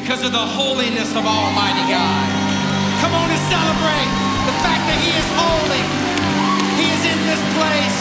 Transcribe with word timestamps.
because 0.00 0.22
of 0.22 0.30
the 0.30 0.38
holiness 0.38 1.10
of 1.12 1.24
Almighty 1.24 1.90
God. 1.90 2.28
Come 3.00 3.14
on 3.14 3.30
and 3.30 3.40
celebrate 3.48 4.10
the 4.44 4.52
fact 4.60 4.84
that 4.84 4.98
He 5.00 5.08
is 5.16 5.24
holy. 5.32 5.80
He 6.76 6.92
is 6.92 7.02
in 7.08 7.18
this 7.24 7.40
place. 7.56 7.96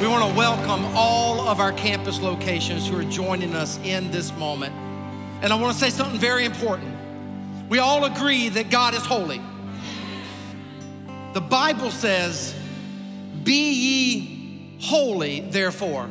We 0.00 0.08
want 0.08 0.28
to 0.28 0.36
welcome 0.36 0.84
all 0.96 1.46
of 1.46 1.60
our 1.60 1.72
campus 1.72 2.20
locations 2.20 2.88
who 2.88 2.98
are 2.98 3.04
joining 3.04 3.54
us 3.54 3.78
in 3.84 4.10
this 4.10 4.36
moment. 4.36 4.74
And 5.40 5.52
I 5.52 5.56
want 5.56 5.72
to 5.72 5.78
say 5.78 5.90
something 5.90 6.18
very 6.18 6.46
important. 6.46 6.96
We 7.68 7.78
all 7.78 8.06
agree 8.06 8.48
that 8.48 8.70
God 8.70 8.94
is 8.94 9.06
holy. 9.06 9.40
The 11.32 11.40
Bible 11.40 11.92
says, 11.92 12.56
Be 13.44 13.70
ye 13.70 14.29
holy, 14.80 15.40
therefore, 15.40 16.10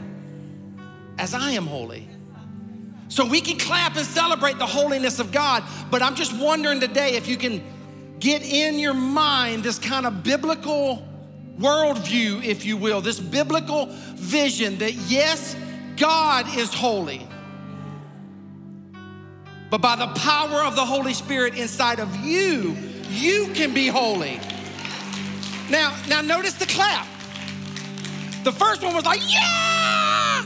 as 1.18 1.34
I 1.34 1.52
am 1.52 1.66
holy. 1.66 2.08
So 3.09 3.26
we 3.26 3.42
can 3.42 3.58
clap 3.58 3.98
and 3.98 4.05
celebrate 4.05 4.59
the 4.59 4.68
holiness 4.68 5.20
of 5.20 5.32
God, 5.32 5.64
but 5.90 6.02
I'm 6.02 6.16
just 6.16 6.34
wondering 6.34 6.80
today 6.80 7.16
if 7.16 7.28
you 7.28 7.38
can 7.38 7.64
get 8.20 8.44
in 8.44 8.78
your 8.78 8.94
mind 8.94 9.64
this 9.64 9.80
kind 9.80 10.05
of 10.05 10.23
biblical 10.23 11.05
worldview, 11.58 12.44
if 12.44 12.66
you 12.66 12.78
will, 12.78 13.02
this 13.02 13.20
biblical 13.20 13.88
vision 13.90 14.78
that 14.78 14.94
yes, 14.94 15.56
God 15.98 16.56
is 16.56 16.73
holy. 16.73 17.28
But 19.70 19.81
by 19.81 19.95
the 19.95 20.08
power 20.08 20.64
of 20.64 20.76
the 20.76 20.86
Holy 20.86 21.14
Spirit 21.14 21.56
inside 21.56 22.00
of 22.00 22.16
you, 22.17 22.75
you 23.09 23.47
can 23.53 23.73
be 23.73 23.88
holy. 23.88 24.40
Now, 25.70 25.95
now 26.08 26.22
notice 26.22 26.53
the 26.53 26.66
clap. 26.66 27.08
The 28.50 28.55
first 28.55 28.81
one 28.81 28.95
was 28.95 29.05
like, 29.05 29.22
yeah! 29.31 30.44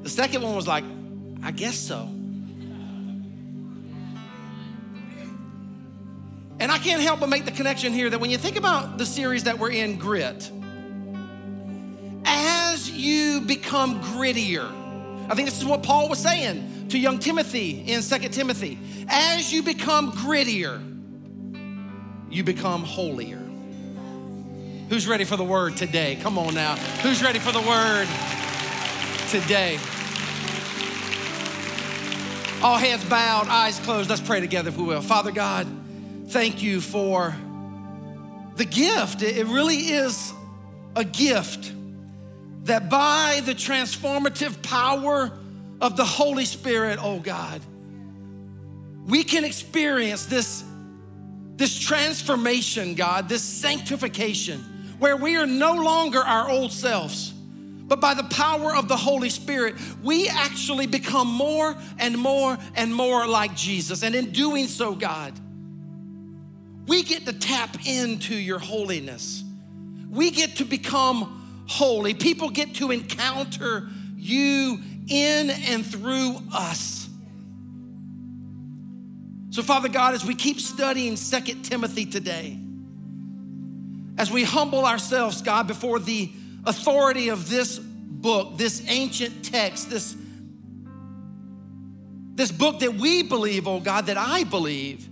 The 0.00 0.08
second 0.08 0.40
one 0.40 0.56
was 0.56 0.66
like, 0.66 0.84
I 1.42 1.50
guess 1.50 1.76
so. 1.76 2.08
And 6.58 6.72
I 6.72 6.78
can't 6.78 7.02
help 7.02 7.20
but 7.20 7.28
make 7.28 7.44
the 7.44 7.50
connection 7.50 7.92
here 7.92 8.08
that 8.08 8.18
when 8.18 8.30
you 8.30 8.38
think 8.38 8.56
about 8.56 8.96
the 8.96 9.04
series 9.04 9.44
that 9.44 9.58
we're 9.58 9.72
in, 9.72 9.98
Grit, 9.98 10.50
as 12.24 12.90
you 12.90 13.42
become 13.42 14.00
grittier, 14.00 14.64
I 15.28 15.34
think 15.34 15.48
this 15.50 15.58
is 15.58 15.66
what 15.66 15.82
Paul 15.82 16.08
was 16.08 16.20
saying 16.20 16.88
to 16.88 16.98
young 16.98 17.18
Timothy 17.18 17.80
in 17.86 18.00
2 18.00 18.18
Timothy. 18.30 18.78
As 19.08 19.52
you 19.52 19.62
become 19.62 20.10
grittier, 20.10 20.80
you 22.30 22.44
become 22.44 22.82
holier. 22.82 23.45
Who's 24.88 25.08
ready 25.08 25.24
for 25.24 25.36
the 25.36 25.44
word 25.44 25.76
today? 25.76 26.16
Come 26.22 26.38
on 26.38 26.54
now. 26.54 26.76
Who's 27.02 27.20
ready 27.20 27.40
for 27.40 27.50
the 27.50 27.60
word 27.60 28.06
today? 29.30 29.78
All 32.62 32.78
hands 32.78 33.04
bowed, 33.04 33.48
eyes 33.48 33.80
closed. 33.80 34.08
Let's 34.08 34.20
pray 34.20 34.40
together 34.40 34.68
if 34.68 34.76
we 34.76 34.84
will. 34.84 35.00
Father 35.00 35.32
God, 35.32 35.66
thank 36.28 36.62
you 36.62 36.80
for 36.80 37.34
the 38.54 38.64
gift. 38.64 39.22
It 39.22 39.46
really 39.46 39.76
is 39.76 40.32
a 40.94 41.04
gift 41.04 41.72
that 42.64 42.88
by 42.88 43.42
the 43.44 43.54
transformative 43.54 44.62
power 44.62 45.32
of 45.80 45.96
the 45.96 46.04
Holy 46.04 46.44
Spirit, 46.44 46.98
oh 47.02 47.18
God, 47.18 47.60
we 49.06 49.24
can 49.24 49.44
experience 49.44 50.26
this, 50.26 50.64
this 51.56 51.78
transformation, 51.78 52.94
God, 52.94 53.28
this 53.28 53.42
sanctification, 53.42 54.64
where 54.98 55.16
we 55.16 55.36
are 55.36 55.46
no 55.46 55.74
longer 55.74 56.20
our 56.20 56.50
old 56.50 56.72
selves, 56.72 57.32
but 57.32 58.00
by 58.00 58.14
the 58.14 58.24
power 58.24 58.74
of 58.74 58.88
the 58.88 58.96
Holy 58.96 59.30
Spirit, 59.30 59.76
we 60.02 60.28
actually 60.28 60.86
become 60.86 61.28
more 61.28 61.76
and 61.98 62.18
more 62.18 62.58
and 62.74 62.94
more 62.94 63.26
like 63.26 63.54
Jesus. 63.54 64.02
And 64.02 64.14
in 64.14 64.32
doing 64.32 64.66
so, 64.66 64.94
God, 64.94 65.32
we 66.86 67.02
get 67.02 67.26
to 67.26 67.32
tap 67.32 67.86
into 67.86 68.34
your 68.34 68.58
holiness. 68.58 69.44
We 70.08 70.30
get 70.30 70.56
to 70.56 70.64
become 70.64 71.64
holy. 71.68 72.14
People 72.14 72.50
get 72.50 72.74
to 72.76 72.90
encounter 72.90 73.88
you 74.16 74.80
in 75.08 75.50
and 75.50 75.84
through 75.84 76.40
us. 76.52 77.08
So, 79.50 79.62
Father 79.62 79.88
God, 79.88 80.14
as 80.14 80.24
we 80.24 80.34
keep 80.34 80.60
studying 80.60 81.16
Second 81.16 81.62
Timothy 81.62 82.04
today, 82.04 82.58
as 84.18 84.30
we 84.30 84.44
humble 84.44 84.84
ourselves, 84.84 85.42
God, 85.42 85.66
before 85.66 85.98
the 85.98 86.30
authority 86.64 87.28
of 87.28 87.48
this 87.48 87.78
book, 87.78 88.56
this 88.56 88.82
ancient 88.88 89.44
text, 89.44 89.90
this, 89.90 90.16
this 92.34 92.50
book 92.50 92.80
that 92.80 92.94
we 92.94 93.22
believe, 93.22 93.68
oh 93.68 93.80
God, 93.80 94.06
that 94.06 94.16
I 94.16 94.44
believe, 94.44 95.08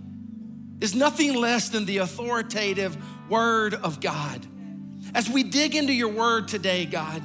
is 0.81 0.95
nothing 0.95 1.35
less 1.35 1.69
than 1.69 1.85
the 1.85 1.97
authoritative 1.97 2.97
Word 3.29 3.75
of 3.75 4.01
God. 4.01 4.45
As 5.13 5.29
we 5.29 5.43
dig 5.43 5.75
into 5.75 5.93
your 5.93 6.09
Word 6.09 6.47
today, 6.47 6.85
God, 6.85 7.21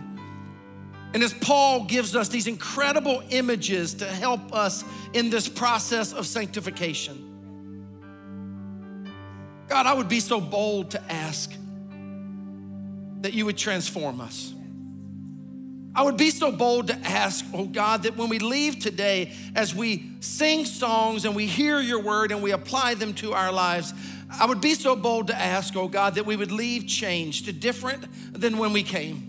and 1.13 1.23
as 1.25 1.35
Paul 1.35 1.85
gives 1.85 2.15
us 2.15 2.29
these 2.29 2.47
incredible 2.47 3.23
images 3.31 3.95
to 3.95 4.05
help 4.05 4.55
us 4.55 4.85
in 5.13 5.29
this 5.29 5.49
process 5.49 6.13
of 6.13 6.27
sanctification, 6.27 7.27
God, 9.69 9.87
I 9.87 9.93
would 9.95 10.09
be 10.09 10.21
so 10.21 10.41
bold 10.41 10.93
to 10.93 11.13
ask 11.13 11.53
that 13.21 13.35
you 13.35 13.47
would 13.47 13.57
transform 13.57 14.21
us. 14.21 14.55
I 15.95 16.03
would 16.03 16.17
be 16.17 16.31
so 16.31 16.53
bold 16.53 16.87
to 16.87 16.97
ask, 16.99 17.45
oh 17.53 17.65
God, 17.65 18.05
that 18.05 18.17
when 18.17 18.29
we 18.29 18.39
leave 18.39 18.79
today, 18.79 19.33
as 19.57 19.75
we 19.75 20.13
sing 20.21 20.65
songs 20.65 21.25
and 21.25 21.35
we 21.35 21.47
hear 21.47 21.81
your 21.81 22.01
word 22.01 22.31
and 22.31 22.43
we 22.43 22.53
apply 22.53 22.95
them 22.95 23.13
to 23.15 23.33
our 23.33 23.51
lives, 23.51 23.93
I 24.31 24.47
would 24.47 24.61
be 24.61 24.75
so 24.75 24.95
bold 24.95 25.27
to 25.27 25.35
ask, 25.35 25.75
oh 25.77 25.89
God, 25.89 26.15
that 26.15 26.27
we 26.27 26.37
would 26.37 26.53
leave 26.53 26.87
changed, 26.87 27.47
to 27.47 27.53
different 27.53 28.07
than 28.33 28.59
when 28.59 28.73
we 28.73 28.85
came. 28.85 29.27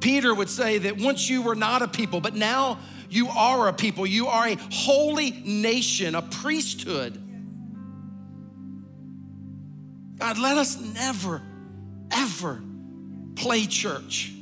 Peter 0.00 0.34
would 0.34 0.50
say 0.50 0.78
that 0.78 0.98
once 0.98 1.30
you 1.30 1.42
were 1.42 1.54
not 1.54 1.80
a 1.82 1.88
people, 1.88 2.20
but 2.20 2.34
now 2.34 2.80
you 3.08 3.28
are 3.28 3.68
a 3.68 3.72
people. 3.72 4.06
You 4.06 4.26
are 4.26 4.48
a 4.48 4.56
holy 4.72 5.30
nation, 5.44 6.14
a 6.14 6.22
priesthood. 6.22 7.22
God, 10.22 10.38
let 10.38 10.56
us 10.56 10.78
never, 10.78 11.42
ever 12.12 12.62
play 13.34 13.66
church. 13.66 14.32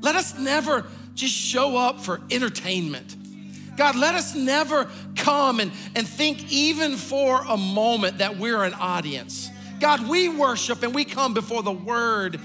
Let 0.00 0.14
us 0.14 0.38
never 0.38 0.86
just 1.14 1.34
show 1.34 1.76
up 1.76 1.98
for 1.98 2.20
entertainment. 2.30 3.16
God, 3.76 3.96
let 3.96 4.14
us 4.14 4.36
never 4.36 4.88
come 5.16 5.58
and, 5.58 5.72
and 5.96 6.06
think 6.06 6.52
even 6.52 6.96
for 6.96 7.42
a 7.48 7.56
moment 7.56 8.18
that 8.18 8.38
we're 8.38 8.62
an 8.62 8.74
audience. 8.74 9.50
God, 9.80 10.08
we 10.08 10.28
worship 10.28 10.84
and 10.84 10.94
we 10.94 11.04
come 11.04 11.34
before 11.34 11.64
the 11.64 11.72
word, 11.72 12.38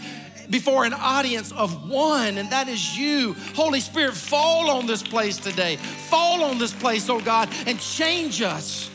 before 0.49 0.85
an 0.85 0.93
audience 0.93 1.51
of 1.51 1.91
one, 1.91 2.39
and 2.39 2.49
that 2.49 2.67
is 2.67 2.97
you. 2.97 3.35
Holy 3.53 3.81
Spirit, 3.81 4.15
fall 4.15 4.71
on 4.71 4.87
this 4.87 5.03
place 5.03 5.37
today. 5.37 5.75
Fall 5.75 6.43
on 6.43 6.57
this 6.57 6.73
place, 6.73 7.07
oh 7.07 7.19
God, 7.19 7.49
and 7.67 7.79
change 7.79 8.41
us. 8.41 8.88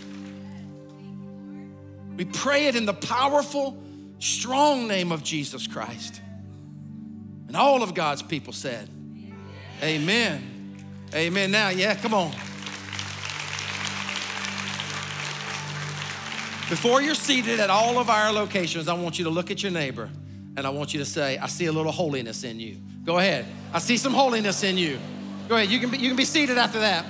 We 2.17 2.25
pray 2.25 2.67
it 2.67 2.77
in 2.77 2.87
the 2.87 2.95
powerful, 2.95 3.83
strong 4.19 4.87
name 4.87 5.13
of 5.13 5.23
Jesus 5.23 5.67
Christ. 5.67 6.21
And 7.49 7.57
all 7.57 7.83
of 7.83 7.95
God's 7.95 8.23
people 8.23 8.53
said, 8.53 8.89
Amen. 9.83 10.77
Amen. 11.15 11.51
Now, 11.51 11.69
yeah, 11.69 11.95
come 11.95 12.15
on. 12.15 12.31
Before 16.71 17.03
you're 17.03 17.15
seated 17.15 17.61
at 17.61 17.71
all 17.71 17.99
of 17.99 18.09
our 18.09 18.33
locations, 18.33 18.89
I 18.89 18.95
want 18.95 19.19
you 19.19 19.25
to 19.25 19.31
look 19.31 19.51
at 19.51 19.63
your 19.63 19.71
neighbor 19.71 20.09
and 20.57 20.67
I 20.67 20.71
want 20.71 20.95
you 20.95 21.01
to 21.01 21.05
say, 21.05 21.37
I 21.37 21.47
see 21.47 21.67
a 21.67 21.73
little 21.73 21.93
holiness 21.93 22.43
in 22.43 22.59
you. 22.59 22.79
Go 23.05 23.19
ahead. 23.19 23.45
I 23.73 23.81
see 23.81 23.97
some 23.97 24.15
holiness 24.15 24.63
in 24.65 24.79
you. 24.79 24.99
Go 25.49 25.57
ahead. 25.57 25.69
You 25.69 25.79
can 25.79 25.91
be, 25.91 25.99
you 25.99 26.09
can 26.09 26.17
be 26.17 26.25
seated 26.25 26.57
after 26.57 26.79
that. 26.81 27.05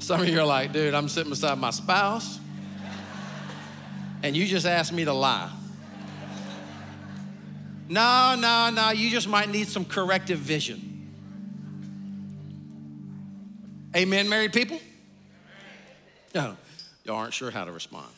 Some 0.00 0.22
of 0.22 0.28
you 0.28 0.40
are 0.40 0.46
like, 0.46 0.72
dude, 0.72 0.94
I'm 0.94 1.08
sitting 1.10 1.28
beside 1.28 1.58
my 1.58 1.70
spouse, 1.70 2.40
and 4.22 4.34
you 4.34 4.46
just 4.46 4.66
asked 4.66 4.94
me 4.94 5.04
to 5.04 5.12
lie. 5.12 5.50
No, 7.88 8.34
no, 8.38 8.70
no, 8.70 8.90
you 8.90 9.10
just 9.10 9.28
might 9.28 9.50
need 9.50 9.68
some 9.68 9.84
corrective 9.84 10.38
vision. 10.38 10.86
Amen, 13.94 14.28
married 14.28 14.54
people? 14.54 14.80
No, 16.34 16.56
y'all 17.04 17.16
aren't 17.16 17.34
sure 17.34 17.50
how 17.50 17.66
to 17.66 17.72
respond. 17.72 18.08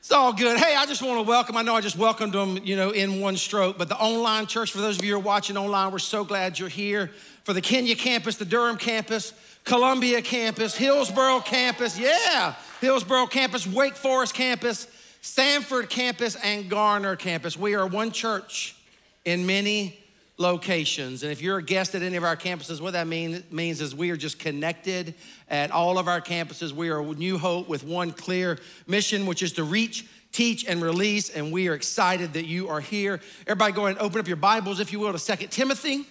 It's 0.00 0.10
all 0.10 0.32
good. 0.32 0.58
Hey, 0.58 0.74
I 0.74 0.84
just 0.84 1.00
want 1.00 1.18
to 1.18 1.22
welcome. 1.22 1.56
I 1.56 1.62
know 1.62 1.76
I 1.76 1.80
just 1.80 1.96
welcomed 1.96 2.32
them, 2.32 2.58
you 2.64 2.74
know, 2.74 2.90
in 2.90 3.20
one 3.20 3.36
stroke, 3.36 3.78
but 3.78 3.88
the 3.88 3.96
online 3.96 4.46
church, 4.46 4.72
for 4.72 4.78
those 4.78 4.98
of 4.98 5.04
you 5.04 5.12
who 5.12 5.18
are 5.18 5.22
watching 5.22 5.56
online, 5.56 5.92
we're 5.92 6.00
so 6.00 6.24
glad 6.24 6.58
you're 6.58 6.68
here. 6.68 7.10
For 7.44 7.52
the 7.52 7.60
Kenya 7.60 7.94
campus, 7.94 8.36
the 8.36 8.44
Durham 8.44 8.76
campus, 8.76 9.32
Columbia 9.64 10.20
campus, 10.22 10.76
Hillsborough 10.76 11.40
campus, 11.40 11.98
yeah, 11.98 12.54
Hillsborough 12.80 13.26
campus, 13.26 13.66
Wake 13.66 13.96
Forest 13.96 14.34
campus, 14.34 14.86
Sanford 15.20 15.88
campus, 15.88 16.36
and 16.36 16.68
Garner 16.68 17.16
campus. 17.16 17.56
We 17.56 17.74
are 17.74 17.86
one 17.86 18.10
church 18.10 18.76
in 19.24 19.46
many 19.46 19.98
locations. 20.36 21.22
And 21.22 21.30
if 21.30 21.40
you're 21.40 21.58
a 21.58 21.62
guest 21.62 21.94
at 21.94 22.02
any 22.02 22.16
of 22.16 22.24
our 22.24 22.36
campuses, 22.36 22.80
what 22.80 22.94
that 22.94 23.06
mean, 23.06 23.44
means 23.50 23.80
is 23.80 23.94
we 23.94 24.10
are 24.10 24.16
just 24.16 24.38
connected 24.38 25.14
at 25.48 25.70
all 25.70 25.98
of 25.98 26.08
our 26.08 26.20
campuses. 26.20 26.72
We 26.72 26.90
are 26.90 27.02
New 27.02 27.38
Hope 27.38 27.68
with 27.68 27.84
one 27.84 28.10
clear 28.10 28.58
mission, 28.86 29.26
which 29.26 29.42
is 29.42 29.52
to 29.54 29.64
reach, 29.64 30.06
teach, 30.32 30.64
and 30.66 30.82
release. 30.82 31.30
And 31.30 31.52
we 31.52 31.68
are 31.68 31.74
excited 31.74 32.32
that 32.32 32.46
you 32.46 32.68
are 32.68 32.80
here. 32.80 33.20
Everybody 33.46 33.72
go 33.72 33.86
ahead 33.86 33.98
and 33.98 34.04
open 34.04 34.18
up 34.18 34.26
your 34.26 34.36
Bibles, 34.36 34.80
if 34.80 34.92
you 34.92 34.98
will, 34.98 35.12
to 35.12 35.18
Second 35.18 35.50
Timothy. 35.50 36.06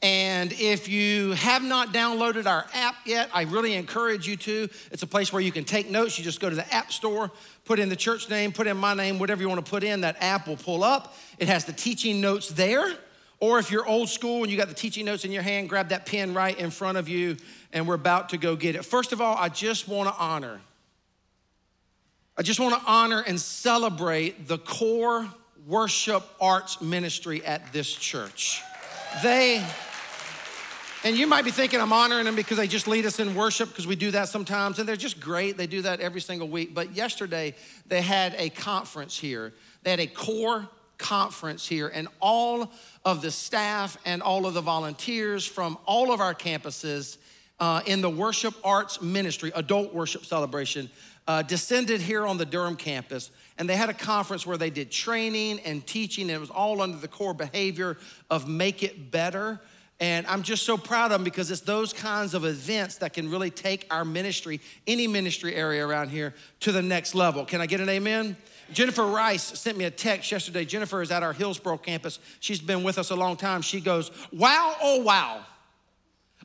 And 0.00 0.52
if 0.52 0.88
you 0.88 1.32
have 1.32 1.62
not 1.62 1.92
downloaded 1.92 2.46
our 2.46 2.66
app 2.72 2.94
yet, 3.04 3.30
I 3.34 3.42
really 3.42 3.74
encourage 3.74 4.28
you 4.28 4.36
to. 4.36 4.68
It's 4.92 5.02
a 5.02 5.08
place 5.08 5.32
where 5.32 5.42
you 5.42 5.50
can 5.50 5.64
take 5.64 5.90
notes. 5.90 6.16
You 6.18 6.24
just 6.24 6.38
go 6.38 6.48
to 6.48 6.54
the 6.54 6.72
App 6.72 6.92
Store, 6.92 7.32
put 7.64 7.80
in 7.80 7.88
the 7.88 7.96
church 7.96 8.30
name, 8.30 8.52
put 8.52 8.68
in 8.68 8.76
my 8.76 8.94
name, 8.94 9.18
whatever 9.18 9.42
you 9.42 9.48
want 9.48 9.64
to 9.64 9.68
put 9.68 9.82
in, 9.82 10.02
that 10.02 10.16
app 10.20 10.46
will 10.46 10.56
pull 10.56 10.84
up. 10.84 11.16
It 11.38 11.48
has 11.48 11.64
the 11.64 11.72
teaching 11.72 12.20
notes 12.20 12.48
there. 12.48 12.94
Or 13.40 13.58
if 13.58 13.70
you're 13.70 13.86
old 13.86 14.08
school 14.08 14.42
and 14.42 14.50
you 14.50 14.56
got 14.56 14.68
the 14.68 14.74
teaching 14.74 15.04
notes 15.04 15.24
in 15.24 15.32
your 15.32 15.42
hand, 15.42 15.68
grab 15.68 15.88
that 15.88 16.06
pen 16.06 16.32
right 16.34 16.56
in 16.58 16.70
front 16.70 16.98
of 16.98 17.08
you, 17.08 17.36
and 17.72 17.86
we're 17.86 17.94
about 17.94 18.30
to 18.30 18.38
go 18.38 18.56
get 18.56 18.76
it. 18.76 18.84
First 18.84 19.12
of 19.12 19.20
all, 19.20 19.36
I 19.36 19.48
just 19.48 19.88
want 19.88 20.08
to 20.08 20.14
honor. 20.16 20.60
I 22.36 22.42
just 22.42 22.60
want 22.60 22.80
to 22.80 22.88
honor 22.88 23.22
and 23.26 23.40
celebrate 23.40 24.46
the 24.46 24.58
core 24.58 25.28
worship 25.66 26.24
arts 26.40 26.80
ministry 26.80 27.44
at 27.44 27.72
this 27.72 27.92
church. 27.92 28.62
They 29.22 29.64
and 31.04 31.16
you 31.16 31.26
might 31.26 31.44
be 31.44 31.50
thinking 31.52 31.80
I'm 31.80 31.92
honoring 31.92 32.24
them 32.24 32.34
because 32.34 32.56
they 32.56 32.66
just 32.66 32.88
lead 32.88 33.06
us 33.06 33.20
in 33.20 33.34
worship 33.34 33.68
because 33.68 33.86
we 33.86 33.94
do 33.94 34.10
that 34.10 34.28
sometimes. 34.28 34.78
And 34.78 34.88
they're 34.88 34.96
just 34.96 35.20
great. 35.20 35.56
They 35.56 35.68
do 35.68 35.82
that 35.82 36.00
every 36.00 36.20
single 36.20 36.48
week. 36.48 36.74
But 36.74 36.96
yesterday, 36.96 37.54
they 37.86 38.02
had 38.02 38.34
a 38.36 38.50
conference 38.50 39.16
here. 39.16 39.52
They 39.84 39.90
had 39.90 40.00
a 40.00 40.08
core 40.08 40.68
conference 40.98 41.68
here. 41.68 41.88
And 41.88 42.08
all 42.20 42.72
of 43.04 43.22
the 43.22 43.30
staff 43.30 43.96
and 44.04 44.22
all 44.22 44.44
of 44.44 44.54
the 44.54 44.60
volunteers 44.60 45.46
from 45.46 45.78
all 45.86 46.12
of 46.12 46.20
our 46.20 46.34
campuses 46.34 47.16
uh, 47.60 47.80
in 47.86 48.00
the 48.00 48.10
worship 48.10 48.54
arts 48.64 49.00
ministry, 49.00 49.52
adult 49.54 49.94
worship 49.94 50.24
celebration, 50.24 50.90
uh, 51.28 51.42
descended 51.42 52.00
here 52.00 52.26
on 52.26 52.38
the 52.38 52.46
Durham 52.46 52.74
campus. 52.74 53.30
And 53.56 53.68
they 53.68 53.76
had 53.76 53.88
a 53.88 53.94
conference 53.94 54.46
where 54.46 54.56
they 54.56 54.70
did 54.70 54.90
training 54.90 55.60
and 55.60 55.86
teaching. 55.86 56.24
And 56.24 56.32
it 56.32 56.40
was 56.40 56.50
all 56.50 56.82
under 56.82 56.96
the 56.96 57.08
core 57.08 57.34
behavior 57.34 57.98
of 58.30 58.48
make 58.48 58.82
it 58.82 59.12
better. 59.12 59.60
And 60.00 60.26
I'm 60.28 60.42
just 60.42 60.64
so 60.64 60.76
proud 60.76 61.06
of 61.06 61.10
them 61.10 61.24
because 61.24 61.50
it's 61.50 61.62
those 61.62 61.92
kinds 61.92 62.34
of 62.34 62.44
events 62.44 62.96
that 62.98 63.12
can 63.12 63.30
really 63.30 63.50
take 63.50 63.86
our 63.90 64.04
ministry, 64.04 64.60
any 64.86 65.08
ministry 65.08 65.54
area 65.54 65.84
around 65.84 66.10
here, 66.10 66.34
to 66.60 66.70
the 66.70 66.82
next 66.82 67.16
level. 67.16 67.44
Can 67.44 67.60
I 67.60 67.66
get 67.66 67.80
an 67.80 67.88
amen? 67.88 68.36
Jennifer 68.72 69.06
Rice 69.06 69.42
sent 69.42 69.76
me 69.76 69.86
a 69.86 69.90
text 69.90 70.30
yesterday. 70.30 70.64
Jennifer 70.64 71.02
is 71.02 71.10
at 71.10 71.22
our 71.22 71.32
Hillsborough 71.32 71.78
campus. 71.78 72.20
She's 72.38 72.60
been 72.60 72.84
with 72.84 72.98
us 72.98 73.10
a 73.10 73.16
long 73.16 73.36
time. 73.36 73.62
She 73.62 73.80
goes, 73.80 74.10
Wow, 74.32 74.76
oh, 74.80 75.02
wow. 75.02 75.44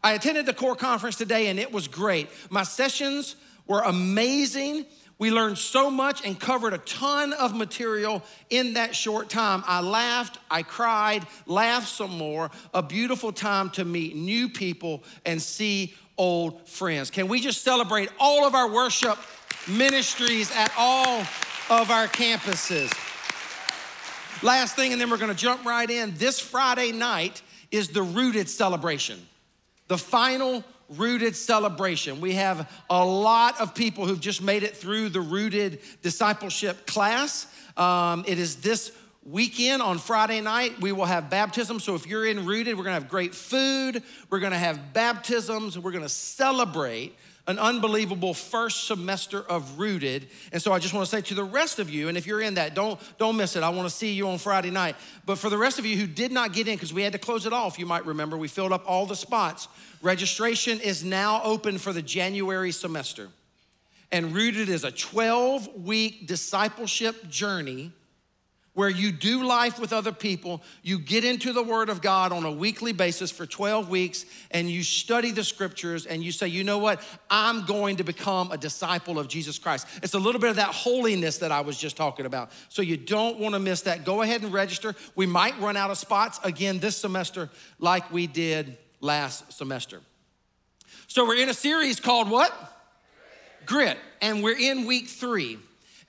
I 0.04 0.14
attended 0.14 0.46
the 0.46 0.54
core 0.54 0.76
conference 0.76 1.16
today 1.16 1.48
and 1.48 1.60
it 1.60 1.72
was 1.72 1.88
great. 1.88 2.30
My 2.50 2.64
sessions 2.64 3.36
were 3.68 3.82
amazing. 3.82 4.86
We 5.20 5.32
learned 5.32 5.58
so 5.58 5.90
much 5.90 6.26
and 6.26 6.40
covered 6.40 6.74
a 6.74 6.80
ton 6.80 7.34
of 7.34 7.56
material 7.56 8.24
in 8.50 8.74
that 8.74 8.96
short 8.96 9.30
time. 9.30 9.64
I 9.68 9.80
laughed, 9.80 10.40
I 10.50 10.64
cried, 10.64 11.26
laughed 11.46 11.88
some 11.88 12.18
more. 12.18 12.52
A 12.74 12.82
beautiful 12.82 13.32
time 13.32 13.70
to 13.72 13.86
meet 13.86 14.16
new 14.16 14.50
people 14.50 15.04
and 15.26 15.42
see 15.42 15.94
old 16.18 16.68
friends. 16.68 17.10
Can 17.10 17.28
we 17.28 17.40
just 17.40 17.64
celebrate 17.64 18.10
all 18.20 18.46
of 18.46 18.56
our 18.56 18.70
worship 18.70 19.18
ministries 19.68 20.52
at 20.56 20.74
all 20.78 21.22
of 21.70 21.92
our 21.92 22.08
campuses? 22.08 22.92
Last 24.44 24.76
thing, 24.76 24.92
and 24.92 25.00
then 25.00 25.10
we're 25.10 25.18
gonna 25.18 25.34
jump 25.34 25.64
right 25.64 25.90
in. 25.90 26.16
This 26.18 26.40
Friday 26.40 26.92
night 26.92 27.42
is 27.72 27.90
the 27.90 28.04
Rooted 28.04 28.50
celebration, 28.50 29.26
the 29.88 29.98
final 29.98 30.64
Rooted 30.90 31.36
celebration. 31.36 32.22
We 32.22 32.34
have 32.34 32.70
a 32.90 33.06
lot 33.06 33.60
of 33.60 33.74
people 33.74 34.06
who've 34.06 34.20
just 34.20 34.42
made 34.42 34.64
it 34.64 34.76
through 34.76 35.10
the 35.10 35.22
Rooted 35.22 35.80
discipleship 36.02 36.86
class. 36.86 37.48
Um, 37.78 38.24
it 38.28 38.38
is 38.38 38.58
this 38.58 38.92
weekend 39.26 39.82
on 39.82 39.98
Friday 39.98 40.42
night. 40.42 40.82
We 40.82 40.92
will 40.92 41.06
have 41.06 41.30
baptism. 41.30 41.80
So 41.80 41.96
if 41.96 42.06
you're 42.06 42.26
in 42.26 42.46
Rooted, 42.46 42.78
we're 42.78 42.84
gonna 42.84 42.96
have 42.96 43.10
great 43.10 43.34
food, 43.34 44.04
we're 44.30 44.40
gonna 44.40 44.58
have 44.58 44.94
baptisms, 44.94 45.80
we're 45.80 45.92
gonna 45.92 46.10
celebrate 46.10 47.16
an 47.46 47.60
unbelievable 47.60 48.34
first 48.34 48.86
semester 48.88 49.42
of 49.42 49.78
rooted. 49.78 50.28
And 50.52 50.62
so 50.62 50.72
i 50.72 50.80
just 50.80 50.94
want 50.94 51.06
to 51.06 51.16
say 51.16 51.22
to 51.22 51.36
the 51.36 51.44
rest 51.44 51.80
of 51.80 51.90
you 51.90 52.08
and 52.08 52.18
if 52.18 52.26
you're 52.26 52.42
in 52.42 52.54
that 52.54 52.74
don't 52.74 53.00
don't 53.18 53.36
miss 53.36 53.56
it. 53.56 53.64
I 53.64 53.70
want 53.70 53.88
to 53.88 53.94
see 53.94 54.14
you 54.14 54.28
on 54.30 54.38
friday 54.38 54.72
night. 54.72 54.96
But 55.26 55.38
for 55.38 55.50
the 55.50 55.58
rest 55.58 55.80
of 55.80 55.86
you 55.86 55.98
who 55.98 56.08
did 56.08 56.32
not 56.32 56.54
get 56.54 56.68
in 56.68 56.76
because 56.76 56.94
we 56.94 57.04
had 57.04 57.14
to 57.14 57.20
close 57.20 57.46
it 57.46 57.54
off 57.54 57.78
you 57.78 57.86
might 57.86 58.06
remember 58.06 58.38
we 58.38 58.48
filled 58.48 58.72
up 58.72 58.84
all 58.88 59.06
the 59.06 59.16
spots. 59.16 59.68
Registration 60.02 60.80
is 60.80 61.04
now 61.04 61.42
open 61.44 61.78
for 61.78 61.92
the 61.92 62.02
january 62.02 62.72
semester. 62.72 63.30
And 64.12 64.34
rooted 64.34 64.70
is 64.70 64.84
a 64.84 64.92
12 64.92 65.84
week 65.84 66.28
discipleship 66.28 67.28
journey 67.30 67.92
where 68.74 68.90
you 68.90 69.12
do 69.12 69.44
life 69.44 69.80
with 69.80 69.94
other 69.94 70.12
people, 70.12 70.62
you 70.82 70.98
get 70.98 71.24
into 71.24 71.54
the 71.54 71.62
Word 71.62 71.90
of 71.90 72.02
God 72.02 72.32
on 72.32 72.44
a 72.44 72.52
weekly 72.52 72.92
basis 72.92 73.30
for 73.30 73.46
12 73.46 73.88
weeks, 73.88 74.26
and 74.50 74.70
you 74.70 74.84
study 74.84 75.32
the 75.32 75.44
scriptures, 75.44 76.06
and 76.06 76.24
you 76.24 76.32
say, 76.32 76.48
you 76.48 76.64
know 76.64 76.80
what? 76.80 77.02
I'm 77.30 77.66
going 77.66 77.98
to 77.98 78.04
become 78.04 78.52
a 78.52 78.58
disciple 78.58 79.20
of 79.20 79.28
Jesus 79.28 79.60
Christ. 79.60 79.88
It's 80.02 80.16
a 80.16 80.20
little 80.20 80.42
bit 80.42 80.50
of 80.50 80.56
that 80.56 80.74
holiness 80.74 81.38
that 81.40 81.52
I 81.52 81.62
was 81.62 81.78
just 81.78 81.96
talking 81.96 82.26
about. 82.26 82.52
So 82.70 82.82
you 82.82 82.98
don't 82.98 83.38
want 83.40 83.54
to 83.54 83.60
miss 83.60 83.82
that. 83.82 84.06
Go 84.06 84.24
ahead 84.24 84.42
and 84.42 84.52
register. 84.52 84.96
We 85.16 85.28
might 85.28 85.60
run 85.60 85.78
out 85.78 85.92
of 85.92 85.98
spots 85.98 86.40
again 86.44 86.80
this 86.80 86.98
semester, 86.98 87.50
like 87.80 88.12
we 88.12 88.26
did 88.26 88.78
last 89.02 89.54
semester. 89.54 90.02
So 91.08 91.28
we're 91.28 91.38
in 91.38 91.50
a 91.50 91.54
series 91.54 92.00
called 92.00 92.30
what? 92.30 92.52
Grit, 93.68 93.98
and 94.22 94.44
we're 94.44 94.58
in 94.58 94.88
week 94.88 95.08
three. 95.08 95.60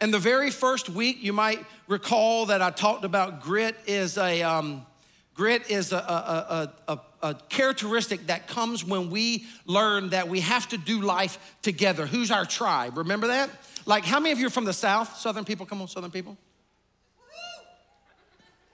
And 0.04 0.12
the 0.12 0.18
very 0.18 0.50
first 0.50 0.90
week, 0.90 1.22
you 1.22 1.32
might 1.32 1.64
recall 1.88 2.44
that 2.46 2.60
I 2.60 2.68
talked 2.68 3.06
about 3.06 3.40
grit 3.40 3.74
is 3.86 4.18
a 4.18 4.42
um, 4.42 4.84
grit 5.32 5.70
is 5.70 5.92
a, 5.92 5.96
a, 5.96 6.74
a, 6.86 7.00
a, 7.22 7.34
characteristic 7.48 8.26
that 8.26 8.46
comes 8.46 8.84
when 8.84 9.08
we 9.08 9.46
learn 9.64 10.10
that 10.10 10.28
we 10.28 10.40
have 10.40 10.68
to 10.68 10.76
do 10.76 11.00
life 11.00 11.56
together. 11.62 12.04
Who's 12.04 12.30
our 12.30 12.44
tribe? 12.44 12.98
Remember 12.98 13.28
that? 13.28 13.48
Like, 13.86 14.04
how 14.04 14.20
many 14.20 14.32
of 14.32 14.38
you 14.38 14.48
are 14.48 14.50
from 14.50 14.66
the 14.66 14.74
South? 14.74 15.16
Southern 15.16 15.46
people, 15.46 15.64
come 15.64 15.80
on, 15.80 15.88
Southern 15.88 16.10
people. 16.10 16.36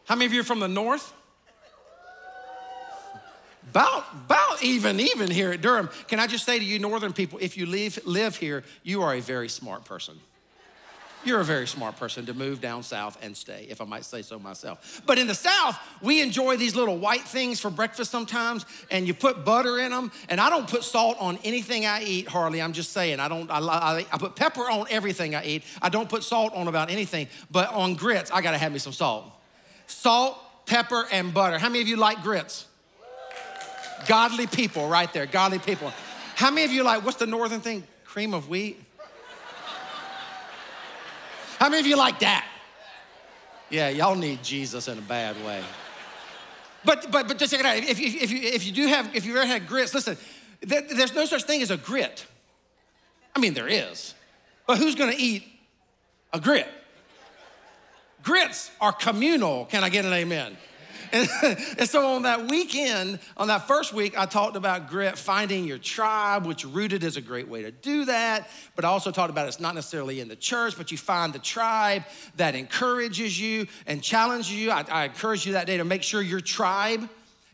How 0.07 0.17
many 0.17 0.27
of 0.27 0.33
you 0.33 0.41
are 0.41 0.43
from 0.43 0.59
the 0.59 0.67
North? 0.67 1.13
About, 3.71 4.05
about 4.27 4.65
even, 4.65 4.99
even 4.99 5.31
here 5.31 5.53
at 5.53 5.61
Durham. 5.61 5.91
Can 6.09 6.19
I 6.19 6.27
just 6.27 6.45
say 6.45 6.59
to 6.59 6.65
you, 6.65 6.81
Northern 6.81 7.13
people, 7.13 7.39
if 7.41 7.57
you 7.57 7.67
live, 7.67 8.01
live 8.05 8.35
here, 8.35 8.65
you 8.83 9.03
are 9.03 9.15
a 9.15 9.21
very 9.21 9.49
smart 9.49 9.85
person. 9.85 10.19
You're 11.23 11.41
a 11.41 11.45
very 11.45 11.67
smart 11.67 11.97
person 11.97 12.25
to 12.27 12.35
move 12.35 12.63
down 12.63 12.83
south 12.83 13.19
and 13.21 13.37
stay, 13.37 13.67
if 13.69 13.83
I 13.83 13.85
might 13.85 14.07
say 14.07 14.23
so 14.23 14.39
myself. 14.39 15.03
But 15.05 15.19
in 15.19 15.27
the 15.27 15.35
south, 15.35 15.79
we 16.01 16.23
enjoy 16.23 16.57
these 16.57 16.75
little 16.75 16.97
white 16.97 17.23
things 17.23 17.61
for 17.61 17.69
breakfast 17.69 18.11
sometimes, 18.11 18.65
and 18.91 19.07
you 19.07 19.13
put 19.13 19.45
butter 19.45 19.79
in 19.79 19.91
them. 19.91 20.13
And 20.31 20.41
I 20.41 20.49
don't 20.49 20.67
put 20.67 20.83
salt 20.83 21.19
on 21.21 21.39
anything 21.45 21.85
I 21.85 22.03
eat, 22.03 22.27
hardly. 22.27 22.63
I'm 22.63 22.73
just 22.73 22.93
saying, 22.93 23.21
I 23.21 23.29
don't. 23.29 23.51
I, 23.51 23.59
I, 23.59 24.07
I 24.11 24.19
put 24.19 24.35
pepper 24.35 24.63
on 24.63 24.87
everything 24.89 25.35
I 25.35 25.45
eat. 25.45 25.65
I 25.83 25.91
don't 25.91 26.09
put 26.09 26.25
salt 26.25 26.55
on 26.55 26.69
about 26.69 26.91
anything. 26.91 27.29
But 27.51 27.71
on 27.75 27.97
grits, 27.97 28.31
I 28.31 28.41
gotta 28.41 28.59
have 28.59 28.73
me 28.73 28.79
some 28.79 28.95
salt. 28.95 29.31
Salt, 29.87 30.39
pepper, 30.65 31.07
and 31.13 31.35
butter. 31.35 31.59
How 31.59 31.69
many 31.69 31.83
of 31.83 31.89
you 31.89 31.97
like 31.97 32.23
grits? 32.23 32.67
Godly 34.07 34.47
people, 34.47 34.89
right 34.89 35.13
there. 35.13 35.27
Godly 35.27 35.59
people. 35.59 35.93
How 36.35 36.51
many 36.51 36.65
of 36.65 36.73
you 36.73 36.83
like 36.83 37.05
what's 37.05 37.19
the 37.19 37.27
northern 37.27 37.61
thing? 37.61 37.85
Cream 38.05 38.33
of 38.33 38.49
wheat. 38.49 38.83
How 41.61 41.69
many 41.69 41.81
of 41.81 41.87
you 41.87 41.97
like 41.97 42.21
that? 42.21 42.47
Yeah, 43.69 43.91
y'all 43.91 44.17
need 44.17 44.43
Jesus 44.43 44.89
in 44.89 44.97
a 44.97 45.03
bad 45.03 45.37
way. 45.45 45.63
But 46.87 47.13
but 47.13 47.29
but 47.29 47.37
just 47.37 47.53
check 47.53 47.61
it 47.61 47.67
out. 47.67 47.77
If, 47.77 48.01
if, 48.01 48.23
if, 48.23 48.31
you, 48.33 48.41
if 48.41 48.67
you 48.67 48.73
do 48.73 48.87
have 48.87 49.15
if 49.15 49.27
you've 49.27 49.37
ever 49.37 49.47
had 49.47 49.69
grits, 49.69 49.93
listen, 49.93 50.17
there, 50.63 50.81
there's 50.81 51.15
no 51.15 51.27
such 51.27 51.45
thing 51.45 51.61
as 51.61 51.71
a 51.71 51.77
grit. 51.77 52.27
I 53.37 53.41
mean, 53.41 53.53
there 53.53 53.69
is, 53.69 54.15
but 54.67 54.79
who's 54.79 54.95
going 54.95 55.13
to 55.13 55.19
eat 55.19 55.45
a 56.33 56.41
grit? 56.41 56.67
Grits 58.23 58.71
are 58.81 58.93
communal. 58.93 59.67
Can 59.67 59.85
I 59.85 59.91
get 59.91 60.07
an 60.07 60.13
amen? 60.15 60.57
And, 61.13 61.29
and, 61.79 61.89
so 61.89 62.15
on 62.15 62.23
that 62.23 62.49
weekend, 62.49 63.19
on 63.37 63.49
that 63.49 63.67
first 63.67 63.93
week, 63.93 64.19
I 64.19 64.27
talked 64.27 64.57
about 64.57 64.89
grit, 64.89 65.19
finding 65.19 65.65
your 65.65 65.79
tribe, 65.79 66.47
which 66.47 66.65
rooted 66.65 67.03
is 67.05 67.17
a 67.17 67.21
great 67.21 67.49
way 67.49 67.63
to 67.63 67.71
do 67.71 68.05
that. 68.07 68.49
But 68.77 68.85
I 68.85 68.89
also 68.89 69.11
talked 69.11 69.31
about 69.31 69.49
it's 69.49 69.61
not 69.61 69.75
necessarily 69.75 70.21
in 70.21 70.29
the 70.29 70.37
church, 70.37 70.77
but 70.77 70.91
you 70.91 70.99
find 70.99 71.33
the 71.33 71.39
tribe 71.39 72.05
that 72.37 72.55
encourages 72.55 73.41
you 73.41 73.67
and 73.87 74.03
challenges 74.03 74.53
you. 74.53 74.71
I, 74.71 74.85
I 74.89 75.05
encourage 75.05 75.47
you 75.47 75.55
that 75.55 75.67
day 75.67 75.77
to 75.77 75.85
make 75.85 76.03
sure 76.03 76.23
your 76.23 76.41
tribe 76.41 77.09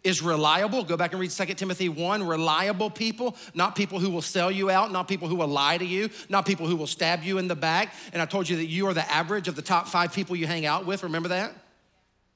is 0.06 0.22
reliable. 0.22 0.84
Go 0.84 0.96
back 0.96 1.12
and 1.12 1.20
read 1.20 1.32
2 1.32 1.44
Timothy 1.54 1.88
1. 1.88 2.24
Reliable 2.24 2.90
people, 2.90 3.36
not 3.54 3.74
people 3.74 3.98
who 3.98 4.08
will 4.08 4.22
sell 4.22 4.52
you 4.52 4.70
out, 4.70 4.92
not 4.92 5.08
people 5.08 5.26
who 5.26 5.34
will 5.34 5.48
lie 5.48 5.76
to 5.76 5.84
you, 5.84 6.08
not 6.28 6.46
people 6.46 6.68
who 6.68 6.76
will 6.76 6.86
stab 6.86 7.24
you 7.24 7.38
in 7.38 7.48
the 7.48 7.56
back. 7.56 7.92
And 8.12 8.22
I 8.22 8.24
told 8.24 8.48
you 8.48 8.56
that 8.56 8.66
you 8.66 8.86
are 8.86 8.94
the 8.94 9.10
average 9.10 9.48
of 9.48 9.56
the 9.56 9.62
top 9.62 9.88
five 9.88 10.12
people 10.12 10.36
you 10.36 10.46
hang 10.46 10.64
out 10.64 10.86
with. 10.86 11.02
Remember 11.02 11.30
that? 11.30 11.52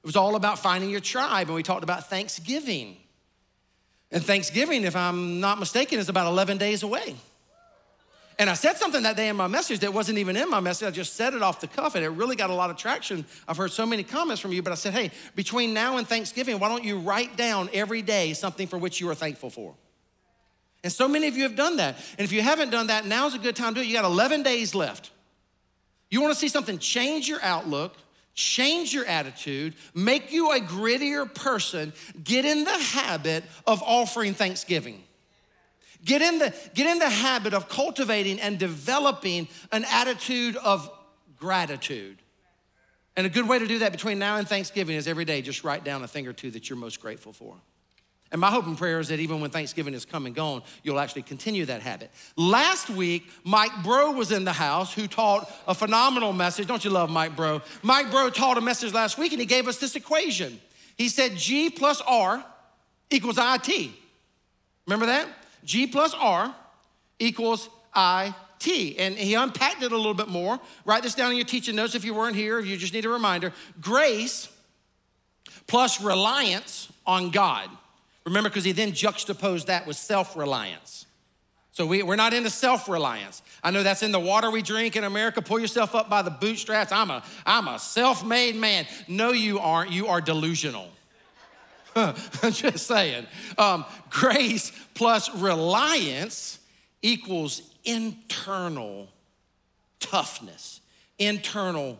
It 0.03 0.07
was 0.07 0.15
all 0.15 0.35
about 0.35 0.59
finding 0.59 0.89
your 0.89 0.99
tribe, 0.99 1.47
and 1.47 1.55
we 1.55 1.63
talked 1.63 1.83
about 1.83 2.09
Thanksgiving. 2.09 2.97
And 4.11 4.23
Thanksgiving, 4.23 4.83
if 4.83 4.95
I'm 4.95 5.39
not 5.39 5.59
mistaken, 5.59 5.99
is 5.99 6.09
about 6.09 6.27
11 6.27 6.57
days 6.57 6.83
away. 6.83 7.15
And 8.39 8.49
I 8.49 8.55
said 8.55 8.77
something 8.77 9.03
that 9.03 9.15
day 9.15 9.29
in 9.29 9.35
my 9.35 9.45
message 9.45 9.79
that 9.81 9.93
wasn't 9.93 10.17
even 10.17 10.35
in 10.35 10.49
my 10.49 10.59
message. 10.59 10.87
I 10.87 10.91
just 10.91 11.13
said 11.13 11.35
it 11.35 11.43
off 11.43 11.61
the 11.61 11.67
cuff, 11.67 11.93
and 11.93 12.03
it 12.03 12.09
really 12.09 12.35
got 12.35 12.49
a 12.49 12.53
lot 12.55 12.71
of 12.71 12.77
traction. 12.77 13.23
I've 13.47 13.57
heard 13.57 13.71
so 13.71 13.85
many 13.85 14.01
comments 14.01 14.41
from 14.41 14.51
you, 14.51 14.63
but 14.63 14.71
I 14.71 14.75
said, 14.75 14.93
hey, 14.93 15.11
between 15.35 15.75
now 15.75 15.97
and 15.97 16.07
Thanksgiving, 16.07 16.57
why 16.57 16.67
don't 16.67 16.83
you 16.83 16.97
write 16.97 17.37
down 17.37 17.69
every 17.71 18.01
day 18.01 18.33
something 18.33 18.67
for 18.67 18.79
which 18.79 18.99
you 18.99 19.07
are 19.09 19.15
thankful 19.15 19.51
for? 19.51 19.75
And 20.83 20.91
so 20.91 21.07
many 21.07 21.27
of 21.27 21.37
you 21.37 21.43
have 21.43 21.55
done 21.55 21.77
that. 21.77 21.95
And 22.17 22.25
if 22.25 22.31
you 22.31 22.41
haven't 22.41 22.71
done 22.71 22.87
that, 22.87 23.05
now's 23.05 23.35
a 23.35 23.39
good 23.39 23.55
time 23.55 23.75
to 23.75 23.81
do 23.81 23.85
it. 23.85 23.87
You 23.87 23.93
got 23.93 24.05
11 24.05 24.41
days 24.41 24.73
left. 24.73 25.11
You 26.09 26.21
wanna 26.21 26.33
see 26.33 26.47
something 26.47 26.79
change 26.79 27.29
your 27.29 27.41
outlook, 27.43 27.95
change 28.33 28.93
your 28.93 29.05
attitude, 29.05 29.75
make 29.93 30.31
you 30.31 30.51
a 30.51 30.59
grittier 30.59 31.31
person, 31.33 31.93
get 32.23 32.45
in 32.45 32.63
the 32.63 32.77
habit 32.77 33.43
of 33.67 33.81
offering 33.83 34.33
thanksgiving. 34.33 35.03
Get 36.03 36.21
in, 36.21 36.39
the, 36.39 36.53
get 36.73 36.87
in 36.87 36.97
the 36.97 37.09
habit 37.09 37.53
of 37.53 37.69
cultivating 37.69 38.39
and 38.39 38.57
developing 38.57 39.47
an 39.71 39.85
attitude 39.91 40.55
of 40.55 40.89
gratitude. 41.37 42.17
And 43.15 43.27
a 43.27 43.29
good 43.29 43.47
way 43.47 43.59
to 43.59 43.67
do 43.67 43.79
that 43.79 43.91
between 43.91 44.17
now 44.17 44.37
and 44.37 44.47
Thanksgiving 44.47 44.95
is 44.95 45.07
every 45.07 45.25
day 45.25 45.41
just 45.41 45.63
write 45.63 45.83
down 45.83 46.03
a 46.03 46.07
thing 46.07 46.27
or 46.27 46.33
two 46.33 46.49
that 46.51 46.69
you're 46.69 46.77
most 46.77 47.01
grateful 47.01 47.33
for. 47.33 47.55
And 48.31 48.39
my 48.39 48.49
hope 48.49 48.65
and 48.65 48.77
prayer 48.77 48.99
is 49.01 49.09
that 49.09 49.19
even 49.19 49.41
when 49.41 49.49
Thanksgiving 49.49 49.93
is 49.93 50.05
come 50.05 50.25
and 50.25 50.33
gone, 50.33 50.63
you'll 50.83 50.99
actually 50.99 51.23
continue 51.23 51.65
that 51.65 51.81
habit. 51.81 52.11
Last 52.37 52.89
week, 52.89 53.29
Mike 53.43 53.83
Bro 53.83 54.11
was 54.11 54.31
in 54.31 54.45
the 54.45 54.53
house 54.53 54.93
who 54.93 55.05
taught 55.07 55.51
a 55.67 55.75
phenomenal 55.75 56.31
message. 56.31 56.65
Don't 56.65 56.83
you 56.85 56.91
love 56.91 57.09
Mike 57.09 57.35
Bro? 57.35 57.61
Mike 57.83 58.09
Bro 58.09 58.29
taught 58.29 58.57
a 58.57 58.61
message 58.61 58.93
last 58.93 59.17
week 59.17 59.33
and 59.33 59.41
he 59.41 59.45
gave 59.45 59.67
us 59.67 59.79
this 59.79 59.97
equation. 59.97 60.61
He 60.95 61.09
said 61.09 61.35
G 61.35 61.69
plus 61.69 62.01
R 62.07 62.43
equals 63.09 63.37
IT. 63.37 63.91
Remember 64.87 65.07
that? 65.07 65.27
G 65.65 65.87
plus 65.87 66.13
R 66.13 66.55
equals 67.19 67.69
IT. 67.95 68.97
And 68.97 69.15
he 69.15 69.33
unpacked 69.33 69.83
it 69.83 69.91
a 69.91 69.97
little 69.97 70.13
bit 70.13 70.29
more. 70.29 70.57
Write 70.85 71.03
this 71.03 71.15
down 71.15 71.31
in 71.31 71.37
your 71.37 71.45
teaching 71.45 71.75
notes 71.75 71.95
if 71.95 72.05
you 72.05 72.13
weren't 72.13 72.37
here, 72.37 72.59
if 72.59 72.65
you 72.65 72.77
just 72.77 72.93
need 72.93 73.05
a 73.05 73.09
reminder. 73.09 73.51
Grace 73.81 74.47
plus 75.67 75.99
reliance 76.01 76.89
on 77.05 77.31
God. 77.31 77.69
Remember, 78.25 78.49
because 78.49 78.63
he 78.63 78.71
then 78.71 78.93
juxtaposed 78.93 79.67
that 79.67 79.87
with 79.87 79.97
self 79.97 80.35
reliance. 80.35 81.05
So 81.73 81.85
we, 81.85 82.03
we're 82.03 82.17
not 82.17 82.33
into 82.33 82.49
self 82.49 82.89
reliance. 82.89 83.41
I 83.63 83.71
know 83.71 83.83
that's 83.83 84.03
in 84.03 84.11
the 84.11 84.19
water 84.19 84.51
we 84.51 84.61
drink 84.61 84.95
in 84.95 85.03
America. 85.03 85.41
Pull 85.41 85.59
yourself 85.59 85.95
up 85.95 86.09
by 86.09 86.21
the 86.21 86.31
bootstraps. 86.31 86.91
I'm 86.91 87.09
a, 87.09 87.23
I'm 87.45 87.67
a 87.67 87.79
self 87.79 88.25
made 88.25 88.55
man. 88.55 88.85
No, 89.07 89.31
you 89.31 89.59
aren't. 89.59 89.91
You 89.91 90.07
are 90.07 90.21
delusional. 90.21 90.89
I'm 91.95 92.15
just 92.51 92.87
saying. 92.87 93.25
Um, 93.57 93.85
grace 94.09 94.71
plus 94.93 95.33
reliance 95.35 96.59
equals 97.01 97.61
internal 97.83 99.07
toughness, 99.99 100.81
internal 101.17 101.97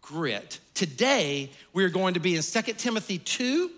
grit. 0.00 0.58
Today, 0.74 1.50
we're 1.72 1.90
going 1.90 2.14
to 2.14 2.20
be 2.20 2.34
in 2.34 2.42
2 2.42 2.60
Timothy 2.74 3.18
2, 3.18 3.70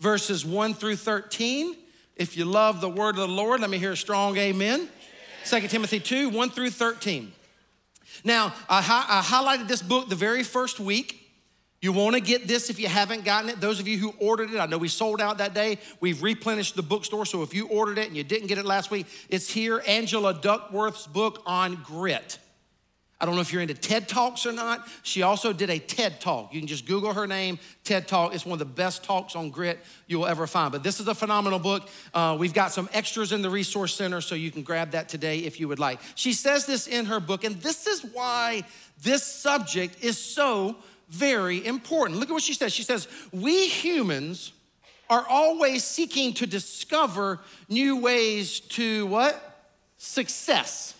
verses 0.00 0.44
1 0.44 0.74
through 0.74 0.96
13. 0.96 1.76
If 2.16 2.36
you 2.36 2.44
love 2.44 2.80
the 2.80 2.88
word 2.88 3.10
of 3.10 3.28
the 3.28 3.28
Lord, 3.28 3.60
let 3.60 3.70
me 3.70 3.78
hear 3.78 3.92
a 3.92 3.96
strong 3.96 4.36
amen. 4.36 4.88
2 5.44 5.68
Timothy 5.68 6.00
2, 6.00 6.28
1 6.30 6.50
through 6.50 6.70
13. 6.70 7.32
Now, 8.24 8.52
I, 8.68 8.78
I 8.78 9.22
highlighted 9.22 9.68
this 9.68 9.82
book 9.82 10.08
the 10.08 10.16
very 10.16 10.42
first 10.42 10.80
week. 10.80 11.16
You 11.80 11.92
want 11.92 12.14
to 12.14 12.20
get 12.20 12.46
this 12.46 12.68
if 12.68 12.78
you 12.78 12.88
haven't 12.88 13.24
gotten 13.24 13.48
it. 13.48 13.58
Those 13.58 13.80
of 13.80 13.88
you 13.88 13.96
who 13.96 14.12
ordered 14.18 14.50
it, 14.50 14.58
I 14.58 14.66
know 14.66 14.76
we 14.76 14.88
sold 14.88 15.20
out 15.20 15.38
that 15.38 15.54
day. 15.54 15.78
We've 16.00 16.22
replenished 16.22 16.76
the 16.76 16.82
bookstore. 16.82 17.24
So 17.24 17.42
if 17.42 17.54
you 17.54 17.68
ordered 17.68 17.96
it 17.96 18.08
and 18.08 18.16
you 18.16 18.22
didn't 18.22 18.48
get 18.48 18.58
it 18.58 18.66
last 18.66 18.90
week, 18.90 19.06
it's 19.30 19.48
here 19.48 19.82
Angela 19.86 20.34
Duckworth's 20.34 21.06
book 21.06 21.42
on 21.46 21.76
grit. 21.76 22.38
I 23.20 23.26
don't 23.26 23.34
know 23.34 23.42
if 23.42 23.52
you're 23.52 23.60
into 23.60 23.74
TED 23.74 24.08
Talks 24.08 24.46
or 24.46 24.52
not. 24.52 24.88
She 25.02 25.20
also 25.22 25.52
did 25.52 25.68
a 25.68 25.78
TED 25.78 26.20
Talk. 26.20 26.54
You 26.54 26.60
can 26.60 26.66
just 26.66 26.86
Google 26.86 27.12
her 27.12 27.26
name, 27.26 27.58
TED 27.84 28.08
Talk. 28.08 28.34
It's 28.34 28.46
one 28.46 28.54
of 28.54 28.58
the 28.58 28.64
best 28.64 29.04
talks 29.04 29.36
on 29.36 29.50
grit 29.50 29.78
you 30.06 30.18
will 30.18 30.26
ever 30.26 30.46
find. 30.46 30.72
But 30.72 30.82
this 30.82 31.00
is 31.00 31.08
a 31.08 31.14
phenomenal 31.14 31.58
book. 31.58 31.88
Uh, 32.14 32.36
we've 32.38 32.54
got 32.54 32.72
some 32.72 32.88
extras 32.94 33.32
in 33.32 33.42
the 33.42 33.50
Resource 33.50 33.94
Center, 33.94 34.22
so 34.22 34.34
you 34.34 34.50
can 34.50 34.62
grab 34.62 34.92
that 34.92 35.10
today 35.10 35.40
if 35.40 35.60
you 35.60 35.68
would 35.68 35.78
like. 35.78 36.00
She 36.14 36.32
says 36.32 36.64
this 36.64 36.86
in 36.86 37.04
her 37.06 37.20
book, 37.20 37.44
and 37.44 37.60
this 37.60 37.86
is 37.86 38.02
why 38.02 38.62
this 39.02 39.22
subject 39.22 40.02
is 40.02 40.16
so 40.16 40.76
very 41.10 41.64
important. 41.66 42.18
Look 42.18 42.30
at 42.30 42.32
what 42.32 42.42
she 42.42 42.54
says. 42.54 42.72
She 42.72 42.84
says, 42.84 43.06
We 43.32 43.68
humans 43.68 44.52
are 45.10 45.26
always 45.28 45.84
seeking 45.84 46.32
to 46.34 46.46
discover 46.46 47.40
new 47.68 47.98
ways 47.98 48.60
to 48.60 49.06
what? 49.06 49.66
Success. 49.98 50.94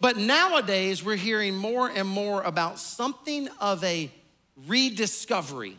But 0.00 0.16
nowadays, 0.16 1.04
we're 1.04 1.16
hearing 1.16 1.54
more 1.54 1.88
and 1.88 2.08
more 2.08 2.42
about 2.42 2.78
something 2.78 3.48
of 3.60 3.84
a 3.84 4.10
rediscovery. 4.66 5.76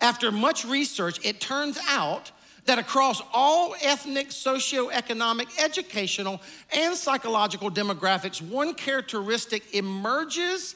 After 0.00 0.32
much 0.32 0.64
research, 0.64 1.24
it 1.24 1.40
turns 1.40 1.78
out 1.88 2.32
that 2.64 2.78
across 2.78 3.22
all 3.32 3.74
ethnic, 3.80 4.28
socioeconomic, 4.28 5.62
educational, 5.62 6.40
and 6.74 6.96
psychological 6.96 7.70
demographics, 7.70 8.40
one 8.40 8.74
characteristic 8.74 9.74
emerges 9.74 10.74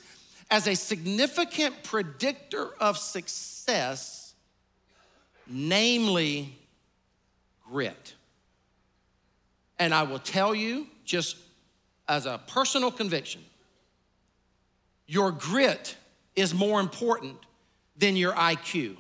as 0.51 0.69
a 0.69 0.77
significant 0.77 1.83
predictor 1.83 2.69
of 2.81 2.97
success, 2.97 4.35
namely 5.49 6.57
grit. 7.69 8.15
And 9.79 9.93
I 9.93 10.05
will 10.05 10.21
tell 10.21 10.55
you, 10.55 10.87
just 11.05 11.37
as 12.09 12.27
a 12.27 12.41
personal 12.47 12.91
conviction, 12.91 13.43
your 15.07 15.31
grit 15.31 15.97
is 16.35 16.55
more 16.55 16.81
important 16.81 17.37
than 17.97 18.17
your 18.17 18.33
IQ. 18.33 18.97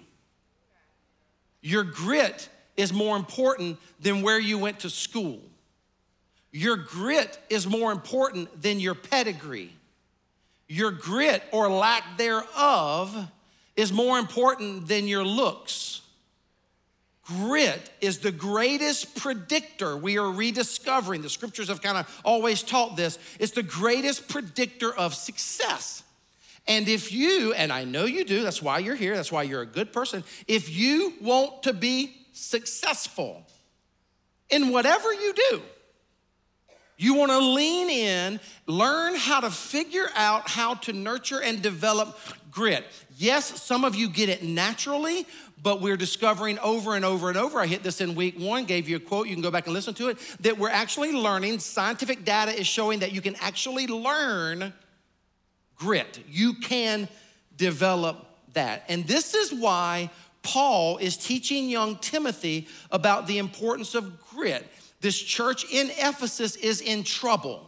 Your 1.60 1.84
grit 1.84 2.48
is 2.76 2.92
more 2.92 3.16
important 3.16 3.78
than 4.00 4.22
where 4.22 4.38
you 4.38 4.58
went 4.58 4.80
to 4.80 4.90
school. 4.90 5.40
Your 6.52 6.76
grit 6.76 7.38
is 7.50 7.66
more 7.66 7.92
important 7.92 8.62
than 8.62 8.80
your 8.80 8.94
pedigree. 8.94 9.72
Your 10.68 10.90
grit 10.90 11.42
or 11.52 11.68
lack 11.68 12.16
thereof 12.16 13.30
is 13.76 13.92
more 13.92 14.18
important 14.18 14.88
than 14.88 15.06
your 15.06 15.24
looks. 15.24 16.00
Grit 17.26 17.90
is 18.00 18.20
the 18.20 18.30
greatest 18.30 19.16
predictor. 19.16 19.96
We 19.96 20.16
are 20.16 20.30
rediscovering. 20.30 21.22
The 21.22 21.28
scriptures 21.28 21.68
have 21.68 21.82
kind 21.82 21.98
of 21.98 22.20
always 22.24 22.62
taught 22.62 22.96
this. 22.96 23.18
It's 23.40 23.52
the 23.52 23.64
greatest 23.64 24.28
predictor 24.28 24.94
of 24.94 25.12
success. 25.14 26.04
And 26.68 26.88
if 26.88 27.12
you, 27.12 27.52
and 27.52 27.72
I 27.72 27.84
know 27.84 28.04
you 28.04 28.24
do, 28.24 28.42
that's 28.42 28.62
why 28.62 28.78
you're 28.78 28.96
here, 28.96 29.16
that's 29.16 29.32
why 29.32 29.42
you're 29.42 29.62
a 29.62 29.66
good 29.66 29.92
person. 29.92 30.22
If 30.46 30.68
you 30.68 31.14
want 31.20 31.64
to 31.64 31.72
be 31.72 32.14
successful 32.32 33.44
in 34.48 34.70
whatever 34.70 35.12
you 35.12 35.34
do, 35.50 35.62
you 36.98 37.14
want 37.14 37.30
to 37.30 37.38
lean 37.38 37.90
in, 37.90 38.40
learn 38.66 39.16
how 39.16 39.40
to 39.40 39.50
figure 39.50 40.08
out 40.14 40.48
how 40.48 40.74
to 40.74 40.92
nurture 40.92 41.42
and 41.42 41.60
develop 41.60 42.18
grit. 42.56 42.86
Yes, 43.18 43.62
some 43.62 43.84
of 43.84 43.94
you 43.94 44.08
get 44.08 44.30
it 44.30 44.42
naturally, 44.42 45.26
but 45.62 45.82
we're 45.82 45.98
discovering 45.98 46.58
over 46.60 46.96
and 46.96 47.04
over 47.04 47.28
and 47.28 47.36
over. 47.36 47.60
I 47.60 47.66
hit 47.66 47.82
this 47.82 48.00
in 48.00 48.14
week 48.14 48.38
one, 48.38 48.64
gave 48.64 48.88
you 48.88 48.96
a 48.96 49.00
quote, 49.00 49.26
you 49.26 49.34
can 49.34 49.42
go 49.42 49.50
back 49.50 49.66
and 49.66 49.74
listen 49.74 49.92
to 49.94 50.08
it, 50.08 50.18
that 50.40 50.56
we're 50.56 50.70
actually 50.70 51.12
learning. 51.12 51.58
Scientific 51.58 52.24
data 52.24 52.58
is 52.58 52.66
showing 52.66 53.00
that 53.00 53.12
you 53.12 53.20
can 53.20 53.36
actually 53.40 53.86
learn 53.86 54.72
grit. 55.76 56.18
You 56.30 56.54
can 56.54 57.08
develop 57.58 58.26
that. 58.54 58.84
And 58.88 59.06
this 59.06 59.34
is 59.34 59.52
why 59.52 60.08
Paul 60.42 60.96
is 60.96 61.18
teaching 61.18 61.68
young 61.68 61.96
Timothy 61.96 62.68
about 62.90 63.26
the 63.26 63.36
importance 63.36 63.94
of 63.94 64.18
grit. 64.30 64.66
This 65.02 65.18
church 65.18 65.70
in 65.70 65.90
Ephesus 65.90 66.56
is 66.56 66.80
in 66.80 67.04
trouble. 67.04 67.65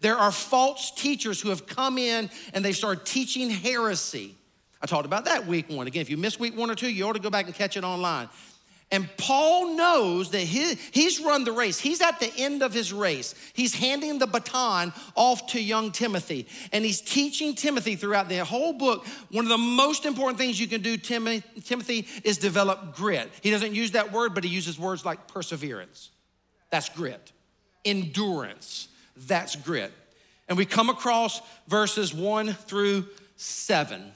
There 0.00 0.16
are 0.16 0.32
false 0.32 0.90
teachers 0.92 1.40
who 1.40 1.50
have 1.50 1.66
come 1.66 1.98
in 1.98 2.30
and 2.54 2.64
they 2.64 2.72
start 2.72 3.04
teaching 3.06 3.50
heresy. 3.50 4.34
I 4.82 4.86
talked 4.86 5.06
about 5.06 5.26
that 5.26 5.46
week 5.46 5.68
one. 5.68 5.86
Again, 5.86 6.00
if 6.00 6.10
you 6.10 6.16
missed 6.16 6.40
week 6.40 6.56
one 6.56 6.70
or 6.70 6.74
two, 6.74 6.90
you 6.90 7.06
ought 7.06 7.12
to 7.12 7.20
go 7.20 7.30
back 7.30 7.46
and 7.46 7.54
catch 7.54 7.76
it 7.76 7.84
online. 7.84 8.28
And 8.92 9.08
Paul 9.16 9.76
knows 9.76 10.30
that 10.30 10.40
he, 10.40 10.74
he's 10.90 11.20
run 11.20 11.44
the 11.44 11.52
race. 11.52 11.78
He's 11.78 12.00
at 12.00 12.18
the 12.18 12.32
end 12.36 12.62
of 12.62 12.74
his 12.74 12.92
race. 12.92 13.36
He's 13.52 13.72
handing 13.72 14.18
the 14.18 14.26
baton 14.26 14.92
off 15.14 15.46
to 15.48 15.62
young 15.62 15.92
Timothy. 15.92 16.48
And 16.72 16.84
he's 16.84 17.00
teaching 17.00 17.54
Timothy 17.54 17.94
throughout 17.94 18.28
the 18.28 18.44
whole 18.44 18.72
book. 18.72 19.06
One 19.30 19.44
of 19.44 19.48
the 19.48 19.58
most 19.58 20.06
important 20.06 20.38
things 20.38 20.58
you 20.58 20.66
can 20.66 20.82
do, 20.82 20.96
Timothy, 20.96 22.08
is 22.24 22.38
develop 22.38 22.96
grit. 22.96 23.30
He 23.42 23.52
doesn't 23.52 23.74
use 23.74 23.92
that 23.92 24.10
word, 24.10 24.34
but 24.34 24.42
he 24.42 24.50
uses 24.50 24.76
words 24.76 25.04
like 25.04 25.28
perseverance. 25.28 26.10
That's 26.70 26.88
grit. 26.88 27.30
Endurance. 27.84 28.88
That's 29.26 29.56
grit. 29.56 29.92
And 30.48 30.58
we 30.58 30.66
come 30.66 30.90
across 30.90 31.40
verses 31.68 32.12
one 32.12 32.54
through 32.54 33.06
seven. 33.36 34.12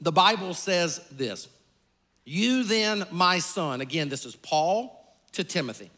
The 0.00 0.12
Bible 0.12 0.54
says 0.54 1.00
this. 1.10 1.48
You 2.24 2.64
then, 2.64 3.06
my 3.10 3.38
son, 3.38 3.80
again, 3.80 4.08
this 4.08 4.26
is 4.26 4.36
Paul 4.36 4.92
to 5.32 5.44
Timothy, 5.44 5.90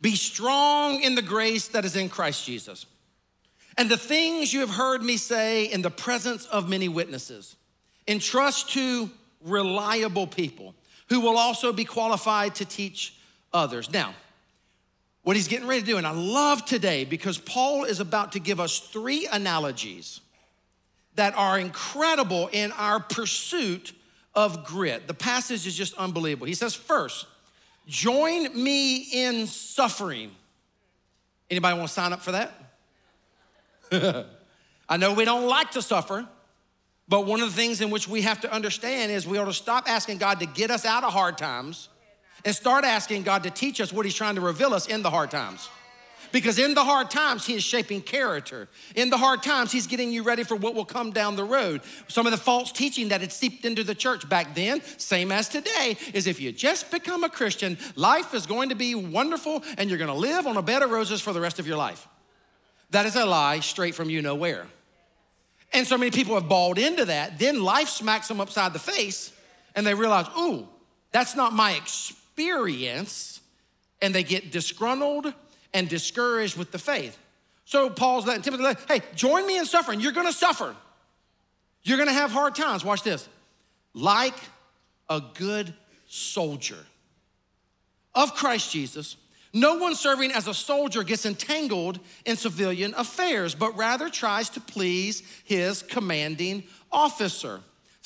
be 0.00 0.14
strong 0.14 1.02
in 1.02 1.14
the 1.14 1.22
grace 1.22 1.68
that 1.68 1.84
is 1.84 1.96
in 1.96 2.08
Christ 2.08 2.44
Jesus. 2.44 2.86
And 3.76 3.88
the 3.88 3.96
things 3.96 4.52
you 4.52 4.60
have 4.60 4.70
heard 4.70 5.02
me 5.02 5.16
say 5.16 5.64
in 5.64 5.82
the 5.82 5.90
presence 5.90 6.46
of 6.46 6.68
many 6.68 6.88
witnesses, 6.88 7.56
entrust 8.06 8.70
to 8.70 9.10
reliable 9.42 10.26
people 10.26 10.74
who 11.08 11.20
will 11.20 11.38
also 11.38 11.72
be 11.72 11.84
qualified 11.84 12.54
to 12.56 12.64
teach 12.64 13.14
others. 13.52 13.90
Now, 13.90 14.14
what 15.28 15.36
he's 15.36 15.46
getting 15.46 15.68
ready 15.68 15.82
to 15.82 15.86
do, 15.86 15.98
and 15.98 16.06
I 16.06 16.12
love 16.12 16.64
today 16.64 17.04
because 17.04 17.36
Paul 17.36 17.84
is 17.84 18.00
about 18.00 18.32
to 18.32 18.40
give 18.40 18.60
us 18.60 18.78
three 18.78 19.28
analogies 19.30 20.22
that 21.16 21.34
are 21.36 21.58
incredible 21.58 22.48
in 22.50 22.72
our 22.72 22.98
pursuit 22.98 23.92
of 24.34 24.64
grit. 24.64 25.06
The 25.06 25.12
passage 25.12 25.66
is 25.66 25.76
just 25.76 25.92
unbelievable. 25.98 26.46
He 26.46 26.54
says, 26.54 26.74
first, 26.74 27.26
join 27.86 28.54
me 28.54 29.06
in 29.12 29.46
suffering. 29.46 30.30
Anybody 31.50 31.76
want 31.76 31.88
to 31.88 31.92
sign 31.94 32.14
up 32.14 32.22
for 32.22 32.32
that? 32.32 32.54
I 34.88 34.96
know 34.96 35.12
we 35.12 35.26
don't 35.26 35.46
like 35.46 35.72
to 35.72 35.82
suffer, 35.82 36.26
but 37.06 37.26
one 37.26 37.42
of 37.42 37.50
the 37.50 37.54
things 37.54 37.82
in 37.82 37.90
which 37.90 38.08
we 38.08 38.22
have 38.22 38.40
to 38.40 38.50
understand 38.50 39.12
is 39.12 39.26
we 39.26 39.36
ought 39.36 39.44
to 39.44 39.52
stop 39.52 39.90
asking 39.90 40.16
God 40.16 40.40
to 40.40 40.46
get 40.46 40.70
us 40.70 40.86
out 40.86 41.04
of 41.04 41.12
hard 41.12 41.36
times 41.36 41.90
and 42.48 42.56
start 42.56 42.82
asking 42.82 43.24
God 43.24 43.42
to 43.42 43.50
teach 43.50 43.78
us 43.78 43.92
what 43.92 44.06
He's 44.06 44.14
trying 44.14 44.36
to 44.36 44.40
reveal 44.40 44.72
us 44.72 44.86
in 44.86 45.02
the 45.02 45.10
hard 45.10 45.30
times. 45.30 45.68
Because 46.32 46.58
in 46.58 46.72
the 46.72 46.82
hard 46.82 47.10
times, 47.10 47.44
He 47.44 47.52
is 47.52 47.62
shaping 47.62 48.00
character. 48.00 48.68
In 48.94 49.10
the 49.10 49.18
hard 49.18 49.42
times, 49.42 49.70
He's 49.70 49.86
getting 49.86 50.10
you 50.10 50.22
ready 50.22 50.44
for 50.44 50.56
what 50.56 50.74
will 50.74 50.86
come 50.86 51.10
down 51.10 51.36
the 51.36 51.44
road. 51.44 51.82
Some 52.08 52.24
of 52.24 52.32
the 52.32 52.38
false 52.38 52.72
teaching 52.72 53.10
that 53.10 53.20
had 53.20 53.32
seeped 53.32 53.66
into 53.66 53.84
the 53.84 53.94
church 53.94 54.26
back 54.30 54.54
then, 54.54 54.80
same 54.96 55.30
as 55.30 55.50
today, 55.50 55.98
is 56.14 56.26
if 56.26 56.40
you 56.40 56.50
just 56.50 56.90
become 56.90 57.22
a 57.22 57.28
Christian, 57.28 57.76
life 57.96 58.32
is 58.32 58.46
going 58.46 58.70
to 58.70 58.74
be 58.74 58.94
wonderful 58.94 59.62
and 59.76 59.90
you're 59.90 59.98
going 59.98 60.08
to 60.08 60.14
live 60.14 60.46
on 60.46 60.56
a 60.56 60.62
bed 60.62 60.80
of 60.80 60.88
roses 60.88 61.20
for 61.20 61.34
the 61.34 61.40
rest 61.42 61.58
of 61.58 61.66
your 61.66 61.76
life. 61.76 62.08
That 62.92 63.04
is 63.04 63.14
a 63.14 63.26
lie 63.26 63.60
straight 63.60 63.94
from 63.94 64.08
you 64.08 64.22
know 64.22 64.36
where. 64.36 64.66
And 65.74 65.86
so 65.86 65.98
many 65.98 66.10
people 66.10 66.34
have 66.36 66.48
balled 66.48 66.78
into 66.78 67.04
that. 67.04 67.38
Then 67.38 67.62
life 67.62 67.90
smacks 67.90 68.28
them 68.28 68.40
upside 68.40 68.72
the 68.72 68.78
face 68.78 69.34
and 69.74 69.86
they 69.86 69.92
realize, 69.92 70.24
ooh, 70.38 70.66
that's 71.12 71.36
not 71.36 71.52
my 71.52 71.72
experience. 72.38 73.40
And 74.00 74.14
they 74.14 74.22
get 74.22 74.52
disgruntled 74.52 75.32
and 75.74 75.88
discouraged 75.88 76.56
with 76.56 76.70
the 76.70 76.78
faith. 76.78 77.18
So 77.64 77.90
Paul's 77.90 78.26
letting 78.26 78.42
Timothy, 78.42 78.80
hey, 78.88 79.02
join 79.14 79.46
me 79.46 79.58
in 79.58 79.66
suffering. 79.66 80.00
You're 80.00 80.12
gonna 80.12 80.32
suffer. 80.32 80.74
You're 81.82 81.98
gonna 81.98 82.12
have 82.12 82.30
hard 82.30 82.54
times. 82.54 82.84
Watch 82.84 83.02
this. 83.02 83.28
Like 83.92 84.36
a 85.08 85.20
good 85.34 85.74
soldier 86.06 86.78
of 88.14 88.34
Christ 88.34 88.72
Jesus, 88.72 89.16
no 89.52 89.78
one 89.78 89.94
serving 89.94 90.30
as 90.30 90.46
a 90.46 90.54
soldier 90.54 91.02
gets 91.02 91.26
entangled 91.26 91.98
in 92.24 92.36
civilian 92.36 92.94
affairs, 92.96 93.54
but 93.54 93.76
rather 93.76 94.08
tries 94.08 94.48
to 94.50 94.60
please 94.60 95.22
his 95.44 95.82
commanding 95.82 96.64
officer. 96.92 97.60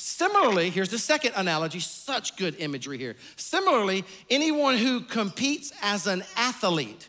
Similarly, 0.05 0.71
here's 0.71 0.89
the 0.89 0.99
second 0.99 1.35
analogy, 1.37 1.79
such 1.79 2.35
good 2.37 2.57
imagery 2.59 2.99
here. 2.99 3.15
Similarly, 3.37 4.05
anyone 4.29 4.77
who 4.77 5.03
competes 5.03 5.73
as 5.81 6.09
an 6.09 6.25
athlete 6.35 7.09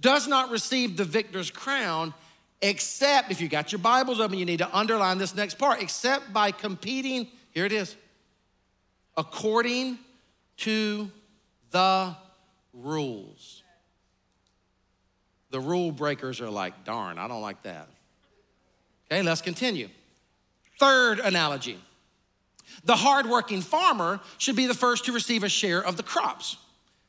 does 0.00 0.26
not 0.26 0.50
receive 0.50 0.96
the 0.96 1.04
victor's 1.04 1.52
crown 1.52 2.12
except, 2.60 3.30
if 3.30 3.40
you 3.40 3.46
got 3.48 3.70
your 3.70 3.78
Bibles 3.78 4.18
open, 4.18 4.38
you 4.38 4.44
need 4.44 4.58
to 4.58 4.76
underline 4.76 5.18
this 5.18 5.36
next 5.36 5.56
part, 5.56 5.80
except 5.80 6.32
by 6.32 6.50
competing, 6.50 7.28
here 7.52 7.64
it 7.64 7.70
is, 7.70 7.94
according 9.16 9.96
to 10.56 11.08
the 11.70 12.16
rules. 12.72 13.62
The 15.50 15.60
rule 15.60 15.92
breakers 15.92 16.40
are 16.40 16.50
like, 16.50 16.84
darn, 16.84 17.20
I 17.20 17.28
don't 17.28 17.42
like 17.42 17.62
that. 17.62 17.88
Okay, 19.06 19.22
let's 19.22 19.42
continue. 19.42 19.88
Third 20.78 21.20
analogy 21.20 21.78
the 22.84 22.96
hardworking 22.96 23.62
farmer 23.62 24.20
should 24.38 24.56
be 24.56 24.66
the 24.66 24.74
first 24.74 25.06
to 25.06 25.12
receive 25.12 25.42
a 25.42 25.48
share 25.48 25.82
of 25.82 25.96
the 25.96 26.02
crops. 26.02 26.56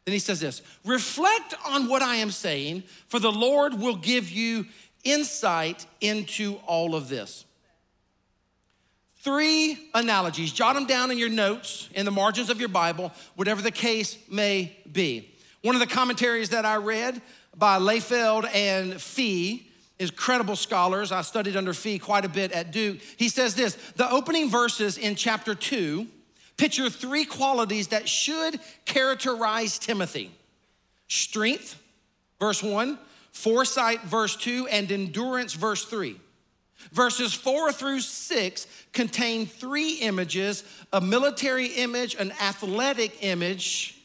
Then 0.05 0.13
he 0.13 0.19
says 0.19 0.39
this 0.39 0.61
reflect 0.83 1.55
on 1.65 1.87
what 1.87 2.01
I 2.01 2.17
am 2.17 2.31
saying, 2.31 2.83
for 3.07 3.19
the 3.19 3.31
Lord 3.31 3.73
will 3.79 3.95
give 3.95 4.29
you 4.29 4.65
insight 5.03 5.85
into 6.01 6.55
all 6.65 6.95
of 6.95 7.09
this. 7.09 7.45
Three 9.17 9.89
analogies. 9.95 10.53
Jot 10.53 10.75
them 10.75 10.85
down 10.85 11.09
in 11.09 11.17
your 11.17 11.29
notes, 11.29 11.89
in 11.95 12.05
the 12.05 12.11
margins 12.11 12.51
of 12.51 12.59
your 12.59 12.69
Bible, 12.69 13.11
whatever 13.35 13.61
the 13.61 13.71
case 13.71 14.17
may 14.29 14.77
be. 14.91 15.31
One 15.63 15.75
of 15.75 15.81
the 15.81 15.87
commentaries 15.87 16.49
that 16.49 16.63
I 16.63 16.75
read 16.75 17.19
by 17.57 17.79
Liefeld 17.79 18.47
and 18.53 19.01
Fee 19.01 19.64
is 19.97 20.11
credible 20.11 20.55
scholars. 20.55 21.11
I 21.11 21.21
studied 21.21 21.55
under 21.55 21.73
Fee 21.73 21.99
quite 21.99 22.25
a 22.25 22.29
bit 22.29 22.51
at 22.51 22.71
Duke. 22.71 22.99
He 23.17 23.29
says 23.29 23.55
this 23.55 23.75
the 23.95 24.09
opening 24.09 24.49
verses 24.49 24.97
in 24.97 25.15
chapter 25.15 25.55
two 25.55 26.07
picture 26.57 26.89
three 26.89 27.25
qualities 27.25 27.89
that 27.89 28.07
should 28.07 28.59
characterize 28.85 29.79
Timothy 29.79 30.31
strength, 31.07 31.81
verse 32.39 32.63
one, 32.63 32.97
foresight, 33.31 34.01
verse 34.03 34.35
two, 34.35 34.67
and 34.67 34.91
endurance, 34.91 35.53
verse 35.53 35.85
three. 35.85 36.19
Verses 36.91 37.33
four 37.33 37.71
through 37.71 38.01
six 38.01 38.67
contain 38.91 39.45
three 39.45 39.95
images 39.95 40.63
a 40.91 41.01
military 41.01 41.67
image, 41.67 42.15
an 42.15 42.31
athletic 42.41 43.23
image, 43.23 43.97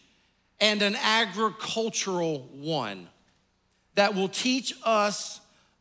and 0.61 0.81
an 0.83 0.97
agricultural 0.97 2.49
one 2.53 3.09
that 3.97 4.15
will 4.15 4.29
teach 4.29 4.73
us 4.85 5.40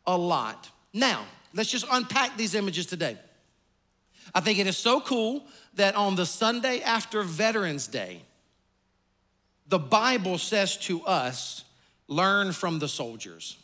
a 0.10 0.18
lot. 0.18 0.70
Now, 0.92 1.26
let's 1.54 1.70
just 1.70 1.86
unpack 1.92 2.36
these 2.36 2.56
images 2.56 2.88
today. 2.88 3.18
I 4.34 4.40
think 4.40 4.60
it 4.60 4.68
is 4.68 4.78
so 4.78 5.00
cool 5.00 5.44
that 5.76 5.96
on 5.96 6.16
the 6.16 6.26
Sunday 6.26 6.82
after 6.82 7.22
Veterans 7.24 7.88
Day, 7.88 8.22
the 9.68 9.80
Bible 9.80 10.38
says 10.40 10.78
to 10.78 11.04
us, 11.04 11.64
learn 12.08 12.52
from 12.52 12.80
the 12.80 12.88
soldiers. 12.88 13.58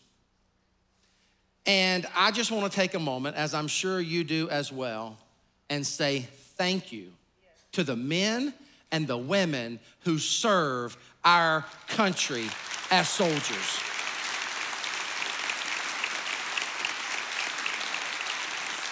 And 1.65 2.05
I 2.15 2.29
just 2.29 2.51
want 2.51 2.71
to 2.71 2.75
take 2.75 2.93
a 2.93 2.99
moment, 2.99 3.36
as 3.38 3.55
I'm 3.55 3.67
sure 3.67 3.99
you 3.99 4.23
do 4.23 4.47
as 4.49 4.71
well, 4.71 5.17
and 5.69 5.86
say 5.86 6.27
thank 6.58 6.91
you 6.91 7.08
to 7.71 7.84
the 7.84 7.95
men 7.95 8.53
and 8.91 9.08
the 9.08 9.17
women 9.17 9.79
who 10.01 10.19
serve 10.19 10.95
our 11.23 11.65
country 11.88 12.45
as 12.91 13.10
soldiers. 13.10 13.79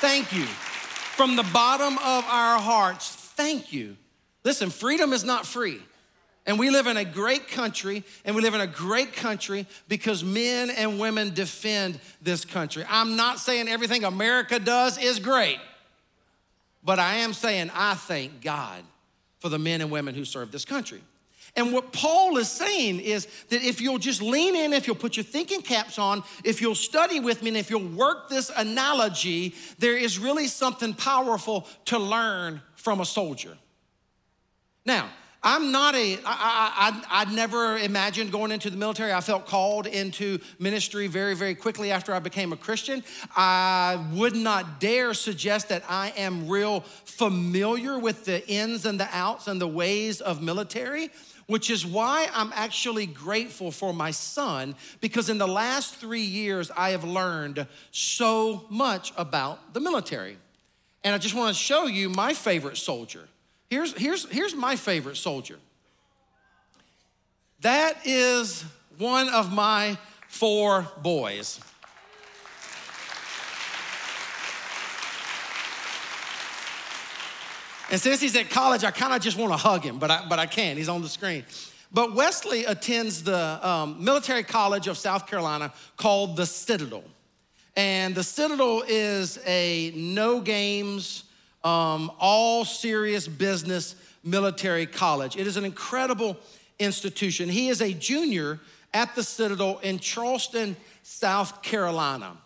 Thank 0.03 0.33
you. 0.33 0.43
From 0.43 1.37
the 1.37 1.43
bottom 1.53 1.93
of 1.93 2.25
our 2.25 2.59
hearts, 2.59 3.09
thank 3.15 3.71
you. 3.71 3.95
Listen, 4.43 4.69
freedom 4.69 5.13
is 5.13 5.23
not 5.23 5.45
free. 5.45 5.79
And 6.45 6.59
we 6.59 6.71
live 6.71 6.87
in 6.87 6.97
a 6.97 7.05
great 7.05 7.47
country, 7.47 8.03
and 8.25 8.35
we 8.35 8.41
live 8.41 8.53
in 8.53 8.59
a 8.59 8.67
great 8.67 9.13
country 9.13 9.65
because 9.87 10.21
men 10.21 10.69
and 10.71 10.99
women 10.99 11.33
defend 11.33 12.01
this 12.21 12.43
country. 12.43 12.83
I'm 12.89 13.15
not 13.15 13.39
saying 13.39 13.69
everything 13.69 14.03
America 14.03 14.59
does 14.59 14.97
is 14.97 15.19
great, 15.19 15.59
but 16.83 16.99
I 16.99 17.19
am 17.19 17.31
saying 17.31 17.71
I 17.73 17.93
thank 17.93 18.41
God 18.41 18.83
for 19.39 19.47
the 19.47 19.57
men 19.57 19.79
and 19.79 19.89
women 19.89 20.15
who 20.15 20.25
serve 20.25 20.51
this 20.51 20.65
country. 20.65 21.01
And 21.55 21.71
what 21.71 21.93
Paul 21.93 22.37
is 22.37 22.49
saying 22.49 22.99
is 22.99 23.27
that 23.49 23.63
if 23.63 23.79
you'll 23.79 23.99
just 23.99 24.21
lean 24.21 24.55
in, 24.55 24.73
if 24.73 24.87
you'll 24.87 24.95
put 24.95 25.15
your 25.17 25.23
thinking 25.23 25.61
caps 25.61 25.99
on, 25.99 26.23
if 26.43 26.61
you'll 26.61 26.73
study 26.73 27.19
with 27.19 27.43
me, 27.43 27.49
and 27.49 27.57
if 27.57 27.69
you'll 27.69 27.87
work 27.89 28.27
this 28.27 28.51
analogy, 28.55 29.53
there 29.77 29.95
is 29.95 30.17
really 30.17 30.47
something 30.47 30.95
powerful 30.95 31.67
to 31.85 31.99
learn 31.99 32.61
from 32.75 33.01
a 33.01 33.05
soldier. 33.05 33.55
Now, 34.83 35.09
I'm 35.45 35.71
not 35.71 35.93
a, 35.93 36.15
I, 36.25 37.01
I, 37.05 37.23
I, 37.23 37.33
never 37.33 37.77
imagined 37.77 38.31
going 38.31 38.51
into 38.51 38.69
the 38.69 38.77
military. 38.77 39.11
I 39.11 39.19
felt 39.19 39.45
called 39.45 39.87
into 39.87 40.39
ministry 40.57 41.07
very, 41.07 41.35
very 41.35 41.53
quickly 41.53 41.91
after 41.91 42.13
I 42.13 42.19
became 42.19 42.53
a 42.53 42.57
Christian. 42.57 43.03
I 43.35 44.07
would 44.13 44.37
not 44.37 44.79
dare 44.79 45.13
suggest 45.13 45.67
that 45.67 45.83
I 45.89 46.13
am 46.15 46.47
real 46.47 46.79
familiar 47.03 47.99
with 47.99 48.23
the 48.23 48.47
ins 48.49 48.85
and 48.85 48.97
the 48.97 49.09
outs 49.11 49.47
and 49.47 49.59
the 49.59 49.67
ways 49.67 50.21
of 50.21 50.41
military 50.41 51.11
which 51.47 51.69
is 51.69 51.85
why 51.85 52.27
I'm 52.33 52.51
actually 52.53 53.05
grateful 53.05 53.71
for 53.71 53.93
my 53.93 54.11
son 54.11 54.75
because 55.01 55.29
in 55.29 55.37
the 55.37 55.47
last 55.47 55.95
three 55.95 56.21
years, 56.21 56.71
I 56.75 56.91
have 56.91 57.03
learned 57.03 57.67
so 57.91 58.65
much 58.69 59.13
about 59.17 59.73
the 59.73 59.79
military. 59.79 60.37
And 61.03 61.13
I 61.13 61.17
just 61.17 61.35
want 61.35 61.55
to 61.55 61.61
show 61.61 61.85
you 61.85 62.09
my 62.09 62.33
favorite 62.33 62.77
soldier. 62.77 63.27
Here's, 63.69 63.93
here's, 63.93 64.29
here's 64.29 64.55
my 64.55 64.75
favorite 64.75 65.17
soldier. 65.17 65.57
That 67.61 68.05
is 68.05 68.63
one 68.97 69.29
of 69.29 69.51
my 69.51 69.97
four 70.27 70.87
boys. 71.01 71.59
And 77.93 78.01
since 78.01 78.19
he's 78.19 78.35
at 78.35 78.49
college, 78.49 78.83
I 78.83 78.89
kind 78.89 79.13
of 79.13 79.21
just 79.21 79.37
want 79.37 79.51
to 79.51 79.57
hug 79.57 79.83
him, 79.83 79.99
but 79.99 80.09
I, 80.09 80.25
but 80.27 80.39
I 80.39 80.47
can't. 80.47 80.79
He's 80.79 80.89
on 80.89 81.03
the 81.03 81.07
screen. 81.07 81.45
But 81.91 82.15
Wesley 82.15 82.65
attends 82.65 83.21
the 83.21 83.59
um, 83.61 84.03
military 84.03 84.41
college 84.41 84.87
of 84.87 84.97
South 84.97 85.27
Carolina 85.27 85.71
called 85.95 86.35
the 86.35 86.47
Citadel. 86.47 87.03
And 87.75 88.15
the 88.15 88.23
Citadel 88.23 88.83
is 88.87 89.37
a 89.45 89.93
no 89.95 90.41
games, 90.41 91.25
um, 91.63 92.11
all 92.17 92.65
serious 92.65 93.27
business 93.27 93.95
military 94.23 94.87
college. 94.87 95.37
It 95.37 95.45
is 95.45 95.55
an 95.55 95.63
incredible 95.63 96.35
institution. 96.79 97.47
He 97.47 97.69
is 97.69 97.79
a 97.79 97.93
junior 97.93 98.59
at 98.91 99.13
the 99.13 99.21
Citadel 99.21 99.77
in 99.83 99.99
Charleston, 99.99 100.77
South 101.03 101.61
Carolina. 101.61 102.37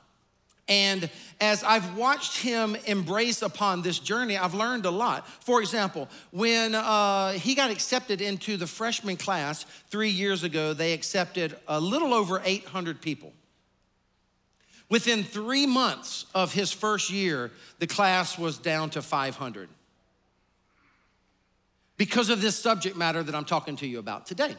And 0.70 1.10
as 1.40 1.64
I've 1.64 1.96
watched 1.96 2.42
him 2.42 2.76
embrace 2.86 3.42
upon 3.42 3.82
this 3.82 4.00
journey, 4.00 4.38
I've 4.38 4.54
learned 4.54 4.86
a 4.86 4.92
lot. 4.92 5.28
For 5.44 5.62
example, 5.62 6.10
when 6.32 6.76
uh, 6.76 7.34
he 7.34 7.56
got 7.56 7.72
accepted 7.72 8.22
into 8.22 8.58
the 8.58 8.68
freshman 8.68 9.18
class 9.18 9.64
three 9.90 10.10
years 10.10 10.44
ago, 10.44 10.74
they 10.74 10.94
accepted 10.94 11.56
a 11.68 11.80
little 11.80 12.14
over 12.14 12.42
800 12.44 13.02
people. 13.02 13.32
Within 14.90 15.24
three 15.24 15.66
months 15.66 16.26
of 16.34 16.54
his 16.54 16.72
first 16.72 17.10
year, 17.10 17.52
the 17.80 17.88
class 17.88 18.38
was 18.38 18.58
down 18.58 18.90
to 18.92 19.02
500 19.02 19.70
because 21.98 22.30
of 22.30 22.42
this 22.42 22.56
subject 22.56 22.96
matter 22.96 23.22
that 23.24 23.36
I'm 23.36 23.46
talking 23.46 23.76
to 23.78 23.88
you 23.88 24.00
about 24.00 24.26
today. 24.26 24.56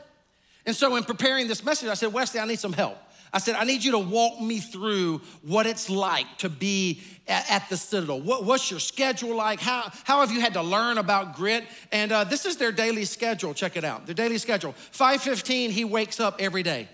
And 0.67 0.77
so, 0.77 0.97
in 0.97 1.05
preparing 1.05 1.49
this 1.49 1.65
message, 1.65 1.89
I 1.89 1.95
said, 1.95 2.13
Wesley, 2.13 2.41
I 2.41 2.45
need 2.45 2.59
some 2.59 2.75
help. 2.75 2.99
I 3.33 3.39
said, 3.39 3.57
I 3.57 3.65
need 3.65 3.85
you 3.85 3.93
to 3.93 3.99
walk 3.99 4.41
me 4.41 4.59
through 4.59 5.21
what 5.43 5.67
it's 5.67 5.91
like 5.91 6.27
to 6.39 6.49
be 6.49 7.03
at, 7.27 7.69
the 7.69 7.77
Citadel. 7.77 8.21
What, 8.21 8.45
what's 8.45 8.71
your 8.71 8.81
schedule 8.81 9.37
like? 9.37 9.61
How, 9.61 9.91
how 10.05 10.21
have 10.21 10.33
you 10.33 10.41
had 10.41 10.55
to 10.55 10.63
learn 10.63 10.99
about 10.99 11.37
grit? 11.37 11.65
And 11.93 12.11
uh, 12.11 12.25
this 12.25 12.47
is 12.47 12.57
their 12.57 12.73
daily 12.73 13.05
schedule. 13.05 13.53
Check 13.53 13.77
it 13.77 13.85
out. 13.85 14.07
Their 14.07 14.15
daily 14.15 14.39
schedule. 14.39 14.75
5:15, 14.93 15.71
he 15.71 15.85
wakes 15.85 16.21
up 16.21 16.37
every 16.39 16.63
day. 16.63 16.89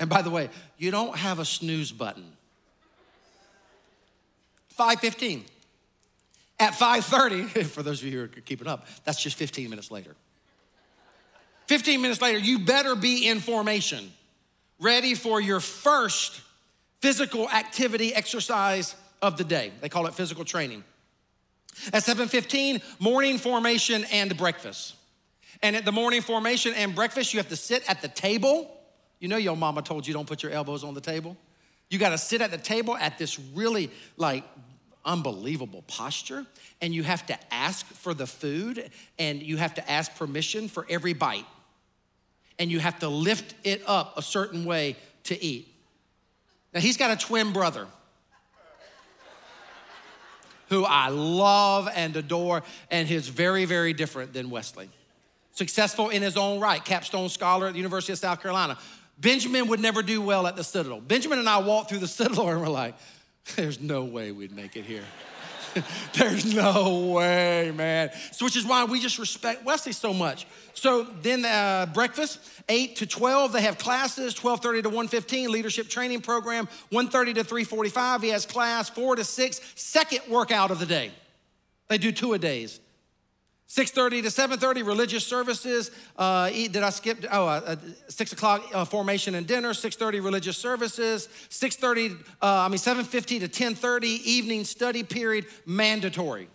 And 0.00 0.10
by 0.10 0.22
the 0.22 0.30
way, 0.30 0.50
you 0.76 0.90
don't 0.90 1.16
have 1.16 1.38
a 1.38 1.44
snooze 1.44 1.92
button. 1.92 2.24
5:15. 4.78 5.42
At 6.58 6.72
5:30, 6.72 7.66
for 7.66 7.82
those 7.82 8.02
of 8.02 8.08
you 8.08 8.18
who 8.18 8.24
are 8.24 8.28
keeping 8.28 8.66
up, 8.66 8.86
that's 9.04 9.22
just 9.22 9.36
15 9.36 9.70
minutes 9.70 9.90
later. 9.90 10.14
15 11.66 12.02
minutes 12.02 12.20
later, 12.20 12.38
you 12.38 12.58
better 12.58 12.94
be 12.94 13.28
in 13.28 13.40
formation, 13.40 14.12
ready 14.84 15.14
for 15.14 15.40
your 15.40 15.60
first 15.60 16.42
physical 17.00 17.48
activity 17.48 18.14
exercise 18.14 18.94
of 19.22 19.38
the 19.38 19.44
day. 19.44 19.72
They 19.80 19.88
call 19.88 20.06
it 20.06 20.14
physical 20.14 20.44
training. 20.44 20.84
At 21.92 22.04
7:15, 22.04 22.82
morning 23.00 23.38
formation 23.38 24.04
and 24.12 24.36
breakfast. 24.36 24.94
And 25.62 25.74
at 25.74 25.84
the 25.84 25.92
morning 25.92 26.20
formation 26.20 26.74
and 26.74 26.94
breakfast, 26.94 27.32
you 27.32 27.38
have 27.40 27.48
to 27.48 27.56
sit 27.56 27.82
at 27.88 28.02
the 28.02 28.08
table. 28.08 28.70
You 29.18 29.28
know 29.28 29.38
your 29.38 29.56
mama 29.56 29.82
told 29.82 30.06
you 30.06 30.12
don't 30.12 30.28
put 30.28 30.42
your 30.42 30.52
elbows 30.52 30.84
on 30.84 30.94
the 30.94 31.00
table. 31.00 31.36
You 31.88 31.98
got 31.98 32.10
to 32.10 32.18
sit 32.18 32.42
at 32.42 32.50
the 32.50 32.58
table 32.58 32.96
at 32.96 33.18
this 33.18 33.38
really 33.38 33.90
like 34.16 34.44
unbelievable 35.04 35.82
posture 35.86 36.46
and 36.80 36.94
you 36.94 37.02
have 37.02 37.26
to 37.26 37.54
ask 37.54 37.86
for 37.86 38.14
the 38.14 38.26
food 38.26 38.90
and 39.18 39.42
you 39.42 39.58
have 39.58 39.74
to 39.74 39.90
ask 39.90 40.14
permission 40.16 40.66
for 40.66 40.86
every 40.88 41.12
bite 41.12 41.44
and 42.58 42.70
you 42.70 42.78
have 42.78 42.98
to 43.00 43.08
lift 43.08 43.54
it 43.64 43.82
up 43.86 44.16
a 44.16 44.22
certain 44.22 44.64
way 44.64 44.96
to 45.24 45.42
eat. 45.42 45.68
Now, 46.72 46.80
he's 46.80 46.96
got 46.96 47.10
a 47.10 47.16
twin 47.16 47.52
brother 47.52 47.86
who 50.68 50.84
I 50.84 51.08
love 51.08 51.88
and 51.94 52.16
adore, 52.16 52.62
and 52.90 53.06
he's 53.06 53.28
very, 53.28 53.64
very 53.64 53.92
different 53.92 54.32
than 54.32 54.50
Wesley. 54.50 54.88
Successful 55.52 56.08
in 56.08 56.22
his 56.22 56.36
own 56.36 56.58
right, 56.58 56.84
capstone 56.84 57.28
scholar 57.28 57.66
at 57.68 57.72
the 57.72 57.78
University 57.78 58.12
of 58.12 58.18
South 58.18 58.42
Carolina. 58.42 58.76
Benjamin 59.18 59.68
would 59.68 59.80
never 59.80 60.02
do 60.02 60.20
well 60.20 60.46
at 60.46 60.56
the 60.56 60.64
Citadel. 60.64 61.00
Benjamin 61.00 61.38
and 61.38 61.48
I 61.48 61.58
walked 61.58 61.90
through 61.90 62.00
the 62.00 62.08
Citadel 62.08 62.48
and 62.50 62.60
we're 62.60 62.68
like, 62.68 62.94
there's 63.56 63.80
no 63.80 64.04
way 64.04 64.32
we'd 64.32 64.54
make 64.54 64.76
it 64.76 64.84
here. 64.84 65.04
There's 66.14 66.54
no 66.54 67.12
way, 67.12 67.72
man. 67.74 68.10
So, 68.32 68.44
which 68.44 68.56
is 68.56 68.64
why 68.64 68.84
we 68.84 69.00
just 69.00 69.18
respect 69.18 69.64
Wesley 69.64 69.92
so 69.92 70.12
much. 70.12 70.46
So 70.74 71.04
then 71.22 71.44
uh, 71.44 71.86
breakfast, 71.86 72.40
8 72.68 72.96
to 72.96 73.06
12, 73.06 73.52
they 73.52 73.62
have 73.62 73.78
classes, 73.78 74.34
12.30 74.34 74.82
to 74.82 74.90
1.15, 74.90 75.48
leadership 75.48 75.88
training 75.88 76.20
program, 76.20 76.68
1.30 76.90 77.36
to 77.36 77.44
3.45, 77.44 78.22
he 78.22 78.28
has 78.30 78.44
class, 78.44 78.88
4 78.90 79.16
to 79.16 79.24
6, 79.24 79.60
second 79.74 80.20
workout 80.28 80.70
of 80.70 80.78
the 80.78 80.86
day. 80.86 81.12
They 81.88 81.98
do 81.98 82.12
two 82.12 82.32
a 82.32 82.38
days. 82.38 82.80
6.30 83.74 84.22
to 84.22 84.28
7.30 84.28 84.86
religious 84.86 85.26
services. 85.26 85.90
Uh, 86.16 86.48
did 86.48 86.76
i 86.76 86.90
skip 86.90 87.24
oh 87.32 87.44
uh, 87.44 87.60
uh 87.66 87.76
6 88.08 88.32
o'clock 88.32 88.64
uh, 88.72 88.84
formation 88.84 89.34
and 89.34 89.48
dinner 89.48 89.70
6.30 89.70 90.22
religious 90.22 90.56
services 90.56 91.28
6.30 91.50 92.12
uh, 92.12 92.14
i 92.40 92.68
mean 92.68 92.78
7.50 92.78 93.40
to 93.40 93.48
10.30 93.48 94.04
evening 94.04 94.64
study 94.64 95.02
period 95.02 95.46
mandatory. 95.66 96.48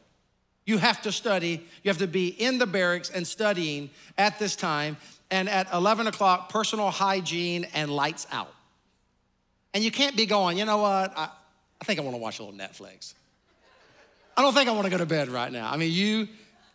You 0.65 0.77
have 0.77 1.01
to 1.01 1.11
study 1.11 1.67
you 1.83 1.89
have 1.89 1.97
to 1.97 2.07
be 2.07 2.29
in 2.29 2.57
the 2.57 2.67
barracks 2.67 3.09
and 3.09 3.27
studying 3.27 3.89
at 4.17 4.39
this 4.39 4.55
time 4.55 4.95
and 5.29 5.49
at 5.49 5.71
11 5.73 6.07
o'clock 6.07 6.47
personal 6.47 6.89
hygiene 6.89 7.67
and 7.73 7.91
lights 7.91 8.27
out. 8.31 8.53
And 9.73 9.83
you 9.83 9.91
can't 9.91 10.15
be 10.15 10.25
going 10.25 10.57
you 10.57 10.63
know 10.63 10.77
what? 10.77 11.11
I, 11.17 11.27
I 11.81 11.83
think 11.83 11.99
i 11.99 12.01
want 12.01 12.15
to 12.15 12.21
watch 12.21 12.39
a 12.39 12.43
little 12.43 12.57
netflix. 12.57 13.13
I 14.37 14.41
don't 14.41 14.53
think 14.53 14.69
i 14.69 14.71
want 14.71 14.85
to 14.85 14.89
go 14.89 14.99
to 14.99 15.05
bed 15.05 15.27
right 15.27 15.51
now. 15.51 15.69
I 15.69 15.75
mean 15.75 15.91
you 15.91 16.29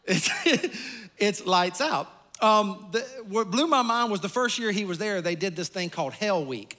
it's, 0.06 0.30
it's 1.18 1.46
lights 1.46 1.80
out. 1.80 2.10
Um, 2.40 2.88
the, 2.92 3.00
what 3.28 3.50
blew 3.50 3.66
my 3.66 3.82
mind 3.82 4.10
was 4.10 4.20
the 4.20 4.28
first 4.28 4.58
year 4.58 4.72
he 4.72 4.84
was 4.84 4.98
there, 4.98 5.22
they 5.22 5.34
did 5.34 5.56
this 5.56 5.68
thing 5.68 5.90
called 5.90 6.12
Hell 6.12 6.44
Week. 6.44 6.78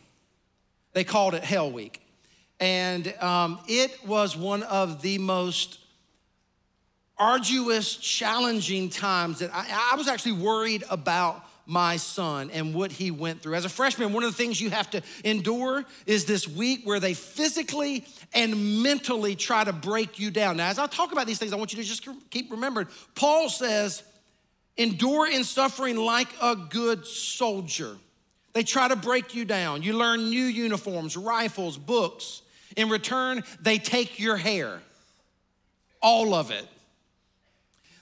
They 0.94 1.04
called 1.04 1.34
it 1.34 1.44
Hell 1.44 1.72
Week. 1.72 2.02
And 2.60 3.14
um, 3.22 3.60
it 3.68 4.06
was 4.06 4.38
one 4.38 4.64
of 4.64 5.02
the 5.02 5.18
most 5.18 5.80
arduous, 7.18 7.96
challenging 7.96 8.90
times 8.90 9.40
that 9.40 9.50
I, 9.54 9.92
I 9.94 9.96
was 9.96 10.08
actually 10.08 10.34
worried 10.34 10.84
about 10.90 11.45
my 11.66 11.98
son 11.98 12.50
and 12.52 12.74
what 12.74 12.92
he 12.92 13.12
went 13.12 13.42
through. 13.42 13.56
As 13.56 13.66
a 13.66 13.70
freshman, 13.70 14.14
one 14.14 14.24
of 14.24 14.32
the 14.32 14.38
things 14.38 14.60
you 14.62 14.70
have 14.70 14.90
to 14.92 15.02
endure 15.24 15.84
is 16.06 16.26
this 16.26 16.48
week 16.48 16.82
where 16.84 17.00
they 17.00 17.14
physically 17.14 18.06
and 18.34 18.84
mentally 18.84 19.36
try 19.36 19.64
to 19.64 19.74
break 19.74 20.20
you 20.20 20.32
down. 20.32 20.58
Now, 20.58 20.70
as 20.70 20.80
I 20.80 20.88
talk 20.88 21.12
about 21.12 21.28
these 21.28 21.40
things, 21.40 21.54
I 21.54 21.56
want 21.56 21.74
you 21.74 21.82
to 21.82 21.88
just 21.88 22.08
keep 22.30 22.52
remembering 22.52 22.88
Paul 23.16 23.50
says, 23.50 24.04
endure 24.78 25.30
in 25.30 25.44
suffering 25.44 25.98
like 25.98 26.28
a 26.42 26.56
good 26.56 27.06
soldier. 27.06 27.96
They 28.54 28.64
try 28.64 28.88
to 28.88 28.96
break 28.96 29.36
you 29.36 29.46
down. 29.46 29.84
You 29.84 29.98
learn 29.98 30.30
new 30.30 30.46
uniforms, 30.46 31.18
rifles, 31.18 31.78
books. 31.78 32.42
In 32.76 32.90
return, 32.90 33.44
they 33.62 33.78
take 33.78 34.20
your 34.20 34.38
hair, 34.38 34.80
all 36.02 36.34
of 36.34 36.52
it. 36.52 36.66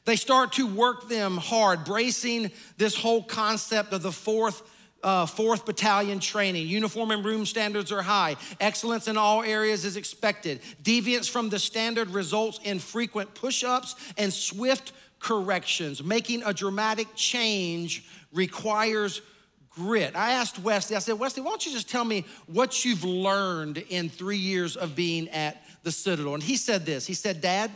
They 0.05 0.15
start 0.15 0.53
to 0.53 0.67
work 0.67 1.07
them 1.07 1.37
hard, 1.37 1.85
bracing 1.85 2.51
this 2.77 2.95
whole 2.95 3.23
concept 3.23 3.93
of 3.93 4.01
the 4.01 4.11
fourth, 4.11 4.61
uh, 5.01 5.25
fourth 5.25 5.65
battalion 5.65 6.19
training. 6.19 6.67
Uniform 6.67 7.11
and 7.11 7.23
room 7.23 7.45
standards 7.45 7.91
are 7.91 8.01
high. 8.01 8.35
Excellence 8.59 9.07
in 9.07 9.17
all 9.17 9.43
areas 9.43 9.85
is 9.85 9.95
expected. 9.95 10.61
Deviance 10.83 11.29
from 11.29 11.49
the 11.49 11.59
standard 11.59 12.09
results 12.09 12.59
in 12.63 12.79
frequent 12.79 13.33
push 13.33 13.63
ups 13.63 13.95
and 14.17 14.33
swift 14.33 14.91
corrections. 15.19 16.03
Making 16.03 16.43
a 16.43 16.53
dramatic 16.53 17.07
change 17.15 18.03
requires 18.33 19.21
grit. 19.69 20.15
I 20.15 20.31
asked 20.31 20.59
Wesley, 20.59 20.95
I 20.95 20.99
said, 20.99 21.17
Wesley, 21.17 21.41
why 21.41 21.49
don't 21.49 21.65
you 21.65 21.71
just 21.71 21.89
tell 21.89 22.05
me 22.05 22.25
what 22.47 22.85
you've 22.85 23.03
learned 23.03 23.77
in 23.77 24.09
three 24.09 24.37
years 24.37 24.75
of 24.75 24.95
being 24.95 25.29
at 25.29 25.63
the 25.83 25.91
Citadel? 25.91 26.33
And 26.33 26.43
he 26.43 26.57
said 26.57 26.85
this 26.85 27.07
He 27.07 27.13
said, 27.13 27.41
Dad, 27.41 27.71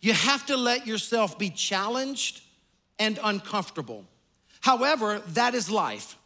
you 0.00 0.12
have 0.12 0.46
to 0.46 0.56
let 0.56 0.86
yourself 0.86 1.38
be 1.38 1.50
challenged 1.50 2.42
and 2.98 3.18
uncomfortable. 3.22 4.04
However, 4.60 5.20
that 5.28 5.54
is 5.54 5.70
life. 5.70 6.16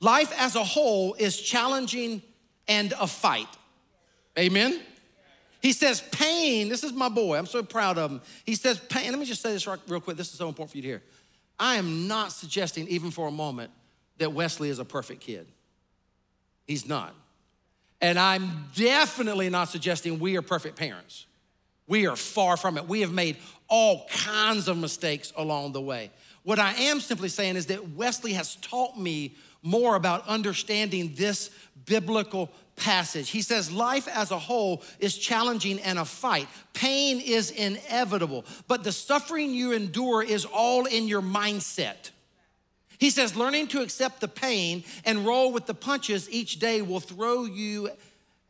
Life 0.00 0.32
as 0.38 0.56
a 0.56 0.64
whole 0.64 1.14
is 1.14 1.40
challenging 1.40 2.22
and 2.68 2.92
a 3.00 3.06
fight. 3.06 3.48
Amen? 4.38 4.80
He 5.60 5.72
says, 5.72 6.02
pain, 6.12 6.68
this 6.68 6.84
is 6.84 6.92
my 6.92 7.08
boy, 7.08 7.38
I'm 7.38 7.46
so 7.46 7.62
proud 7.62 7.96
of 7.96 8.10
him. 8.10 8.20
He 8.44 8.54
says, 8.54 8.78
pain, 8.78 9.10
let 9.10 9.18
me 9.18 9.24
just 9.24 9.40
say 9.40 9.52
this 9.52 9.66
real 9.66 10.00
quick, 10.00 10.16
this 10.16 10.30
is 10.30 10.38
so 10.38 10.48
important 10.48 10.72
for 10.72 10.76
you 10.76 10.82
to 10.82 10.88
hear. 10.88 11.02
I 11.58 11.76
am 11.76 12.06
not 12.08 12.32
suggesting, 12.32 12.88
even 12.88 13.10
for 13.10 13.28
a 13.28 13.30
moment, 13.30 13.70
that 14.18 14.32
Wesley 14.32 14.68
is 14.68 14.78
a 14.78 14.84
perfect 14.84 15.20
kid. 15.20 15.46
He's 16.66 16.86
not. 16.86 17.14
And 18.00 18.18
I'm 18.18 18.66
definitely 18.74 19.48
not 19.48 19.68
suggesting 19.68 20.18
we 20.18 20.36
are 20.36 20.42
perfect 20.42 20.76
parents. 20.76 21.26
We 21.86 22.06
are 22.06 22.16
far 22.16 22.56
from 22.56 22.78
it. 22.78 22.88
We 22.88 23.02
have 23.02 23.12
made 23.12 23.36
all 23.68 24.06
kinds 24.08 24.68
of 24.68 24.76
mistakes 24.76 25.32
along 25.36 25.72
the 25.72 25.80
way. 25.80 26.10
What 26.42 26.58
I 26.58 26.72
am 26.74 27.00
simply 27.00 27.28
saying 27.28 27.56
is 27.56 27.66
that 27.66 27.90
Wesley 27.90 28.34
has 28.34 28.56
taught 28.56 28.98
me 28.98 29.34
more 29.62 29.96
about 29.96 30.28
understanding 30.28 31.14
this 31.16 31.50
biblical 31.86 32.50
passage. 32.76 33.30
He 33.30 33.42
says, 33.42 33.72
Life 33.72 34.08
as 34.08 34.30
a 34.30 34.38
whole 34.38 34.82
is 34.98 35.16
challenging 35.16 35.80
and 35.80 35.98
a 35.98 36.04
fight. 36.04 36.48
Pain 36.72 37.20
is 37.20 37.50
inevitable, 37.50 38.44
but 38.68 38.84
the 38.84 38.92
suffering 38.92 39.54
you 39.54 39.72
endure 39.72 40.22
is 40.22 40.44
all 40.44 40.86
in 40.86 41.08
your 41.08 41.22
mindset. 41.22 42.10
He 42.98 43.10
says, 43.10 43.36
Learning 43.36 43.66
to 43.68 43.80
accept 43.80 44.20
the 44.20 44.28
pain 44.28 44.84
and 45.04 45.26
roll 45.26 45.52
with 45.52 45.66
the 45.66 45.74
punches 45.74 46.30
each 46.30 46.58
day 46.58 46.82
will 46.82 47.00
throw 47.00 47.44
you 47.44 47.90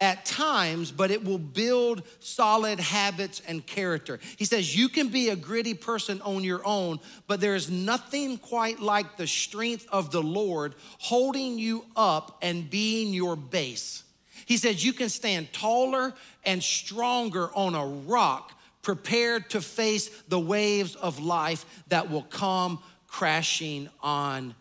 at 0.01 0.25
times, 0.25 0.91
but 0.91 1.11
it 1.11 1.25
will 1.25 1.39
build 1.39 2.03
solid 2.21 2.81
habits 2.81 3.41
and 3.47 3.65
character. 3.65 4.19
He 4.37 4.45
says, 4.45 4.77
You 4.77 4.89
can 4.89 5.09
be 5.09 5.29
a 5.29 5.37
gritty 5.37 5.75
person 5.75 6.21
on 6.23 6.45
your 6.45 6.63
own, 6.65 7.01
but 7.27 7.41
there 7.41 7.55
is 7.55 7.71
nothing 7.71 8.39
quite 8.39 8.81
like 8.81 9.17
the 9.17 9.27
strength 9.27 9.87
of 9.91 10.11
the 10.11 10.23
Lord 10.23 10.75
holding 10.99 11.59
you 11.59 11.85
up 11.97 12.39
and 12.43 12.69
being 12.69 13.15
your 13.15 13.37
base. 13.37 14.03
He 14.47 14.57
says, 14.57 14.85
You 14.85 14.93
can 14.93 15.09
stand 15.09 15.53
taller 15.53 16.13
and 16.45 16.63
stronger 16.63 17.51
on 17.55 17.75
a 17.75 17.87
rock, 17.87 18.53
prepared 18.83 19.49
to 19.51 19.61
face 19.61 20.11
the 20.29 20.41
waves 20.41 20.95
of 20.97 21.21
life 21.21 21.65
that 21.89 22.11
will 22.11 22.23
come 22.23 22.79
crashing 23.07 23.89
on 24.03 24.55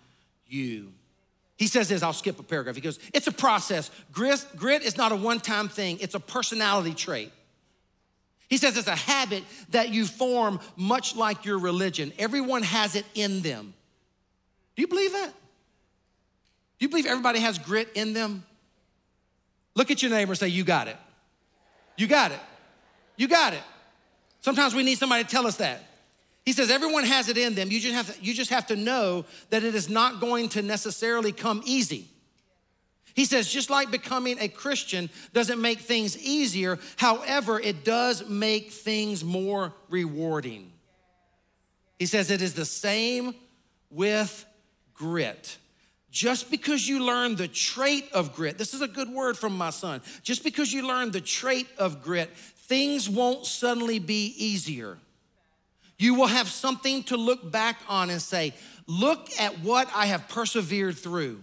you. 0.48 0.94
He 1.64 1.68
says 1.68 1.88
this, 1.88 2.04
I'll 2.04 2.12
skip 2.12 2.38
a 2.40 2.44
paragraph. 2.44 2.76
He 2.76 2.82
goes, 2.82 3.00
It's 3.14 3.28
a 3.28 3.32
process. 3.32 3.90
Grit, 4.12 4.46
grit 4.58 4.82
is 4.82 4.98
not 4.98 5.14
a 5.14 5.16
one 5.16 5.40
time 5.40 5.70
thing, 5.70 5.98
it's 6.02 6.14
a 6.14 6.20
personality 6.20 6.94
trait. 6.94 7.32
He 8.50 8.58
says 8.58 8.76
it's 8.76 8.90
a 8.90 8.98
habit 8.98 9.46
that 9.70 9.88
you 9.88 10.06
form 10.06 10.60
much 10.76 11.16
like 11.16 11.46
your 11.46 11.58
religion. 11.58 12.12
Everyone 12.20 12.64
has 12.64 12.98
it 12.98 13.06
in 13.16 13.44
them. 13.44 13.74
Do 14.76 14.82
you 14.82 14.90
believe 14.90 15.14
that? 15.14 15.30
Do 16.80 16.86
you 16.86 16.90
believe 16.90 17.06
everybody 17.06 17.40
has 17.40 17.58
grit 17.58 17.88
in 17.96 18.12
them? 18.12 18.44
Look 19.74 19.90
at 19.90 20.02
your 20.02 20.12
neighbor 20.12 20.34
and 20.34 20.38
say, 20.38 20.50
You 20.50 20.66
got 20.66 20.90
it. 20.90 20.98
You 21.96 22.08
got 22.08 22.34
it. 22.34 22.42
You 23.16 23.30
got 23.30 23.54
it. 23.54 23.64
Sometimes 24.42 24.76
we 24.76 24.84
need 24.84 24.98
somebody 24.98 25.24
to 25.24 25.30
tell 25.30 25.48
us 25.48 25.56
that. 25.56 25.82
He 26.46 26.52
says 26.52 26.70
everyone 26.70 27.06
has 27.06 27.30
it 27.30 27.38
in 27.38 27.56
them. 27.56 27.72
You 27.72 27.80
just 27.80 27.96
have 27.96 28.16
to, 28.16 28.24
you 28.24 28.34
just 28.34 28.50
have 28.50 28.68
to 28.68 28.76
know 28.76 29.26
that 29.50 29.64
it 29.64 29.76
is 29.76 29.90
not 29.90 30.20
going 30.20 30.50
to 30.50 30.62
necessarily 30.62 31.32
come 31.32 31.62
easy. 31.66 32.08
He 33.14 33.26
says 33.26 33.48
just 33.48 33.70
like 33.70 33.92
becoming 33.92 34.38
a 34.40 34.48
Christian 34.48 35.10
doesn't 35.34 35.62
make 35.62 35.80
things 35.80 36.18
easier, 36.18 36.80
however, 36.98 37.60
it 37.60 37.86
does 37.86 38.28
make 38.28 38.72
things 38.72 39.24
more 39.24 39.74
rewarding. 39.90 40.72
He 42.00 42.08
says 42.08 42.32
it 42.32 42.42
is 42.42 42.54
the 42.54 42.66
same 42.66 43.36
with 43.90 44.46
grit. 44.94 45.58
Just 46.12 46.52
because 46.52 46.88
you 46.88 47.04
learn 47.04 47.36
the 47.36 47.48
trait 47.48 48.12
of 48.12 48.36
grit, 48.36 48.58
this 48.58 48.74
is 48.74 48.82
a 48.82 48.88
good 48.88 49.10
word 49.10 49.38
from 49.38 49.58
my 49.58 49.70
son. 49.70 50.02
Just 50.22 50.44
because 50.44 50.74
you 50.74 50.86
learn 50.86 51.12
the 51.12 51.22
trait 51.22 51.68
of 51.78 52.04
grit, 52.04 52.30
things 52.36 53.10
won't 53.10 53.46
suddenly 53.46 54.00
be 54.00 54.34
easier. 54.38 54.98
You 55.98 56.16
will 56.16 56.28
have 56.28 56.48
something 56.48 57.04
to 57.04 57.18
look 57.18 57.50
back 57.52 57.80
on 57.88 58.10
and 58.10 58.22
say, 58.22 58.54
Look 58.88 59.30
at 59.40 59.60
what 59.60 59.90
I 59.96 60.08
have 60.08 60.28
persevered 60.28 60.98
through. 60.98 61.42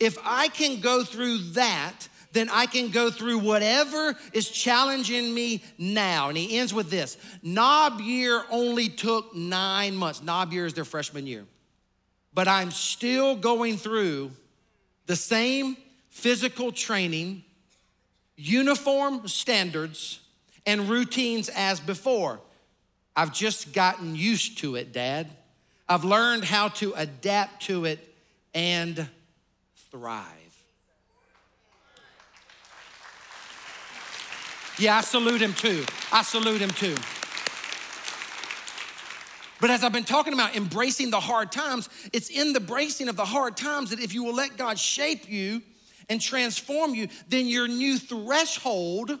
If 0.00 0.18
I 0.22 0.48
can 0.48 0.80
go 0.80 1.02
through 1.04 1.38
that, 1.52 2.08
then 2.32 2.50
I 2.50 2.66
can 2.66 2.90
go 2.90 3.10
through 3.10 3.38
whatever 3.38 4.14
is 4.32 4.50
challenging 4.50 5.32
me 5.32 5.62
now. 5.78 6.28
And 6.28 6.36
he 6.36 6.58
ends 6.58 6.74
with 6.74 6.90
this 6.90 7.16
Knob 7.42 8.00
year 8.00 8.42
only 8.50 8.88
took 8.88 9.34
nine 9.34 9.96
months. 9.96 10.22
Knob 10.22 10.52
year 10.52 10.66
is 10.66 10.74
their 10.74 10.84
freshman 10.84 11.26
year. 11.26 11.44
But 12.34 12.48
I'm 12.48 12.72
still 12.72 13.36
going 13.36 13.76
through 13.76 14.32
the 15.06 15.16
same 15.16 15.76
physical 16.10 16.72
training, 16.72 17.44
uniform 18.36 19.28
standards, 19.28 20.18
and 20.66 20.88
routines 20.88 21.48
as 21.50 21.78
before. 21.78 22.40
I've 23.16 23.32
just 23.32 23.72
gotten 23.72 24.16
used 24.16 24.58
to 24.58 24.76
it, 24.76 24.92
Dad. 24.92 25.28
I've 25.88 26.04
learned 26.04 26.44
how 26.44 26.68
to 26.68 26.92
adapt 26.94 27.62
to 27.66 27.84
it 27.84 28.00
and 28.54 29.08
thrive. 29.90 30.26
Yeah, 34.78 34.96
I 34.96 35.00
salute 35.02 35.40
him 35.40 35.52
too. 35.54 35.84
I 36.12 36.22
salute 36.22 36.60
him 36.60 36.70
too. 36.70 36.96
But 39.60 39.70
as 39.70 39.84
I've 39.84 39.92
been 39.92 40.04
talking 40.04 40.32
about 40.32 40.56
embracing 40.56 41.10
the 41.10 41.20
hard 41.20 41.52
times, 41.52 41.88
it's 42.12 42.28
in 42.28 42.52
the 42.52 42.60
bracing 42.60 43.08
of 43.08 43.16
the 43.16 43.24
hard 43.24 43.56
times 43.56 43.90
that 43.90 44.00
if 44.00 44.12
you 44.12 44.24
will 44.24 44.34
let 44.34 44.56
God 44.56 44.78
shape 44.78 45.28
you 45.28 45.62
and 46.08 46.20
transform 46.20 46.94
you, 46.94 47.08
then 47.28 47.46
your 47.46 47.68
new 47.68 47.98
threshold 47.98 49.18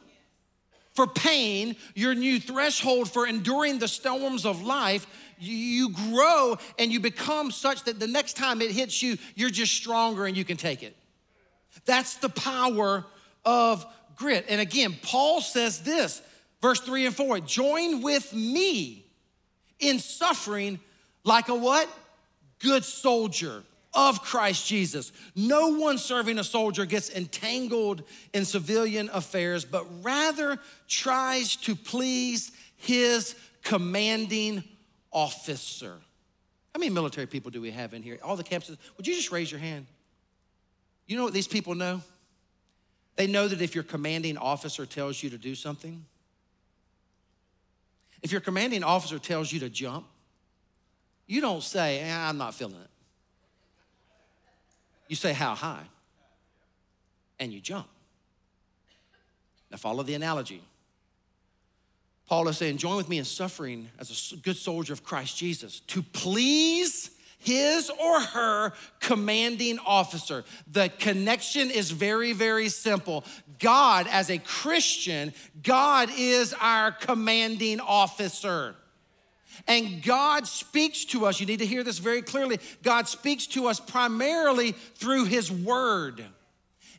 for 0.94 1.06
pain, 1.06 1.76
your 1.94 2.14
new 2.14 2.38
threshold 2.38 3.10
for 3.10 3.26
enduring 3.26 3.78
the 3.78 3.88
storms 3.88 4.46
of 4.46 4.62
life, 4.62 5.06
you 5.38 5.90
grow 5.90 6.56
and 6.78 6.92
you 6.92 7.00
become 7.00 7.50
such 7.50 7.84
that 7.84 7.98
the 7.98 8.06
next 8.06 8.36
time 8.36 8.62
it 8.62 8.70
hits 8.70 9.02
you, 9.02 9.18
you're 9.34 9.50
just 9.50 9.72
stronger 9.72 10.26
and 10.26 10.36
you 10.36 10.44
can 10.44 10.56
take 10.56 10.82
it. 10.82 10.96
That's 11.84 12.16
the 12.16 12.28
power 12.28 13.04
of 13.44 13.84
grit. 14.16 14.46
And 14.48 14.60
again, 14.60 14.96
Paul 15.02 15.40
says 15.40 15.80
this, 15.82 16.22
verse 16.62 16.80
three 16.80 17.06
and 17.06 17.14
four 17.14 17.40
join 17.40 18.00
with 18.00 18.32
me 18.32 19.04
in 19.80 19.98
suffering 19.98 20.78
like 21.24 21.48
a 21.48 21.54
what? 21.54 21.88
Good 22.60 22.84
soldier 22.84 23.64
of 23.94 24.22
Christ 24.22 24.66
Jesus. 24.66 25.12
No 25.34 25.68
one 25.78 25.98
serving 25.98 26.38
a 26.38 26.44
soldier 26.44 26.84
gets 26.84 27.10
entangled 27.10 28.02
in 28.32 28.44
civilian 28.44 29.08
affairs, 29.12 29.64
but 29.64 29.86
rather 30.02 30.58
tries 30.88 31.56
to 31.56 31.76
please 31.76 32.52
his 32.76 33.36
commanding 33.62 34.64
officer. 35.12 35.96
How 36.74 36.80
many 36.80 36.90
military 36.90 37.26
people 37.26 37.50
do 37.50 37.60
we 37.60 37.70
have 37.70 37.94
in 37.94 38.02
here? 38.02 38.18
All 38.22 38.36
the 38.36 38.44
campuses. 38.44 38.76
Would 38.96 39.06
you 39.06 39.14
just 39.14 39.30
raise 39.30 39.50
your 39.50 39.60
hand? 39.60 39.86
You 41.06 41.16
know 41.16 41.24
what 41.24 41.32
these 41.32 41.48
people 41.48 41.74
know? 41.74 42.02
They 43.16 43.28
know 43.28 43.46
that 43.46 43.62
if 43.62 43.74
your 43.74 43.84
commanding 43.84 44.36
officer 44.36 44.84
tells 44.86 45.22
you 45.22 45.30
to 45.30 45.38
do 45.38 45.54
something, 45.54 46.04
if 48.22 48.32
your 48.32 48.40
commanding 48.40 48.82
officer 48.82 49.18
tells 49.18 49.52
you 49.52 49.60
to 49.60 49.68
jump, 49.68 50.06
you 51.26 51.40
don't 51.40 51.62
say, 51.62 52.00
eh, 52.00 52.28
I'm 52.28 52.38
not 52.38 52.54
feeling 52.54 52.74
it. 52.74 52.90
You 55.14 55.16
say, 55.16 55.32
How 55.32 55.54
high? 55.54 55.84
And 57.38 57.52
you 57.52 57.60
jump. 57.60 57.86
Now, 59.70 59.76
follow 59.76 60.02
the 60.02 60.14
analogy. 60.14 60.60
Paul 62.26 62.48
is 62.48 62.58
saying, 62.58 62.78
Join 62.78 62.96
with 62.96 63.08
me 63.08 63.18
in 63.18 63.24
suffering 63.24 63.90
as 64.00 64.32
a 64.32 64.36
good 64.38 64.56
soldier 64.56 64.92
of 64.92 65.04
Christ 65.04 65.36
Jesus 65.36 65.78
to 65.86 66.02
please 66.02 67.12
his 67.38 67.90
or 67.90 68.20
her 68.22 68.72
commanding 68.98 69.78
officer. 69.86 70.42
The 70.72 70.90
connection 70.98 71.70
is 71.70 71.92
very, 71.92 72.32
very 72.32 72.68
simple. 72.68 73.24
God, 73.60 74.08
as 74.10 74.30
a 74.30 74.38
Christian, 74.38 75.32
God 75.62 76.08
is 76.18 76.52
our 76.60 76.90
commanding 76.90 77.78
officer. 77.78 78.74
And 79.66 80.02
God 80.02 80.46
speaks 80.46 81.04
to 81.06 81.26
us, 81.26 81.40
you 81.40 81.46
need 81.46 81.60
to 81.60 81.66
hear 81.66 81.82
this 81.82 81.98
very 81.98 82.22
clearly. 82.22 82.58
God 82.82 83.08
speaks 83.08 83.46
to 83.48 83.66
us 83.66 83.80
primarily 83.80 84.72
through 84.72 85.24
His 85.24 85.50
Word. 85.50 86.24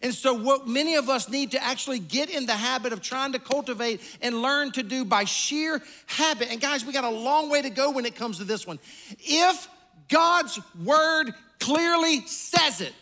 And 0.01 0.13
so, 0.13 0.33
what 0.33 0.67
many 0.67 0.95
of 0.95 1.09
us 1.09 1.29
need 1.29 1.51
to 1.51 1.63
actually 1.63 1.99
get 1.99 2.29
in 2.29 2.45
the 2.45 2.53
habit 2.53 2.93
of 2.93 3.01
trying 3.01 3.31
to 3.31 3.39
cultivate 3.39 4.01
and 4.21 4.41
learn 4.41 4.71
to 4.73 4.83
do 4.83 5.05
by 5.05 5.23
sheer 5.23 5.81
habit. 6.05 6.49
And 6.51 6.59
guys, 6.59 6.85
we 6.85 6.93
got 6.93 7.05
a 7.05 7.09
long 7.09 7.49
way 7.49 7.61
to 7.61 7.69
go 7.69 7.91
when 7.91 8.05
it 8.05 8.15
comes 8.15 8.37
to 8.37 8.43
this 8.43 8.67
one. 8.67 8.79
If 9.19 9.67
God's 10.09 10.59
Word 10.83 11.33
clearly 11.59 12.21
says 12.27 12.81
it, 12.81 12.93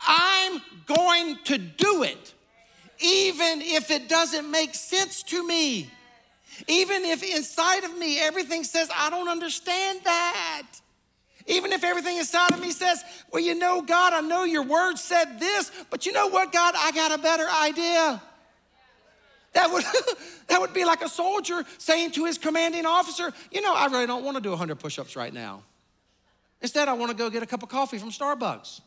I'm 0.00 0.60
going 0.86 1.38
to 1.44 1.58
do 1.58 2.02
it, 2.02 2.34
even 3.00 3.62
if 3.62 3.90
it 3.90 4.08
doesn't 4.08 4.50
make 4.50 4.74
sense 4.74 5.22
to 5.24 5.46
me 5.46 5.88
Even 6.68 7.04
if 7.04 7.22
inside 7.22 7.84
of 7.84 7.96
me 7.98 8.20
everything 8.20 8.64
says, 8.64 8.90
I 8.94 9.10
don't 9.10 9.28
understand 9.28 10.00
that. 10.04 10.66
Even 11.46 11.72
if 11.72 11.82
everything 11.82 12.18
inside 12.18 12.52
of 12.52 12.60
me 12.60 12.70
says, 12.70 13.02
Well, 13.32 13.42
you 13.42 13.54
know, 13.54 13.82
God, 13.82 14.12
I 14.12 14.20
know 14.20 14.44
your 14.44 14.62
word 14.62 14.96
said 14.96 15.40
this, 15.40 15.70
but 15.90 16.06
you 16.06 16.12
know 16.12 16.28
what, 16.28 16.52
God, 16.52 16.74
I 16.76 16.92
got 16.92 17.12
a 17.12 17.20
better 17.20 17.48
idea. 17.48 18.22
That 19.54 19.70
would, 19.70 19.84
that 20.48 20.60
would 20.60 20.72
be 20.72 20.84
like 20.84 21.02
a 21.02 21.08
soldier 21.08 21.64
saying 21.78 22.12
to 22.12 22.24
his 22.24 22.38
commanding 22.38 22.86
officer, 22.86 23.32
You 23.50 23.60
know, 23.60 23.74
I 23.74 23.86
really 23.86 24.06
don't 24.06 24.24
want 24.24 24.36
to 24.36 24.42
do 24.42 24.50
100 24.50 24.76
push 24.76 24.98
ups 24.98 25.16
right 25.16 25.32
now. 25.32 25.62
Instead, 26.60 26.88
I 26.88 26.92
want 26.92 27.10
to 27.10 27.16
go 27.16 27.28
get 27.28 27.42
a 27.42 27.46
cup 27.46 27.62
of 27.62 27.68
coffee 27.68 27.98
from 27.98 28.10
Starbucks. 28.10 28.80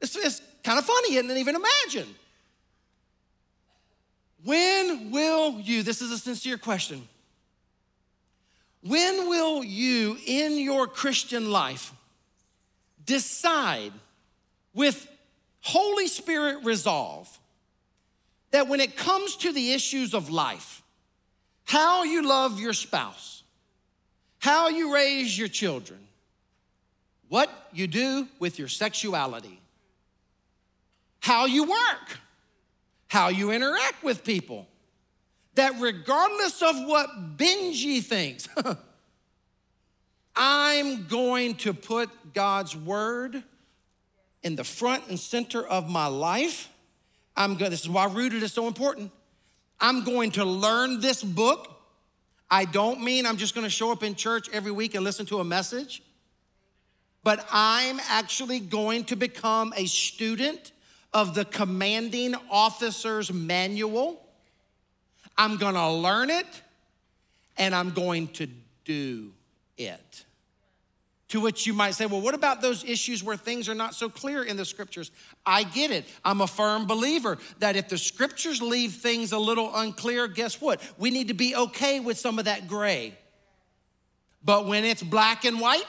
It's, 0.00 0.16
it's 0.16 0.42
kind 0.64 0.78
of 0.78 0.84
funny, 0.84 1.18
and 1.18 1.30
even 1.30 1.54
imagine. 1.54 2.12
When 4.44 5.10
will 5.10 5.60
you, 5.60 5.82
this 5.82 6.02
is 6.02 6.10
a 6.10 6.18
sincere 6.18 6.58
question, 6.58 7.06
when 8.82 9.28
will 9.28 9.62
you 9.62 10.18
in 10.26 10.58
your 10.58 10.86
Christian 10.88 11.50
life 11.50 11.92
decide 13.06 13.92
with 14.74 15.08
Holy 15.60 16.08
Spirit 16.08 16.64
resolve 16.64 17.28
that 18.50 18.68
when 18.68 18.80
it 18.80 18.96
comes 18.96 19.36
to 19.36 19.52
the 19.52 19.72
issues 19.72 20.14
of 20.14 20.28
life, 20.28 20.82
how 21.64 22.02
you 22.02 22.26
love 22.26 22.58
your 22.60 22.72
spouse, 22.72 23.44
how 24.40 24.68
you 24.68 24.92
raise 24.92 25.38
your 25.38 25.48
children, 25.48 26.00
what 27.28 27.48
you 27.72 27.86
do 27.86 28.26
with 28.40 28.58
your 28.58 28.68
sexuality, 28.68 29.60
how 31.20 31.46
you 31.46 31.62
work, 31.64 32.18
how 33.12 33.28
you 33.28 33.50
interact 33.50 34.02
with 34.02 34.24
people, 34.24 34.66
that 35.54 35.74
regardless 35.78 36.62
of 36.62 36.74
what 36.86 37.36
Benji 37.36 38.02
thinks, 38.02 38.48
I'm 40.34 41.06
going 41.08 41.56
to 41.56 41.74
put 41.74 42.08
God's 42.32 42.74
word 42.74 43.42
in 44.42 44.56
the 44.56 44.64
front 44.64 45.08
and 45.10 45.20
center 45.20 45.62
of 45.62 45.90
my 45.90 46.06
life. 46.06 46.70
I'm 47.36 47.56
going, 47.56 47.70
this 47.70 47.82
is 47.82 47.90
why 47.90 48.06
rooted 48.06 48.42
is 48.42 48.54
so 48.54 48.66
important. 48.66 49.12
I'm 49.78 50.04
going 50.04 50.30
to 50.32 50.46
learn 50.46 51.00
this 51.00 51.22
book. 51.22 51.68
I 52.50 52.64
don't 52.64 53.02
mean 53.02 53.26
I'm 53.26 53.36
just 53.36 53.54
going 53.54 53.66
to 53.66 53.70
show 53.70 53.92
up 53.92 54.02
in 54.02 54.14
church 54.14 54.48
every 54.54 54.72
week 54.72 54.94
and 54.94 55.04
listen 55.04 55.26
to 55.26 55.38
a 55.40 55.44
message, 55.44 56.02
but 57.22 57.46
I'm 57.52 58.00
actually 58.08 58.58
going 58.58 59.04
to 59.04 59.16
become 59.16 59.74
a 59.76 59.84
student 59.84 60.72
of 61.14 61.34
the 61.34 61.44
commanding 61.44 62.34
officer's 62.50 63.32
manual. 63.32 64.20
I'm 65.36 65.56
gonna 65.56 65.92
learn 65.92 66.30
it 66.30 66.46
and 67.56 67.74
I'm 67.74 67.90
going 67.90 68.28
to 68.28 68.48
do 68.84 69.32
it. 69.76 70.24
To 71.28 71.40
which 71.40 71.66
you 71.66 71.72
might 71.72 71.92
say, 71.92 72.04
well, 72.04 72.20
what 72.20 72.34
about 72.34 72.60
those 72.60 72.84
issues 72.84 73.24
where 73.24 73.38
things 73.38 73.66
are 73.68 73.74
not 73.74 73.94
so 73.94 74.10
clear 74.10 74.42
in 74.42 74.58
the 74.58 74.66
scriptures? 74.66 75.10
I 75.46 75.62
get 75.62 75.90
it. 75.90 76.04
I'm 76.24 76.42
a 76.42 76.46
firm 76.46 76.86
believer 76.86 77.38
that 77.58 77.74
if 77.74 77.88
the 77.88 77.96
scriptures 77.96 78.60
leave 78.60 78.92
things 78.92 79.32
a 79.32 79.38
little 79.38 79.74
unclear, 79.74 80.28
guess 80.28 80.60
what? 80.60 80.82
We 80.98 81.10
need 81.10 81.28
to 81.28 81.34
be 81.34 81.56
okay 81.56 82.00
with 82.00 82.18
some 82.18 82.38
of 82.38 82.44
that 82.44 82.68
gray. 82.68 83.16
But 84.44 84.66
when 84.66 84.84
it's 84.84 85.02
black 85.02 85.46
and 85.46 85.58
white 85.58 85.86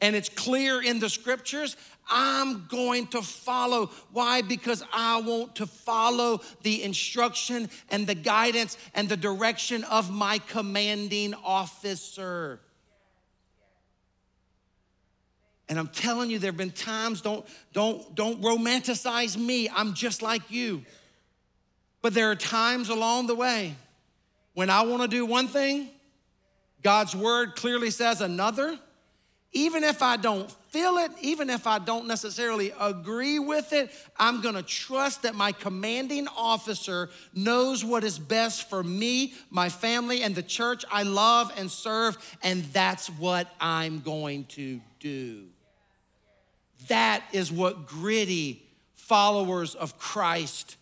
and 0.00 0.16
it's 0.16 0.30
clear 0.30 0.82
in 0.82 1.00
the 1.00 1.10
scriptures, 1.10 1.76
I'm 2.08 2.66
going 2.66 3.08
to 3.08 3.22
follow. 3.22 3.90
Why? 4.12 4.42
Because 4.42 4.82
I 4.92 5.20
want 5.20 5.56
to 5.56 5.66
follow 5.66 6.40
the 6.62 6.82
instruction 6.82 7.68
and 7.90 8.06
the 8.06 8.14
guidance 8.14 8.78
and 8.94 9.08
the 9.08 9.16
direction 9.16 9.84
of 9.84 10.10
my 10.10 10.38
commanding 10.38 11.34
officer. 11.44 12.60
And 15.68 15.78
I'm 15.78 15.88
telling 15.88 16.30
you, 16.30 16.38
there 16.38 16.52
have 16.52 16.56
been 16.56 16.70
times, 16.70 17.22
don't, 17.22 17.44
don't, 17.72 18.14
don't 18.14 18.40
romanticize 18.40 19.36
me. 19.36 19.68
I'm 19.68 19.94
just 19.94 20.22
like 20.22 20.48
you. 20.50 20.84
But 22.02 22.14
there 22.14 22.30
are 22.30 22.36
times 22.36 22.88
along 22.88 23.26
the 23.26 23.34
way 23.34 23.74
when 24.56 24.70
I 24.70 24.82
want 24.82 25.02
to 25.02 25.08
do 25.08 25.26
one 25.26 25.48
thing, 25.48 25.90
God's 26.82 27.14
word 27.14 27.56
clearly 27.56 27.90
says 27.90 28.22
another 28.22 28.78
even 29.56 29.84
if 29.84 30.02
I 30.02 30.18
don't 30.18 30.50
feel 30.68 30.98
it, 30.98 31.10
even 31.22 31.48
if 31.48 31.66
I 31.66 31.78
don't 31.78 32.06
necessarily 32.06 32.74
agree 32.78 33.38
with 33.38 33.72
it, 33.72 33.90
I'm 34.18 34.42
gonna 34.42 34.62
trust 34.62 35.22
that 35.22 35.34
my 35.34 35.50
commanding 35.50 36.28
officer 36.36 37.08
knows 37.34 37.82
what 37.82 38.04
is 38.04 38.18
best 38.18 38.68
for 38.68 38.84
me, 38.84 39.32
my 39.48 39.70
family, 39.70 40.22
and 40.22 40.34
the 40.34 40.42
church 40.42 40.84
I 40.92 41.04
love 41.04 41.50
and 41.56 41.70
serve, 41.70 42.18
and 42.42 42.64
that's 42.64 43.08
what 43.08 43.50
I'm 43.58 44.00
going 44.00 44.44
to 44.56 44.78
do. 45.00 45.44
That 46.88 47.24
is 47.32 47.50
what 47.50 47.86
gritty 47.86 48.62
followers 48.94 49.74
of 49.74 49.98
Christ 49.98 50.76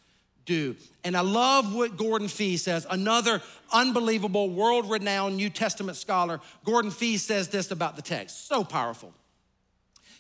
do. 0.45 0.77
And 1.03 1.17
I 1.17 1.21
love 1.21 1.75
what 1.75 1.97
Gordon 1.97 2.29
Fee 2.29 2.57
says, 2.57 2.87
another 2.91 3.43
unbelievable, 3.73 4.51
world 4.51 4.91
renowned 4.91 5.37
New 5.37 5.51
Testament 5.51 5.97
scholar. 5.97 6.41
Gordon 6.65 6.91
Fee 6.91 7.17
says 7.19 7.49
this 7.49 7.71
about 7.71 7.97
the 7.97 8.03
text 8.03 8.49
so 8.49 8.65
powerful. 8.65 9.13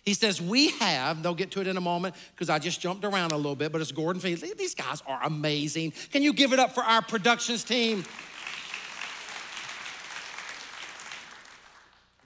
He 0.04 0.12
says, 0.12 0.40
We 0.40 0.70
have, 0.72 1.22
they'll 1.22 1.34
get 1.34 1.50
to 1.52 1.60
it 1.60 1.66
in 1.66 1.76
a 1.76 1.80
moment 1.80 2.14
because 2.34 2.50
I 2.50 2.58
just 2.58 2.80
jumped 2.80 3.04
around 3.04 3.32
a 3.32 3.36
little 3.36 3.56
bit, 3.56 3.72
but 3.72 3.80
it's 3.80 3.92
Gordon 3.92 4.20
Fee. 4.20 4.34
These 4.34 4.74
guys 4.74 5.02
are 5.06 5.20
amazing. 5.22 5.92
Can 6.12 6.22
you 6.22 6.32
give 6.32 6.52
it 6.52 6.58
up 6.58 6.74
for 6.74 6.82
our 6.82 7.02
productions 7.02 7.64
team? 7.64 8.04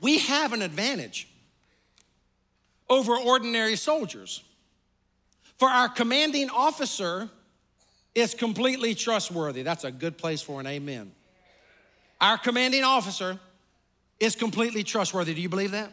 We 0.00 0.18
have 0.20 0.52
an 0.52 0.62
advantage 0.62 1.28
over 2.88 3.16
ordinary 3.16 3.76
soldiers. 3.76 4.42
For 5.58 5.68
our 5.68 5.88
commanding 5.88 6.50
officer 6.50 7.28
is 8.18 8.34
completely 8.34 8.94
trustworthy. 8.94 9.62
That's 9.62 9.84
a 9.84 9.90
good 9.90 10.18
place 10.18 10.42
for 10.42 10.60
an 10.60 10.66
amen. 10.66 11.12
Our 12.20 12.38
commanding 12.38 12.84
officer 12.84 13.38
is 14.18 14.34
completely 14.34 14.82
trustworthy. 14.82 15.34
Do 15.34 15.40
you 15.40 15.48
believe 15.48 15.70
that? 15.72 15.92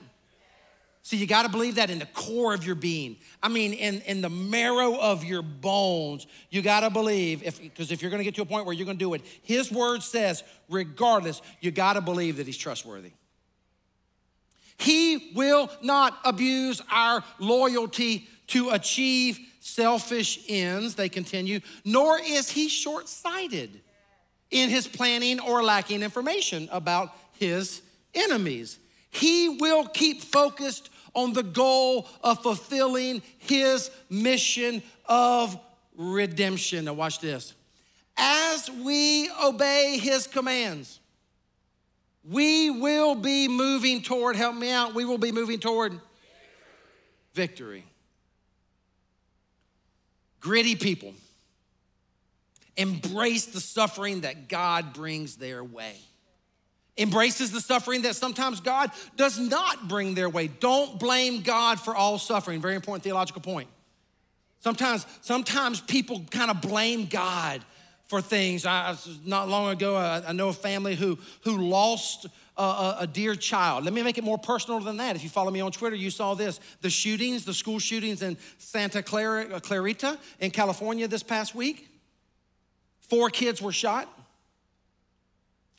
See, 1.04 1.18
you 1.18 1.28
got 1.28 1.44
to 1.44 1.50
believe 1.50 1.76
that 1.76 1.92
in 1.92 2.00
the 2.00 2.08
core 2.08 2.56
of 2.56 2.66
your 2.66 2.74
being. 2.74 3.18
I 3.44 3.48
mean, 3.48 3.74
in, 3.74 4.02
in 4.08 4.22
the 4.22 4.30
marrow 4.30 4.98
of 5.00 5.24
your 5.24 5.44
bones, 5.44 6.26
you 6.50 6.64
got 6.64 6.80
to 6.80 6.90
believe, 6.90 7.44
if 7.44 7.62
because 7.62 7.92
if 7.92 8.02
you're 8.02 8.10
going 8.10 8.22
to 8.22 8.24
get 8.24 8.34
to 8.36 8.42
a 8.42 8.46
point 8.46 8.66
where 8.66 8.74
you're 8.74 8.86
going 8.86 8.98
to 8.98 9.06
do 9.06 9.14
it, 9.14 9.22
his 9.44 9.72
word 9.72 10.02
says, 10.02 10.44
regardless, 10.68 11.44
you 11.62 11.70
got 11.70 11.94
to 11.94 12.02
believe 12.02 12.38
that 12.38 12.48
he's 12.48 12.58
trustworthy. 12.58 13.12
He 14.78 15.32
will 15.36 15.70
not 15.84 16.18
abuse 16.26 16.82
our 16.92 17.24
loyalty 17.38 18.28
to 18.48 18.72
achieve 18.72 19.38
selfish 19.66 20.40
ends, 20.48 20.94
they 20.94 21.10
continue, 21.10 21.60
nor 21.84 22.20
is 22.20 22.50
he 22.50 22.70
short 22.70 23.10
sighted 23.10 23.82
in 24.52 24.70
his 24.70 24.88
planning 24.88 25.40
or 25.40 25.64
lacking 25.64 26.04
information 26.04 26.70
about 26.72 27.10
his 27.40 27.82
enemies. 28.14 28.78
He 29.10 29.50
will 29.50 29.88
keep 29.88 30.22
focused 30.22 30.92
on 31.16 31.34
the 31.34 31.42
goal 31.42 32.08
of 32.22 32.44
fulfilling 32.44 33.24
his 33.40 33.90
mission 34.10 34.84
of 35.08 35.60
redemption. 35.98 36.86
Now, 36.86 36.94
watch 36.94 37.20
this. 37.20 37.56
As 38.18 38.70
we 38.70 39.32
obey 39.44 39.98
his 40.00 40.28
commands, 40.28 41.00
we 42.24 42.70
will 42.70 43.16
be 43.16 43.48
moving 43.48 44.04
toward, 44.04 44.36
help 44.36 44.56
me 44.56 44.70
out, 44.70 44.94
we 44.94 45.06
will 45.06 45.18
be 45.18 45.32
moving 45.32 45.60
toward 45.60 46.00
victory 47.34 47.84
gritty 50.46 50.76
people 50.76 51.12
embrace 52.78 53.48
the 53.48 53.60
suffering 53.60 54.22
that 54.22 54.48
God 54.48 54.94
brings 54.94 55.38
their 55.38 55.64
way. 55.64 55.96
Embraces 57.00 57.52
the 57.52 57.60
suffering 57.60 58.04
that 58.04 58.16
sometimes 58.16 58.60
God 58.60 58.92
does 59.16 59.40
not 59.40 59.88
bring 59.88 60.14
their 60.14 60.30
way. 60.30 60.48
Don't 60.48 61.00
blame 61.00 61.42
God 61.42 61.80
for 61.80 61.96
all 61.96 62.20
suffering. 62.20 62.62
Very 62.62 62.76
important 62.76 63.04
theological 63.04 63.42
point. 63.42 63.68
Sometimes, 64.60 65.08
sometimes 65.22 65.82
people 65.82 66.22
kind 66.30 66.52
of 66.52 66.62
blame 66.62 67.08
God 67.08 67.66
for 68.06 68.22
things. 68.22 68.68
I, 68.68 68.96
not 69.26 69.50
long 69.50 69.72
ago, 69.72 69.96
I, 69.96 70.26
I 70.28 70.32
know 70.32 70.50
a 70.50 70.54
family 70.54 70.94
who, 70.94 71.18
who 71.42 71.58
lost 71.58 72.28
a, 72.58 72.98
a, 73.02 73.08
dear 73.08 73.36
child. 73.36 73.84
Let 73.84 73.94
me 73.94 74.02
make 74.02 74.18
it 74.18 74.24
more 74.24 74.38
personal 74.38 74.80
than 74.80 74.98
that. 74.98 75.16
If 75.16 75.24
you 75.24 75.30
follow 75.30 75.52
me 75.52 75.62
on 75.62 75.72
Twitter, 75.72 75.96
you 75.96 76.10
saw 76.10 76.36
this. 76.36 76.60
The 76.82 76.90
shootings, 76.90 77.44
the 77.44 77.54
school 77.54 77.80
shootings 77.80 78.22
in 78.22 78.38
Santa 78.58 79.04
Clara, 79.04 79.48
uh, 79.56 79.60
Clarita 79.60 80.18
in 80.40 80.52
California 80.52 81.08
this 81.08 81.24
past 81.24 81.54
week. 81.54 81.90
Four 83.02 83.30
kids 83.30 83.62
were 83.62 83.72
shot. 83.72 84.08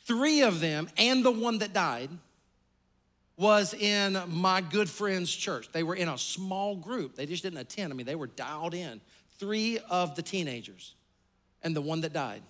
Three 0.05 0.41
of 0.41 0.59
them, 0.59 0.87
and 0.97 1.25
the 1.25 1.31
one 1.31 1.57
that 1.59 1.73
died, 1.73 2.09
was 3.37 3.73
in 3.73 4.19
my 4.27 4.61
good 4.61 4.89
friend's 4.89 5.33
church. 5.33 5.69
They 5.71 5.83
were 5.83 5.95
in 5.95 6.07
a 6.09 6.17
small 6.17 6.75
group. 6.75 7.15
They 7.15 7.25
just 7.25 7.43
didn't 7.43 7.59
attend. 7.59 7.91
I 7.91 7.95
mean, 7.95 8.05
they 8.05 8.15
were 8.15 8.27
dialed 8.27 8.73
in. 8.73 9.01
Three 9.37 9.79
of 9.89 10.15
the 10.15 10.21
teenagers, 10.21 10.95
and 11.61 11.75
the 11.75 11.81
one 11.81 12.01
that 12.01 12.13
died. 12.13 12.41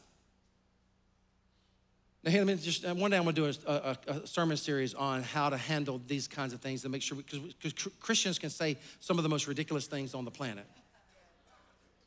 Now, 2.23 2.31
here, 2.31 2.43
let 2.43 2.57
me 2.57 2.61
just, 2.61 2.83
uh, 2.83 2.93
one 2.93 3.11
day 3.11 3.17
I'm 3.17 3.23
gonna 3.23 3.33
do 3.33 3.45
a, 3.45 3.53
a, 3.65 3.97
a, 4.07 4.27
sermon 4.27 4.57
series 4.57 4.93
on 4.93 5.23
how 5.23 5.49
to 5.49 5.57
handle 5.57 6.01
these 6.07 6.27
kinds 6.27 6.51
of 6.53 6.61
things 6.61 6.81
to 6.81 6.89
make 6.89 7.01
sure, 7.01 7.17
because 7.17 7.73
Christians 7.99 8.39
can 8.39 8.49
say 8.49 8.77
some 8.99 9.17
of 9.17 9.23
the 9.23 9.29
most 9.29 9.47
ridiculous 9.47 9.87
things 9.87 10.13
on 10.13 10.25
the 10.25 10.31
planet. 10.31 10.65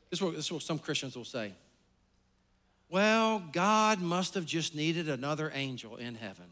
This 0.09 0.19
is, 0.19 0.21
what, 0.21 0.35
this 0.35 0.45
is 0.45 0.51
what 0.51 0.63
some 0.63 0.77
Christians 0.77 1.15
will 1.15 1.25
say. 1.25 1.53
Well, 2.89 3.41
God 3.53 4.01
must 4.01 4.33
have 4.33 4.45
just 4.45 4.75
needed 4.75 5.07
another 5.07 5.49
angel 5.55 5.95
in 5.95 6.15
heaven. 6.15 6.45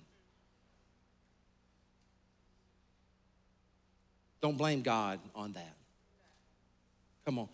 Don't 4.41 4.57
blame 4.57 4.81
God 4.81 5.19
on 5.35 5.51
that. 5.53 5.75
Come 7.25 7.39
on. 7.39 7.49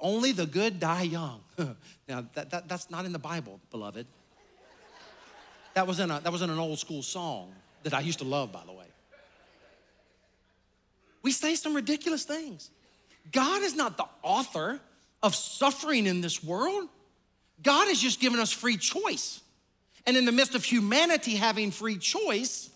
Only 0.00 0.32
the 0.32 0.46
good 0.46 0.80
die 0.80 1.02
young. 1.02 1.40
now, 2.08 2.26
that, 2.32 2.50
that, 2.50 2.68
that's 2.68 2.90
not 2.90 3.04
in 3.04 3.12
the 3.12 3.18
Bible, 3.18 3.60
beloved. 3.70 4.06
That 5.74 5.86
was, 5.86 6.00
in 6.00 6.10
a, 6.10 6.20
that 6.20 6.32
was 6.32 6.42
in 6.42 6.50
an 6.50 6.58
old 6.58 6.78
school 6.78 7.02
song 7.02 7.52
that 7.82 7.94
I 7.94 8.00
used 8.00 8.18
to 8.18 8.24
love, 8.24 8.52
by 8.52 8.62
the 8.66 8.72
way. 8.72 8.84
We 11.22 11.32
say 11.32 11.54
some 11.54 11.74
ridiculous 11.74 12.24
things. 12.24 12.70
God 13.30 13.62
is 13.62 13.74
not 13.74 13.96
the 13.96 14.06
author 14.22 14.80
of 15.22 15.34
suffering 15.34 16.06
in 16.06 16.20
this 16.20 16.42
world. 16.42 16.88
God 17.62 17.86
has 17.88 18.00
just 18.00 18.20
given 18.20 18.40
us 18.40 18.52
free 18.52 18.76
choice. 18.76 19.40
And 20.06 20.16
in 20.16 20.24
the 20.24 20.32
midst 20.32 20.54
of 20.54 20.64
humanity 20.64 21.36
having 21.36 21.70
free 21.70 21.96
choice, 21.96 22.70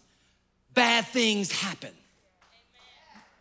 bad 0.74 1.06
things 1.06 1.50
happen. 1.50 1.90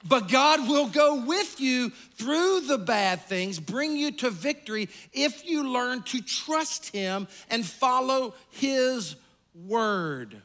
But 0.08 0.28
God 0.28 0.68
will 0.68 0.88
go 0.88 1.24
with 1.26 1.60
you 1.60 1.90
through 1.90 2.62
the 2.62 2.78
bad 2.78 3.22
things, 3.24 3.60
bring 3.60 3.96
you 3.96 4.12
to 4.14 4.30
victory 4.30 4.90
if 5.14 5.48
you 5.48 5.68
learn 5.68 6.04
to 6.04 6.22
trust 6.22 6.92
Him 6.92 7.28
and 7.50 7.66
follow 7.66 8.36
His 8.52 9.16
word. 9.64 10.42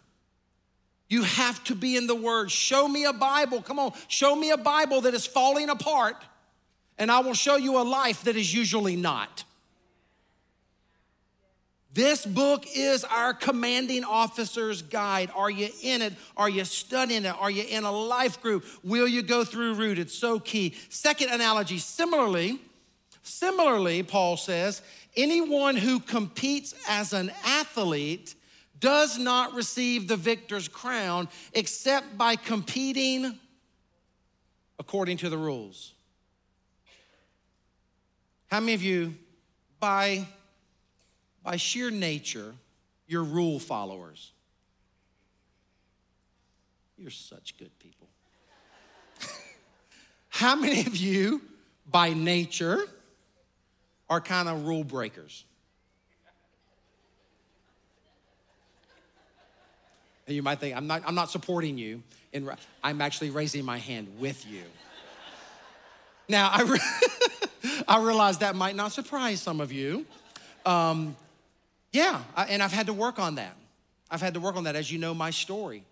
You 1.09 1.25
have 1.25 1.63
to 1.65 1.75
be 1.75 1.97
in 1.97 2.07
the 2.07 2.15
Word. 2.15 2.51
Show 2.51 2.87
me 2.87 3.05
a 3.05 3.13
Bible. 3.13 3.61
Come 3.63 3.81
on, 3.81 3.93
show 4.07 4.37
me 4.37 4.53
a 4.53 4.57
Bible 4.57 5.01
that 5.03 5.13
is 5.13 5.27
falling 5.27 5.69
apart, 5.69 6.17
and 6.99 7.11
I 7.11 7.19
will 7.21 7.35
show 7.35 7.57
you 7.57 7.79
a 7.79 7.83
life 7.83 8.23
that 8.25 8.37
is 8.37 8.55
usually 8.55 8.95
not. 8.95 9.45
This 11.93 12.25
book 12.25 12.65
is 12.77 13.03
our 13.03 13.35
commanding 13.35 14.05
officer's 14.05 14.83
guide. 14.83 15.33
Are 15.35 15.51
you 15.51 15.71
in 15.83 16.03
it? 16.03 16.13
Are 16.37 16.49
you 16.49 16.65
studying 16.65 17.25
it? 17.25 17.35
Are 17.37 17.51
you 17.51 17.65
in 17.65 17.83
a 17.83 17.91
life 17.91 18.41
group? 18.41 18.65
Will 18.85 19.09
you 19.09 19.23
go 19.23 19.43
through 19.43 19.75
root? 19.75 19.99
It's 19.99 20.15
so 20.15 20.39
key. 20.39 20.77
Second 20.89 21.31
analogy, 21.31 21.79
similarly, 21.79 22.61
similarly, 23.25 24.05
Paul 24.05 24.37
says, 24.37 24.83
anyone 25.17 25.75
who 25.75 25.99
competes 25.99 26.77
as 26.89 27.13
an 27.13 27.33
athlete 27.45 28.37
does 28.81 29.19
not 29.19 29.55
receive 29.55 30.09
the 30.09 30.17
victor's 30.17 30.69
crown 30.69 31.29
except 31.53 32.19
by 32.19 32.37
competing 32.37 33.39
according 34.79 35.19
to 35.19 35.29
the 35.29 35.39
rules. 35.39 35.93
How 38.49 38.59
many 38.61 38.75
of 38.75 38.83
you, 38.83 39.15
by 39.79 40.27
by 41.43 41.57
sheer 41.57 41.91
nature, 41.91 42.55
you're 43.07 43.25
rule 43.25 43.59
followers. 43.59 44.33
You're 46.99 47.11
such 47.11 47.57
good 47.59 47.77
people. 47.79 48.09
How 50.29 50.55
many 50.55 50.83
of 50.83 50.97
you, 50.97 51.41
by 51.91 52.13
nature, 52.13 52.79
are 54.09 54.21
kind 54.21 54.49
of 54.49 54.67
rule 54.67 54.85
breakers? 54.85 55.45
And 60.31 60.37
you 60.37 60.45
might 60.45 60.61
think, 60.61 60.77
I'm 60.77 60.87
not, 60.87 61.03
I'm 61.05 61.17
not 61.17 61.29
supporting 61.29 61.77
you, 61.77 62.05
in, 62.33 62.49
I'm 62.85 63.01
actually 63.01 63.31
raising 63.31 63.65
my 63.65 63.79
hand 63.79 64.07
with 64.21 64.47
you. 64.47 64.63
Now, 66.29 66.49
I, 66.53 66.63
re- 66.63 67.81
I 67.89 68.01
realize 68.01 68.39
that 68.39 68.55
might 68.55 68.77
not 68.77 68.93
surprise 68.93 69.43
some 69.43 69.61
of 69.61 69.73
you. 69.73 70.07
Um, 70.65 71.17
yeah, 71.91 72.23
I, 72.37 72.45
and 72.45 72.63
I've 72.63 72.71
had 72.71 72.87
to 72.87 72.93
work 72.93 73.19
on 73.19 73.35
that. 73.35 73.57
I've 74.09 74.21
had 74.21 74.35
to 74.35 74.41
work 74.41 74.55
on 74.55 74.63
that 74.65 74.77
as 74.77 74.89
you 74.89 75.01
know 75.01 75.15
my 75.15 75.31
story. 75.31 75.83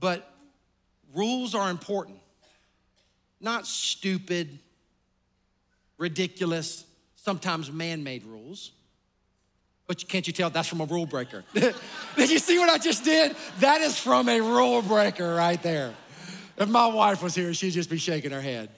But 0.00 0.28
rules 1.14 1.54
are 1.54 1.70
important, 1.70 2.18
not 3.40 3.68
stupid, 3.68 4.58
ridiculous, 5.96 6.84
sometimes 7.14 7.70
man 7.70 8.02
made 8.02 8.24
rules. 8.24 8.72
But 9.88 10.06
can't 10.06 10.26
you 10.26 10.32
tell 10.32 10.50
that's 10.50 10.68
from 10.68 10.82
a 10.82 10.84
rule 10.84 11.06
breaker? 11.06 11.42
did 11.54 12.30
you 12.30 12.38
see 12.38 12.58
what 12.58 12.68
I 12.68 12.78
just 12.78 13.04
did? 13.04 13.34
That 13.58 13.80
is 13.80 13.98
from 13.98 14.28
a 14.28 14.40
rule 14.40 14.82
breaker 14.82 15.34
right 15.34 15.60
there. 15.60 15.94
If 16.58 16.68
my 16.68 16.86
wife 16.86 17.22
was 17.22 17.34
here, 17.34 17.52
she'd 17.54 17.70
just 17.70 17.90
be 17.90 17.98
shaking 17.98 18.30
her 18.30 18.40
head. 18.40 18.68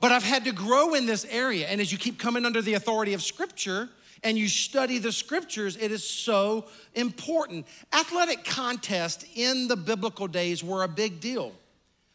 But 0.00 0.12
I've 0.12 0.22
had 0.22 0.44
to 0.44 0.52
grow 0.52 0.94
in 0.94 1.06
this 1.06 1.24
area. 1.24 1.66
And 1.66 1.80
as 1.80 1.90
you 1.90 1.96
keep 1.96 2.18
coming 2.18 2.44
under 2.44 2.60
the 2.60 2.74
authority 2.74 3.14
of 3.14 3.22
Scripture, 3.22 3.88
and 4.24 4.38
you 4.38 4.48
study 4.48 4.98
the 4.98 5.10
scriptures, 5.10 5.76
it 5.76 5.90
is 5.90 6.08
so 6.08 6.66
important. 6.94 7.66
Athletic 7.92 8.44
contests 8.44 9.24
in 9.34 9.66
the 9.66 9.76
biblical 9.76 10.28
days 10.28 10.62
were 10.62 10.84
a 10.84 10.88
big 10.88 11.20
deal. 11.20 11.52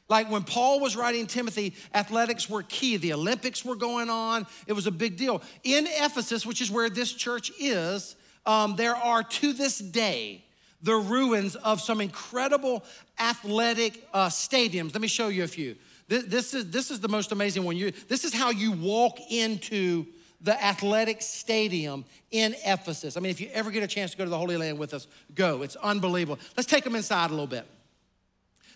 Like 0.09 0.31
when 0.31 0.43
Paul 0.43 0.79
was 0.79 0.95
writing 0.95 1.27
Timothy, 1.27 1.73
athletics 1.93 2.49
were 2.49 2.63
key. 2.63 2.97
The 2.97 3.13
Olympics 3.13 3.65
were 3.65 3.75
going 3.75 4.09
on, 4.09 4.47
it 4.65 4.73
was 4.73 4.87
a 4.87 4.91
big 4.91 5.17
deal. 5.17 5.41
In 5.63 5.85
Ephesus, 5.87 6.45
which 6.45 6.61
is 6.61 6.71
where 6.71 6.89
this 6.89 7.11
church 7.11 7.51
is, 7.59 8.15
um, 8.45 8.75
there 8.75 8.95
are 8.95 9.23
to 9.23 9.53
this 9.53 9.79
day 9.79 10.43
the 10.81 10.95
ruins 10.95 11.55
of 11.55 11.81
some 11.81 12.01
incredible 12.01 12.83
athletic 13.19 14.07
uh, 14.13 14.27
stadiums. 14.27 14.93
Let 14.93 15.01
me 15.01 15.07
show 15.07 15.27
you 15.27 15.43
a 15.43 15.47
few. 15.47 15.75
This, 16.07 16.23
this, 16.25 16.53
is, 16.53 16.69
this 16.69 16.91
is 16.91 16.99
the 16.99 17.09
most 17.09 17.31
amazing 17.31 17.63
one. 17.63 17.75
You, 17.75 17.91
this 18.07 18.23
is 18.23 18.33
how 18.33 18.51
you 18.51 18.71
walk 18.71 19.19
into 19.29 20.05
the 20.39 20.63
athletic 20.63 21.21
stadium 21.21 22.05
in 22.31 22.55
Ephesus. 22.63 23.17
I 23.17 23.19
mean, 23.19 23.31
if 23.31 23.41
you 23.41 23.49
ever 23.53 23.71
get 23.71 23.83
a 23.83 23.87
chance 23.87 24.11
to 24.11 24.17
go 24.17 24.23
to 24.23 24.29
the 24.29 24.37
Holy 24.37 24.55
Land 24.55 24.77
with 24.77 24.93
us, 24.93 25.07
go. 25.33 25.63
It's 25.63 25.75
unbelievable. 25.77 26.39
Let's 26.55 26.69
take 26.69 26.83
them 26.83 26.95
inside 26.95 27.31
a 27.31 27.33
little 27.33 27.47
bit. 27.47 27.65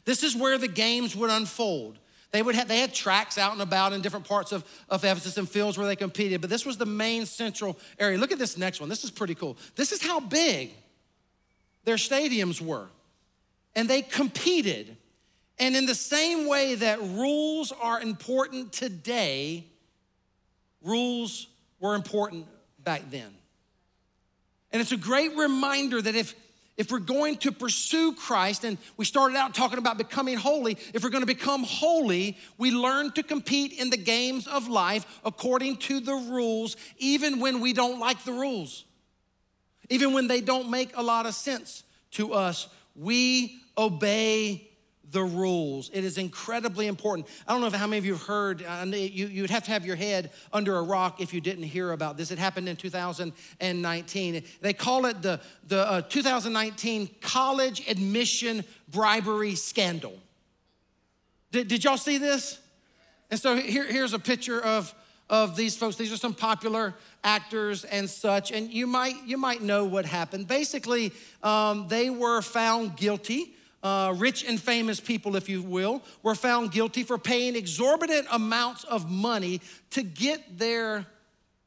This 0.06 0.24
is 0.24 0.36
where 0.36 0.58
the 0.58 0.68
games 0.68 1.16
would 1.16 1.30
unfold. 1.30 1.97
They 2.32 2.41
would 2.41 2.56
have, 2.56 2.68
they 2.68 2.80
had 2.80 2.93
tracks 2.93 3.38
out 3.38 3.52
and 3.52 3.62
about 3.62 3.93
in 3.93 4.02
different 4.02 4.28
parts 4.28 4.52
of, 4.52 4.64
of 4.89 5.04
Ephesus 5.04 5.38
and 5.38 5.47
fields 5.47 5.78
where 5.78 5.86
they 5.86 5.97
competed, 5.97 6.39
but 6.39 6.49
this 6.49 6.66
was 6.66 6.78
the 6.78 6.86
main 6.86 7.26
central 7.26 7.78
area. 7.99 8.18
Look 8.18 8.32
at 8.32 8.39
this 8.39 8.58
next 8.58 8.80
one. 8.80 8.88
This 8.88 9.04
is 9.04 9.12
pretty 9.12 9.36
cool. 9.36 9.58
This 9.76 9.91
is 9.91 10.02
how 10.02 10.22
big 10.22 10.72
their 11.84 11.95
stadiums 11.95 12.62
were. 12.62 12.88
And 13.76 13.89
they 13.89 14.02
competed. 14.02 14.95
And 15.60 15.76
in 15.76 15.86
the 15.86 15.95
same 15.95 16.47
way 16.47 16.76
that 16.76 17.02
rules 17.02 17.74
are 17.74 18.02
important 18.02 18.72
today, 18.72 19.66
rules 20.82 21.47
were 21.80 21.95
important 21.95 22.47
back 22.80 23.10
then. 23.10 23.34
And 24.72 24.82
it's 24.82 24.93
a 24.93 24.97
great 24.97 25.36
reminder 25.36 26.02
that 26.02 26.16
if 26.16 26.34
if 26.82 26.91
we're 26.91 26.97
going 26.97 27.38
to 27.38 27.51
pursue 27.51 28.11
Christ, 28.15 28.63
and 28.63 28.75
we 28.97 29.05
started 29.05 29.38
out 29.38 29.53
talking 29.53 29.77
about 29.77 29.99
becoming 29.99 30.36
holy, 30.36 30.79
if 30.95 31.03
we're 31.03 31.11
going 31.11 31.21
to 31.21 31.27
become 31.27 31.61
holy, 31.61 32.36
we 32.57 32.71
learn 32.71 33.11
to 33.11 33.21
compete 33.21 33.73
in 33.73 33.91
the 33.91 33.97
games 33.97 34.47
of 34.47 34.67
life 34.67 35.05
according 35.23 35.77
to 35.77 35.99
the 35.99 36.15
rules, 36.15 36.75
even 36.97 37.39
when 37.39 37.59
we 37.59 37.71
don't 37.71 37.99
like 37.99 38.23
the 38.23 38.32
rules, 38.32 38.86
even 39.91 40.11
when 40.11 40.25
they 40.27 40.41
don't 40.41 40.71
make 40.71 40.97
a 40.97 41.03
lot 41.03 41.27
of 41.27 41.36
sense 41.36 41.84
to 42.13 42.34
us. 42.34 42.67
We 42.95 43.61
obey 43.77 44.70
the 45.12 45.24
rules. 45.24 45.89
It 45.93 46.03
is 46.03 46.18
incredibly 46.18 46.88
important. 46.88 47.28
I 47.47 47.53
don't 47.53 47.62
know 47.62 47.78
how 47.78 47.88
many 47.88 47.97
of 47.97 48.05
you 48.05 48.14
have 48.14 48.24
heard, 48.24 48.64
uh, 48.64 48.86
you, 48.86 49.28
you'd 49.28 49.49
have 49.49 49.64
to 49.64 49.72
have 49.72 49.86
your 49.86 49.95
head 49.95 50.32
under 50.53 50.78
a 50.78 50.82
rock 50.82 51.20
if 51.22 51.34
you 51.34 51.41
didn't 51.41 51.64
hear 51.64 51.91
about 51.91 52.18
this. 52.18 52.32
It 52.32 52.39
happened 52.39 52.70
in 52.70 52.76
2019. 52.76 54.43
They 54.62 54.74
call 54.74 55.05
it 55.05 55.22
the, 55.22 55.39
the 55.68 55.89
uh, 55.89 56.01
2019 56.01 57.09
college 57.22 57.88
admission 57.88 58.64
bribery 58.89 59.55
scandal. 59.55 60.18
Did, 61.51 61.68
did 61.68 61.84
y'all 61.84 61.97
see 61.97 62.18
this? 62.18 62.59
And 63.30 63.39
so 63.39 63.55
here, 63.55 63.86
here's 63.86 64.14
a 64.14 64.20
picture 64.20 64.62
of, 64.62 64.93
of 65.30 65.55
these 65.55 65.76
folks. 65.76 65.97
These 65.97 66.14
are 66.14 66.18
some 66.18 66.34
popular 66.34 66.95
actors 67.24 67.84
and 67.86 68.09
such, 68.09 68.51
and 68.51 68.72
you 68.72 68.88
might 68.88 69.16
you 69.26 69.38
might 69.38 69.62
know 69.62 69.86
what 69.86 70.05
happened. 70.05 70.47
Basically, 70.47 71.14
um, 71.43 71.88
they 71.88 72.09
were 72.09 72.41
found 72.41 72.97
guilty 72.97 73.53
uh, 73.84 74.13
rich 74.17 74.43
and 74.43 74.59
famous 74.59 74.99
people, 74.99 75.36
if 75.36 75.49
you 75.49 75.61
will, 75.61 76.01
were 76.23 76.36
found 76.36 76.71
guilty 76.71 77.03
for 77.03 77.17
paying 77.17 77.55
exorbitant 77.55 78.27
amounts 78.32 78.84
of 78.84 79.09
money 79.09 79.61
to 79.91 80.03
get 80.03 80.59
their 80.59 81.05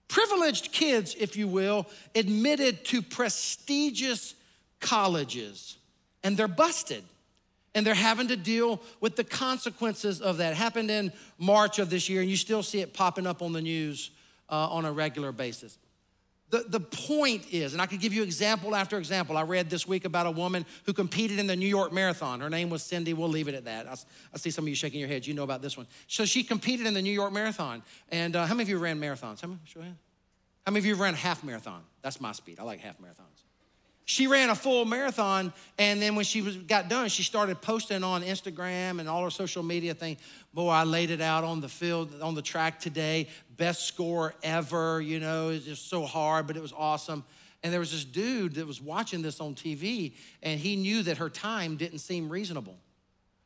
privileged 0.08 0.70
kids, 0.70 1.16
if 1.18 1.36
you 1.36 1.48
will, 1.48 1.86
admitted 2.14 2.84
to 2.84 3.02
prestigious 3.02 4.34
colleges. 4.80 5.76
And 6.22 6.36
they're 6.36 6.48
busted. 6.48 7.02
And 7.74 7.84
they're 7.84 7.94
having 7.94 8.28
to 8.28 8.36
deal 8.36 8.80
with 9.00 9.16
the 9.16 9.24
consequences 9.24 10.20
of 10.20 10.36
that. 10.36 10.52
It 10.52 10.56
happened 10.56 10.92
in 10.92 11.12
March 11.38 11.80
of 11.80 11.90
this 11.90 12.08
year, 12.08 12.20
and 12.20 12.30
you 12.30 12.36
still 12.36 12.62
see 12.62 12.80
it 12.80 12.94
popping 12.94 13.26
up 13.26 13.42
on 13.42 13.52
the 13.52 13.60
news 13.60 14.12
uh, 14.48 14.68
on 14.68 14.84
a 14.84 14.92
regular 14.92 15.32
basis. 15.32 15.76
The, 16.50 16.64
the 16.68 16.80
point 16.80 17.52
is, 17.52 17.72
and 17.72 17.82
I 17.82 17.86
could 17.86 18.00
give 18.00 18.12
you 18.12 18.22
example 18.22 18.76
after 18.76 18.98
example. 18.98 19.36
I 19.36 19.42
read 19.42 19.70
this 19.70 19.88
week 19.88 20.04
about 20.04 20.26
a 20.26 20.30
woman 20.30 20.64
who 20.84 20.92
competed 20.92 21.38
in 21.38 21.46
the 21.46 21.56
New 21.56 21.66
York 21.66 21.92
Marathon. 21.92 22.40
Her 22.40 22.50
name 22.50 22.70
was 22.70 22.82
Cindy. 22.82 23.12
We'll 23.12 23.28
leave 23.28 23.48
it 23.48 23.54
at 23.54 23.64
that. 23.64 23.88
I, 23.88 23.96
I 24.32 24.36
see 24.36 24.50
some 24.50 24.64
of 24.64 24.68
you 24.68 24.74
shaking 24.74 25.00
your 25.00 25.08
heads. 25.08 25.26
You 25.26 25.34
know 25.34 25.42
about 25.42 25.62
this 25.62 25.76
one. 25.76 25.86
So 26.06 26.24
she 26.24 26.44
competed 26.44 26.86
in 26.86 26.94
the 26.94 27.02
New 27.02 27.12
York 27.12 27.32
Marathon. 27.32 27.82
And 28.10 28.36
uh, 28.36 28.46
how 28.46 28.54
many 28.54 28.62
of 28.62 28.68
you 28.68 28.78
ran 28.78 29.00
marathons? 29.00 29.40
How 29.40 29.48
many, 29.48 29.60
how 29.74 30.70
many 30.70 30.78
of 30.78 30.86
you 30.86 30.94
ran 30.94 31.14
half 31.14 31.42
marathon? 31.42 31.82
That's 32.02 32.20
my 32.20 32.32
speed. 32.32 32.60
I 32.60 32.62
like 32.62 32.80
half 32.80 32.98
marathons. 33.00 33.33
She 34.06 34.26
ran 34.26 34.50
a 34.50 34.54
full 34.54 34.84
marathon, 34.84 35.52
and 35.78 36.00
then 36.00 36.14
when 36.14 36.26
she 36.26 36.42
was, 36.42 36.56
got 36.56 36.90
done, 36.90 37.08
she 37.08 37.22
started 37.22 37.62
posting 37.62 38.04
on 38.04 38.22
Instagram 38.22 39.00
and 39.00 39.08
all 39.08 39.24
her 39.24 39.30
social 39.30 39.62
media 39.62 39.94
thing. 39.94 40.18
Boy, 40.52 40.68
I 40.68 40.84
laid 40.84 41.10
it 41.10 41.22
out 41.22 41.42
on 41.42 41.62
the 41.62 41.70
field, 41.70 42.20
on 42.20 42.34
the 42.34 42.42
track 42.42 42.78
today. 42.78 43.28
Best 43.56 43.86
score 43.86 44.34
ever, 44.42 45.00
you 45.00 45.20
know, 45.20 45.48
it's 45.48 45.64
just 45.64 45.88
so 45.88 46.04
hard, 46.04 46.46
but 46.46 46.54
it 46.56 46.60
was 46.60 46.74
awesome. 46.76 47.24
And 47.62 47.72
there 47.72 47.80
was 47.80 47.92
this 47.92 48.04
dude 48.04 48.56
that 48.56 48.66
was 48.66 48.78
watching 48.78 49.22
this 49.22 49.40
on 49.40 49.54
TV, 49.54 50.12
and 50.42 50.60
he 50.60 50.76
knew 50.76 51.02
that 51.04 51.16
her 51.16 51.30
time 51.30 51.76
didn't 51.76 52.00
seem 52.00 52.28
reasonable. 52.28 52.76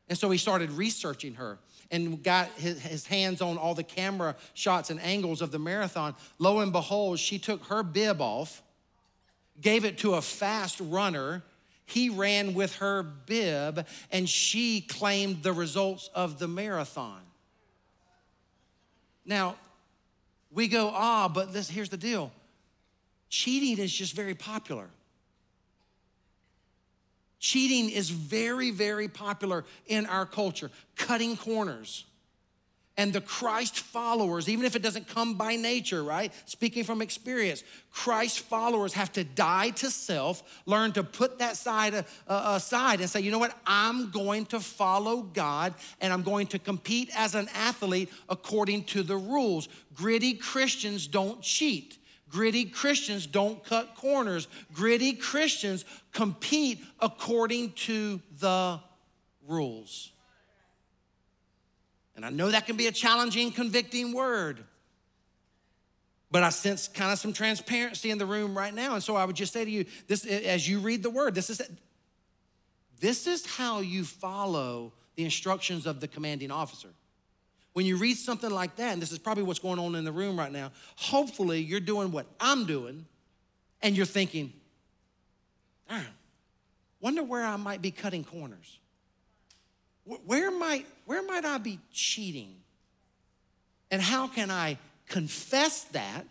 And 0.09 0.17
so 0.17 0.29
he 0.29 0.37
started 0.37 0.71
researching 0.71 1.35
her 1.35 1.57
and 1.89 2.21
got 2.21 2.49
his, 2.57 2.81
his, 2.81 3.05
hands 3.05 3.41
on 3.41 3.57
all 3.57 3.75
the 3.75 3.83
camera 3.83 4.35
shots 4.55 4.89
and 4.89 4.99
angles 5.01 5.41
of 5.41 5.51
the 5.51 5.59
marathon. 5.59 6.15
Lo 6.37 6.59
and 6.59 6.73
behold, 6.73 7.19
she 7.19 7.39
took 7.39 7.63
her 7.67 7.81
bib 7.81 8.19
off 8.19 8.61
gave 9.61 9.85
it 9.85 9.99
to 9.99 10.15
a 10.15 10.21
fast 10.21 10.79
runner. 10.79 11.43
He 11.85 12.09
ran 12.09 12.53
with 12.53 12.75
her 12.77 13.03
bib 13.03 13.85
and 14.11 14.29
she 14.29 14.81
claimed 14.81 15.43
the 15.43 15.53
results 15.53 16.09
of 16.13 16.39
the 16.39 16.47
marathon. 16.47 17.21
Now, 19.25 19.55
we 20.51 20.67
go, 20.67 20.91
ah, 20.93 21.27
but 21.27 21.53
this, 21.53 21.69
here's 21.69 21.89
the 21.89 21.97
deal 21.97 22.31
cheating 23.29 23.77
is 23.77 23.93
just 23.93 24.15
very 24.15 24.35
popular. 24.35 24.87
Cheating 27.39 27.89
is 27.89 28.09
very, 28.09 28.69
very 28.69 29.07
popular 29.07 29.63
in 29.87 30.05
our 30.07 30.25
culture, 30.25 30.69
cutting 30.97 31.37
corners 31.37 32.03
and 32.99 33.13
the 33.13 33.21
Christ 33.21 33.79
followers, 33.79 34.49
even 34.49 34.65
if 34.65 34.75
it 34.75 34.81
doesn't 34.81 35.07
come 35.07 35.35
by 35.35 35.55
nature, 35.55 36.03
right? 36.03 36.33
Speaking 36.43 36.83
from 36.83 37.01
experience, 37.01 37.63
Christ 37.91 38.41
followers 38.41 38.91
have 38.91 39.09
to 39.13 39.23
die 39.23 39.69
to 39.69 39.89
self, 39.89 40.43
learn 40.65 40.91
to 40.91 41.03
put 41.03 41.39
that 41.39 41.55
side 41.55 41.93
uh, 41.93 42.03
uh, 42.27 42.55
aside 42.57 42.99
and 42.99 43.09
say, 43.09 43.21
you 43.21 43.31
know 43.31 43.39
what? 43.39 43.57
I'm 43.65 44.11
going 44.11 44.47
to 44.47 44.59
follow 44.59 45.21
God 45.21 45.75
and 46.01 46.11
I'm 46.11 46.23
going 46.23 46.47
to 46.47 46.59
compete 46.59 47.09
as 47.15 47.35
an 47.35 47.47
athlete 47.55 48.09
according 48.27 48.83
to 48.85 49.01
the 49.01 49.15
rules. 49.15 49.69
Gritty 49.93 50.33
Christians 50.33 51.07
don't 51.07 51.41
cheat. 51.41 51.99
Gritty 52.27 52.65
Christians 52.65 53.25
don't 53.25 53.63
cut 53.63 53.95
corners. 53.95 54.49
Gritty 54.73 55.13
Christians 55.13 55.85
compete 56.11 56.83
according 56.99 57.71
to 57.87 58.19
the 58.39 58.81
rules. 59.47 60.11
And 62.19 62.25
I 62.25 62.31
know 62.31 62.51
that 62.51 62.65
can 62.65 62.75
be 62.75 62.87
a 62.87 62.91
challenging, 62.91 63.49
convicting 63.49 64.11
word. 64.11 64.65
But 66.29 66.43
I 66.43 66.49
sense 66.49 66.89
kind 66.89 67.13
of 67.13 67.17
some 67.17 67.31
transparency 67.31 68.11
in 68.11 68.17
the 68.17 68.25
room 68.25 68.57
right 68.57 68.73
now. 68.73 68.95
And 68.95 69.01
so 69.01 69.15
I 69.15 69.23
would 69.23 69.37
just 69.37 69.53
say 69.53 69.63
to 69.63 69.71
you, 69.71 69.85
this 70.07 70.25
as 70.25 70.67
you 70.67 70.79
read 70.79 71.01
the 71.01 71.09
word, 71.09 71.33
this 71.33 71.49
is 71.49 71.61
this 72.99 73.25
is 73.25 73.45
how 73.45 73.79
you 73.79 74.03
follow 74.03 74.91
the 75.15 75.23
instructions 75.23 75.85
of 75.85 76.01
the 76.01 76.09
commanding 76.09 76.51
officer. 76.51 76.89
When 77.71 77.85
you 77.85 77.95
read 77.95 78.17
something 78.17 78.49
like 78.49 78.75
that, 78.75 78.91
and 78.91 79.01
this 79.01 79.13
is 79.13 79.17
probably 79.17 79.43
what's 79.43 79.59
going 79.59 79.79
on 79.79 79.95
in 79.95 80.03
the 80.03 80.11
room 80.11 80.37
right 80.37 80.51
now, 80.51 80.73
hopefully 80.97 81.61
you're 81.61 81.79
doing 81.79 82.11
what 82.11 82.25
I'm 82.37 82.65
doing, 82.65 83.05
and 83.81 83.95
you're 83.95 84.05
thinking, 84.05 84.51
darn, 85.87 86.05
wonder 86.99 87.23
where 87.23 87.45
I 87.45 87.55
might 87.55 87.81
be 87.81 87.91
cutting 87.91 88.25
corners. 88.25 88.77
Where 90.25 90.51
might, 90.51 90.87
where 91.09 91.23
might 91.23 91.43
I 91.43 91.57
be 91.57 91.79
cheating? 91.91 92.53
And 93.89 93.99
how 93.99 94.27
can 94.27 94.51
I 94.51 94.77
confess 95.07 95.85
that, 95.85 96.23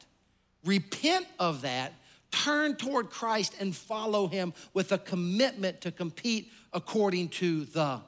repent 0.64 1.26
of 1.40 1.62
that, 1.62 1.94
turn 2.30 2.76
toward 2.76 3.10
Christ, 3.10 3.56
and 3.58 3.74
follow 3.74 4.28
Him 4.28 4.54
with 4.74 4.92
a 4.92 4.98
commitment 4.98 5.80
to 5.80 5.90
compete 5.90 6.52
according 6.72 7.30
to 7.30 7.64
the 7.64 8.00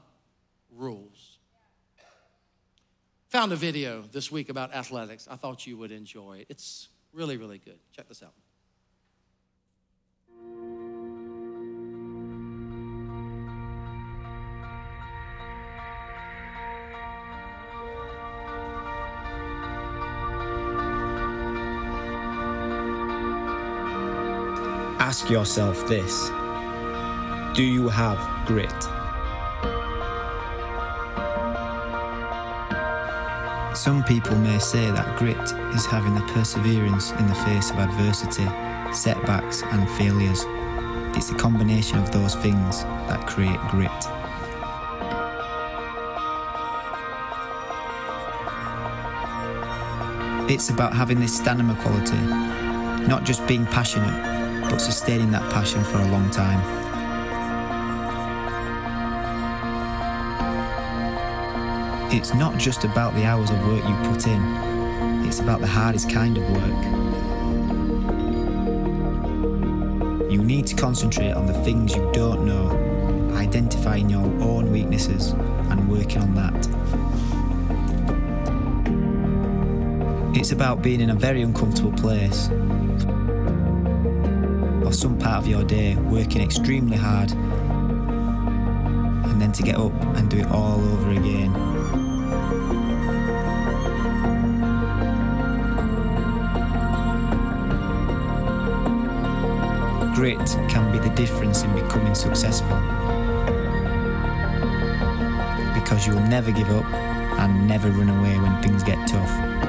rules? 0.77 1.39
Found 3.31 3.51
a 3.51 3.57
video 3.57 4.03
this 4.13 4.31
week 4.31 4.49
about 4.49 4.73
athletics. 4.73 5.27
I 5.29 5.35
thought 5.35 5.67
you 5.67 5.77
would 5.77 5.91
enjoy 5.91 6.39
it. 6.43 6.47
It's 6.51 6.87
really, 7.13 7.37
really 7.37 7.59
good. 7.59 7.81
Check 7.97 8.07
this 8.07 8.23
out. 8.23 8.35
Ask 25.11 25.29
yourself 25.29 25.89
this 25.89 26.29
Do 27.57 27.65
you 27.65 27.89
have 27.89 28.17
grit? 28.47 28.81
Some 33.77 34.05
people 34.05 34.37
may 34.37 34.61
say 34.61 34.89
that 34.93 35.19
grit 35.19 35.37
is 35.75 35.85
having 35.85 36.15
the 36.15 36.21
perseverance 36.33 37.11
in 37.11 37.27
the 37.27 37.35
face 37.35 37.73
of 37.73 37.79
adversity, 37.81 38.47
setbacks, 38.95 39.65
and 39.65 39.91
failures. 39.99 40.45
It's 41.17 41.31
a 41.31 41.35
combination 41.35 41.99
of 41.99 42.13
those 42.13 42.37
things 42.37 42.85
that 43.09 43.27
create 43.27 43.59
grit. 43.63 43.91
It's 50.49 50.71
about 50.71 50.95
having 50.95 51.19
this 51.19 51.37
stamina 51.37 51.75
quality, 51.83 52.17
not 53.09 53.25
just 53.25 53.45
being 53.49 53.67
passionate, 53.67 54.40
but 54.63 54.81
sustaining 54.81 55.31
that 55.31 55.51
passion 55.53 55.83
for 55.85 55.99
a 55.99 56.09
long 56.09 56.29
time. 56.31 56.61
It's 62.13 62.35
not 62.35 62.59
just 62.59 62.85
about 62.85 63.15
the 63.15 63.25
hours 63.25 63.51
of 63.51 63.67
work 63.67 63.85
you 63.85 63.95
put 64.11 64.27
in, 64.27 64.43
it's 65.27 65.39
about 65.39 65.61
the 65.61 65.67
hardest 65.67 66.11
kind 66.11 66.37
of 66.37 66.43
work. 66.51 66.85
You 70.31 70.43
need 70.43 70.67
to 70.67 70.75
concentrate 70.75 71.33
on 71.33 71.47
the 71.47 71.55
things 71.65 71.95
you 71.95 72.11
don't 72.13 72.45
know, 72.45 72.71
identifying 73.37 74.11
your 74.11 74.25
own 74.43 74.73
weaknesses 74.73 75.31
and 75.71 75.89
working 75.89 76.23
on 76.23 76.35
that. 76.35 76.69
It's 80.37 80.53
about 80.53 80.83
being 80.83 81.01
in 81.01 81.11
a 81.11 81.15
very 81.15 81.43
uncomfortable 81.43 81.93
place 81.93 82.49
some 85.01 85.17
part 85.17 85.39
of 85.39 85.47
your 85.47 85.65
day 85.65 85.97
working 85.97 86.43
extremely 86.43 86.95
hard 86.95 87.31
and 89.31 89.41
then 89.41 89.51
to 89.51 89.63
get 89.63 89.77
up 89.77 89.95
and 90.17 90.29
do 90.29 90.37
it 90.37 90.47
all 90.49 90.79
over 90.79 91.13
again. 91.13 91.51
Grit 100.15 100.37
can 100.69 100.93
be 100.93 100.99
the 100.99 101.15
difference 101.15 101.63
in 101.63 101.73
becoming 101.73 102.15
successful 102.15 102.69
because 105.73 106.07
you 106.07 106.13
will 106.13 106.29
never 106.29 106.53
give 106.53 106.69
up 106.69 106.85
and 107.41 107.67
never 107.67 107.89
run 107.91 108.11
away 108.11 108.39
when 108.39 108.63
things 108.63 108.83
get 108.83 108.99
tough. 109.09 109.60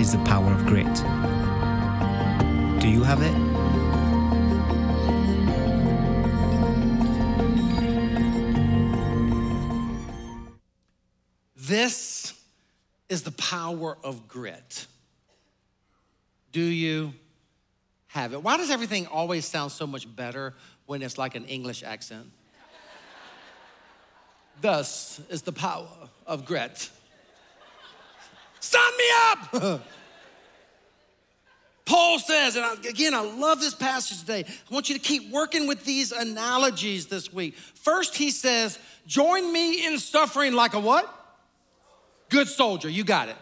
Is 0.00 0.12
the 0.12 0.18
power 0.24 0.50
of 0.50 0.64
grit. 0.64 0.86
Do 2.80 2.88
you 2.88 3.02
have 3.02 3.20
it? 3.20 3.34
This 11.54 12.32
is 13.10 13.24
the 13.24 13.32
power 13.32 13.98
of 14.02 14.26
grit. 14.26 14.86
Do 16.52 16.62
you 16.62 17.12
have 18.06 18.32
it? 18.32 18.42
Why 18.42 18.56
does 18.56 18.70
everything 18.70 19.06
always 19.06 19.44
sound 19.44 19.70
so 19.70 19.86
much 19.86 20.16
better 20.16 20.54
when 20.86 21.02
it's 21.02 21.18
like 21.18 21.34
an 21.34 21.44
English 21.44 21.82
accent? 21.82 22.30
Thus 24.62 25.20
is 25.28 25.42
the 25.42 25.52
power 25.52 26.08
of 26.26 26.46
grit. 26.46 26.88
Sign 28.60 28.92
me 28.98 29.04
up! 29.30 29.80
Paul 31.90 32.20
says, 32.20 32.54
and 32.54 32.86
again, 32.86 33.14
I 33.14 33.20
love 33.20 33.58
this 33.58 33.74
passage 33.74 34.20
today. 34.20 34.44
I 34.46 34.74
want 34.74 34.88
you 34.88 34.94
to 34.94 35.00
keep 35.00 35.28
working 35.32 35.66
with 35.66 35.84
these 35.84 36.12
analogies 36.12 37.06
this 37.06 37.32
week. 37.32 37.56
First, 37.56 38.16
he 38.16 38.30
says, 38.30 38.78
Join 39.08 39.52
me 39.52 39.84
in 39.84 39.98
suffering 39.98 40.52
like 40.52 40.74
a 40.74 40.78
what? 40.78 41.12
Good 42.28 42.46
soldier. 42.46 42.88
You 42.88 43.02
got 43.02 43.28
it. 43.28 43.36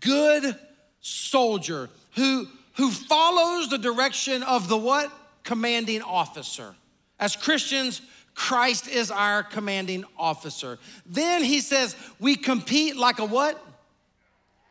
Good 0.00 0.54
soldier 1.00 1.88
who, 2.14 2.46
who 2.74 2.90
follows 2.90 3.70
the 3.70 3.78
direction 3.78 4.42
of 4.42 4.68
the 4.68 4.76
what? 4.76 5.10
Commanding 5.44 6.02
officer. 6.02 6.74
As 7.18 7.36
Christians, 7.36 8.02
Christ 8.34 8.86
is 8.86 9.10
our 9.10 9.42
commanding 9.42 10.04
officer. 10.18 10.78
Then 11.06 11.42
he 11.42 11.60
says, 11.60 11.96
we 12.20 12.36
compete 12.36 12.96
like 12.96 13.18
a 13.18 13.24
what? 13.24 13.64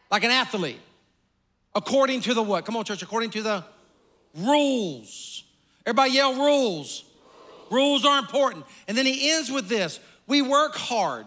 Like 0.10 0.24
an 0.24 0.32
athlete. 0.32 0.80
According 1.76 2.22
to 2.22 2.34
the 2.34 2.41
what? 2.41 2.66
Come 2.66 2.76
on, 2.78 2.86
church, 2.86 3.01
according 3.01 3.30
to 3.32 3.41
the 3.41 3.64
rules. 4.36 5.43
Everybody 5.86 6.12
yell 6.12 6.34
rules. 6.34 7.03
Rules 7.70 8.05
are 8.05 8.20
important. 8.20 8.66
And 8.88 8.97
then 8.97 9.05
he 9.05 9.32
ends 9.32 9.51
with 9.51 9.68
this 9.68 9.99
we 10.28 10.41
work 10.41 10.76
hard 10.76 11.26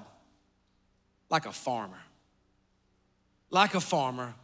like 1.30 1.46
a 1.46 1.52
farmer. 1.52 2.00
Like 3.50 3.74
a 3.74 3.80
farmer. 3.80 4.34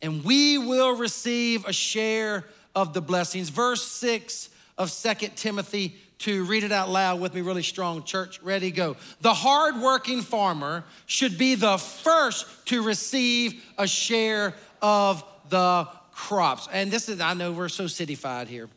And 0.00 0.24
we 0.24 0.58
will 0.58 0.96
receive 0.96 1.64
a 1.66 1.72
share 1.72 2.44
of 2.74 2.94
the 2.94 3.00
blessings. 3.00 3.48
Verse 3.48 3.82
6 3.82 4.50
of 4.76 4.90
Second 4.90 5.36
Timothy 5.36 5.96
2. 6.18 6.44
Read 6.44 6.64
it 6.64 6.72
out 6.72 6.88
loud 6.88 7.20
with 7.20 7.34
me, 7.34 7.40
really 7.40 7.62
strong. 7.62 8.02
Church, 8.02 8.40
ready, 8.42 8.70
go. 8.70 8.96
The 9.20 9.34
hardworking 9.34 10.22
farmer 10.22 10.84
should 11.06 11.38
be 11.38 11.54
the 11.54 11.78
first 11.78 12.46
to 12.66 12.82
receive 12.82 13.64
a 13.78 13.86
share 13.86 14.54
of 14.82 15.24
the 15.48 15.88
crops. 16.12 16.68
And 16.72 16.90
this 16.90 17.08
is, 17.08 17.20
I 17.20 17.34
know 17.34 17.52
we're 17.52 17.68
so 17.68 17.84
cityfied 17.84 18.48
here. 18.48 18.68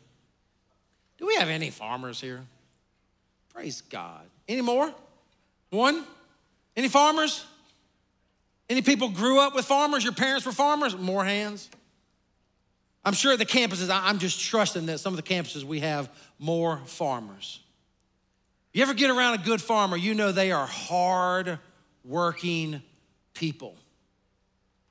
Do 1.18 1.26
we 1.26 1.34
have 1.36 1.48
any 1.48 1.70
farmers 1.70 2.20
here? 2.20 2.42
Praise 3.52 3.80
God. 3.82 4.22
Any 4.48 4.62
more? 4.62 4.92
One? 5.70 6.04
Any 6.76 6.88
farmers? 6.88 7.44
Any 8.68 8.82
people 8.82 9.08
grew 9.08 9.40
up 9.40 9.54
with 9.54 9.64
farmers? 9.64 10.04
Your 10.04 10.12
parents 10.14 10.46
were 10.46 10.52
farmers? 10.52 10.96
More 10.96 11.24
hands. 11.24 11.68
I'm 13.04 13.14
sure 13.14 13.36
the 13.36 13.46
campuses, 13.46 13.90
I'm 13.90 14.18
just 14.18 14.40
trusting 14.40 14.86
that 14.86 14.98
some 14.98 15.12
of 15.12 15.16
the 15.16 15.34
campuses 15.34 15.64
we 15.64 15.80
have 15.80 16.08
more 16.38 16.78
farmers. 16.86 17.60
You 18.72 18.82
ever 18.82 18.94
get 18.94 19.10
around 19.10 19.34
a 19.34 19.44
good 19.44 19.60
farmer, 19.60 19.96
you 19.96 20.14
know 20.14 20.32
they 20.32 20.52
are 20.52 20.66
hard 20.66 21.58
working 22.04 22.82
people. 23.34 23.76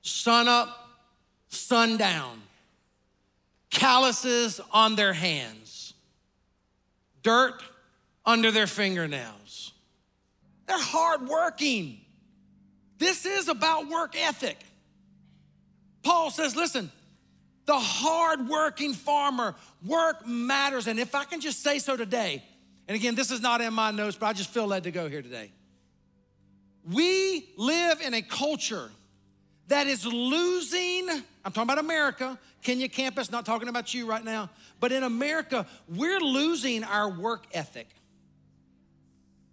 Sun 0.02 0.48
up, 0.48 0.90
sun 1.50 1.98
down, 1.98 2.42
calluses 3.70 4.60
on 4.72 4.96
their 4.96 5.14
hands, 5.14 5.94
dirt 7.24 7.62
under 8.26 8.52
their 8.52 8.68
fingernails. 8.68 9.72
They're 10.68 10.78
hardworking. 10.80 12.02
This 12.98 13.26
is 13.26 13.48
about 13.48 13.90
work 13.90 14.16
ethic. 14.16 14.58
Paul 16.04 16.30
says, 16.30 16.56
listen, 16.56 16.92
the 17.66 17.78
hardworking 17.78 18.94
farmer, 18.94 19.56
work 19.86 20.28
matters. 20.28 20.88
And 20.88 21.00
if 21.00 21.16
I 21.16 21.24
can 21.24 21.42
just 21.42 21.64
say 21.64 21.80
so 21.80 21.96
today, 21.96 22.44
and 22.88 22.96
again, 22.96 23.16
this 23.16 23.32
is 23.32 23.42
not 23.42 23.62
in 23.62 23.74
my 23.74 23.92
notes, 23.92 24.18
but 24.18 24.28
I 24.28 24.34
just 24.34 24.50
feel 24.50 24.68
led 24.68 24.84
to 24.84 24.92
go 24.92 25.08
here 25.08 25.22
today. 25.22 25.52
We 26.92 27.50
live 27.58 28.02
in 28.02 28.14
a 28.14 28.22
culture 28.22 28.90
that 29.68 29.88
is 29.88 30.06
losing, 30.06 31.08
I'm 31.10 31.52
talking 31.52 31.64
about 31.64 31.78
America, 31.78 32.38
Kenya 32.62 32.90
campus, 32.90 33.32
not 33.32 33.46
talking 33.46 33.70
about 33.70 33.94
you 33.94 34.06
right 34.06 34.24
now, 34.24 34.50
but 34.80 34.92
in 34.92 35.04
America, 35.04 35.66
we're 35.88 36.20
losing 36.20 36.84
our 36.84 37.10
work 37.10 37.46
ethic. 37.54 37.88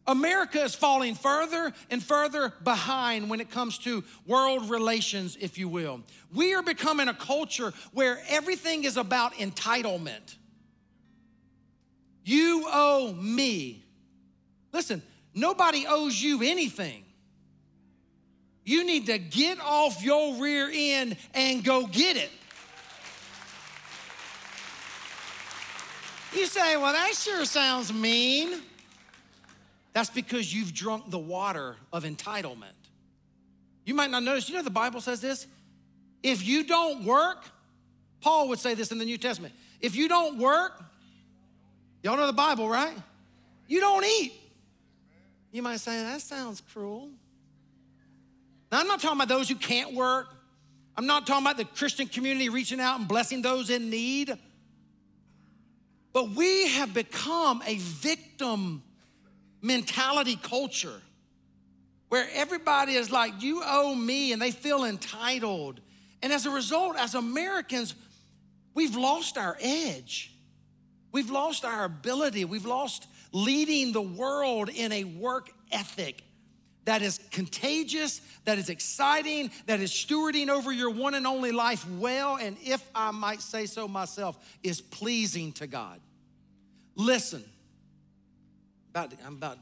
America 0.08 0.62
is 0.62 0.74
falling 0.74 1.14
further 1.14 1.70
and 1.90 2.02
further 2.02 2.54
behind 2.64 3.28
when 3.28 3.40
it 3.40 3.50
comes 3.50 3.76
to 3.78 4.02
world 4.26 4.70
relations, 4.70 5.36
if 5.38 5.58
you 5.58 5.68
will. 5.68 6.00
We 6.34 6.54
are 6.54 6.62
becoming 6.62 7.08
a 7.08 7.14
culture 7.14 7.74
where 7.92 8.18
everything 8.28 8.84
is 8.84 8.96
about 8.96 9.34
entitlement. 9.34 10.36
You 12.24 12.64
owe 12.68 13.12
me. 13.12 13.84
Listen, 14.72 15.02
nobody 15.34 15.84
owes 15.86 16.20
you 16.20 16.42
anything. 16.42 17.04
You 18.64 18.84
need 18.84 19.06
to 19.06 19.18
get 19.18 19.60
off 19.60 20.02
your 20.02 20.36
rear 20.36 20.70
end 20.72 21.16
and 21.34 21.62
go 21.62 21.86
get 21.86 22.16
it. 22.16 22.30
You 26.34 26.46
say, 26.46 26.76
well, 26.76 26.92
that 26.92 27.14
sure 27.14 27.44
sounds 27.44 27.92
mean. 27.92 28.60
That's 29.92 30.10
because 30.10 30.54
you've 30.54 30.72
drunk 30.72 31.10
the 31.10 31.18
water 31.18 31.76
of 31.92 32.04
entitlement. 32.04 32.76
You 33.84 33.94
might 33.94 34.10
not 34.10 34.22
notice, 34.22 34.48
you 34.48 34.54
know, 34.54 34.62
the 34.62 34.70
Bible 34.70 35.00
says 35.00 35.20
this. 35.20 35.46
If 36.22 36.46
you 36.46 36.64
don't 36.64 37.04
work, 37.04 37.44
Paul 38.20 38.48
would 38.48 38.58
say 38.58 38.74
this 38.74 38.92
in 38.92 38.98
the 38.98 39.04
New 39.04 39.18
Testament. 39.18 39.54
If 39.80 39.96
you 39.96 40.08
don't 40.08 40.38
work, 40.38 40.82
y'all 42.02 42.16
know 42.16 42.26
the 42.26 42.32
Bible, 42.32 42.68
right? 42.68 42.96
You 43.66 43.80
don't 43.80 44.04
eat. 44.04 44.32
You 45.52 45.62
might 45.62 45.80
say, 45.80 46.02
that 46.02 46.20
sounds 46.20 46.62
cruel. 46.72 47.08
Now, 48.70 48.80
I'm 48.80 48.86
not 48.86 49.00
talking 49.00 49.16
about 49.16 49.28
those 49.28 49.48
who 49.48 49.54
can't 49.54 49.94
work. 49.94 50.34
I'm 50.96 51.06
not 51.06 51.26
talking 51.26 51.46
about 51.46 51.56
the 51.56 51.64
Christian 51.64 52.08
community 52.08 52.48
reaching 52.48 52.80
out 52.80 52.98
and 52.98 53.08
blessing 53.08 53.40
those 53.40 53.70
in 53.70 53.88
need. 53.88 54.36
But 56.12 56.30
we 56.30 56.68
have 56.68 56.92
become 56.92 57.62
a 57.66 57.76
victim 57.76 58.82
mentality 59.60 60.36
culture 60.36 61.00
where 62.08 62.28
everybody 62.32 62.94
is 62.94 63.10
like, 63.10 63.42
you 63.42 63.62
owe 63.64 63.94
me, 63.94 64.32
and 64.32 64.40
they 64.40 64.50
feel 64.50 64.84
entitled. 64.84 65.80
And 66.22 66.32
as 66.32 66.46
a 66.46 66.50
result, 66.50 66.96
as 66.96 67.14
Americans, 67.14 67.94
we've 68.74 68.96
lost 68.96 69.36
our 69.36 69.56
edge. 69.60 70.32
We've 71.12 71.30
lost 71.30 71.64
our 71.64 71.84
ability. 71.84 72.44
We've 72.44 72.64
lost 72.64 73.06
leading 73.32 73.92
the 73.92 74.02
world 74.02 74.70
in 74.70 74.92
a 74.92 75.04
work 75.04 75.50
ethic 75.70 76.22
that 76.88 77.02
is 77.02 77.20
contagious, 77.30 78.22
that 78.46 78.56
is 78.56 78.70
exciting, 78.70 79.50
that 79.66 79.78
is 79.80 79.90
stewarding 79.90 80.48
over 80.48 80.72
your 80.72 80.88
one 80.88 81.12
and 81.12 81.26
only 81.26 81.52
life 81.52 81.86
well, 81.90 82.36
and 82.36 82.56
if 82.64 82.82
I 82.94 83.10
might 83.10 83.42
say 83.42 83.66
so 83.66 83.86
myself, 83.86 84.38
is 84.62 84.80
pleasing 84.80 85.52
to 85.52 85.66
God. 85.66 86.00
Listen, 86.94 87.44
about, 88.98 89.12
I'm 89.24 89.34
about, 89.34 89.58